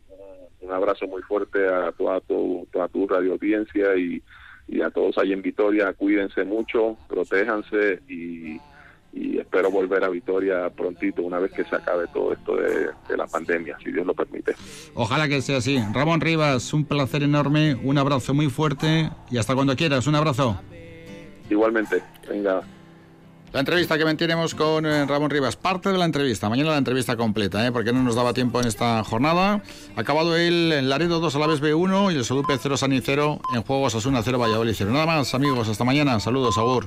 un, 0.60 0.72
abrazo 0.72 1.08
muy 1.08 1.22
fuerte 1.24 1.68
a 1.68 1.92
toda 1.92 2.20
tu, 2.22 2.68
toda 2.72 2.88
tu 2.88 3.08
radio 3.08 3.34
audiencia 3.34 3.96
y 3.96 4.22
y 4.72 4.82
a 4.82 4.90
todos 4.90 5.18
ahí 5.18 5.34
en 5.34 5.42
Vitoria, 5.42 5.94
cuídense 5.94 6.46
mucho, 6.46 6.98
protéjanse 7.08 8.00
y, 8.08 8.60
espero 9.14 9.70
volver 9.70 10.04
a 10.06 10.10
Vitoria 10.10 10.70
prontito, 10.70 11.22
una 11.24 11.40
vez 11.40 11.52
que 11.52 11.66
se 11.66 11.76
acabe 11.76 12.06
todo 12.14 12.32
esto 12.32 12.56
de, 12.56 12.88
de, 13.10 13.18
la 13.18 13.28
pandemia, 13.28 13.78
si 13.84 13.92
Dios 13.92 14.06
lo 14.06 14.14
permite. 14.14 14.54
Ojalá 14.94 15.28
que 15.28 15.42
sea 15.42 15.58
así. 15.58 15.78
Ramón 15.94 16.22
Rivas, 16.22 16.74
un 16.74 16.86
placer 16.86 17.24
enorme, 17.24 17.76
un 17.84 17.98
abrazo 17.98 18.34
muy 18.34 18.50
fuerte 18.50 19.10
y 19.30 19.38
hasta 19.38 19.54
cuando 19.54 19.76
quieras, 19.76 20.08
un 20.08 20.16
abrazo. 20.16 20.62
Igualmente, 21.50 22.02
venga. 22.30 22.62
La 23.54 23.60
entrevista 23.60 23.98
que 23.98 24.06
mantenemos 24.06 24.56
con 24.56 24.86
eh, 24.86 25.06
Ramón 25.06 25.30
Rivas, 25.30 25.58
parte 25.58 25.92
de 25.92 25.98
la 25.98 26.06
entrevista, 26.06 26.48
mañana 26.48 26.70
la 26.70 26.78
entrevista 26.78 27.18
completa, 27.18 27.68
¿eh? 27.68 27.72
porque 27.74 27.92
no 27.92 28.02
nos 28.02 28.16
daba 28.16 28.34
tiempo 28.34 28.62
en 28.62 28.68
esta 28.68 29.04
jornada. 29.04 29.62
Acabado 29.98 30.38
el, 30.38 30.88
Laredo 30.88 31.20
2 31.20 31.36
a 31.36 31.40
la 31.40 31.48
vez 31.48 31.62
B1 31.62 32.14
y 32.14 32.16
el 32.16 32.24
Sodupe 32.24 32.58
0 32.58 32.78
San 32.78 32.94
0 32.98 33.42
en 33.54 33.64
juegos 33.64 33.94
Asuna 33.94 34.22
0 34.24 34.40
Valladolid 34.40 34.74
0. 34.74 34.92
Nada 34.94 35.06
más, 35.06 35.34
amigos, 35.34 35.68
hasta 35.68 35.84
mañana. 35.84 36.18
Saludos, 36.22 36.58
Agur. 36.58 36.86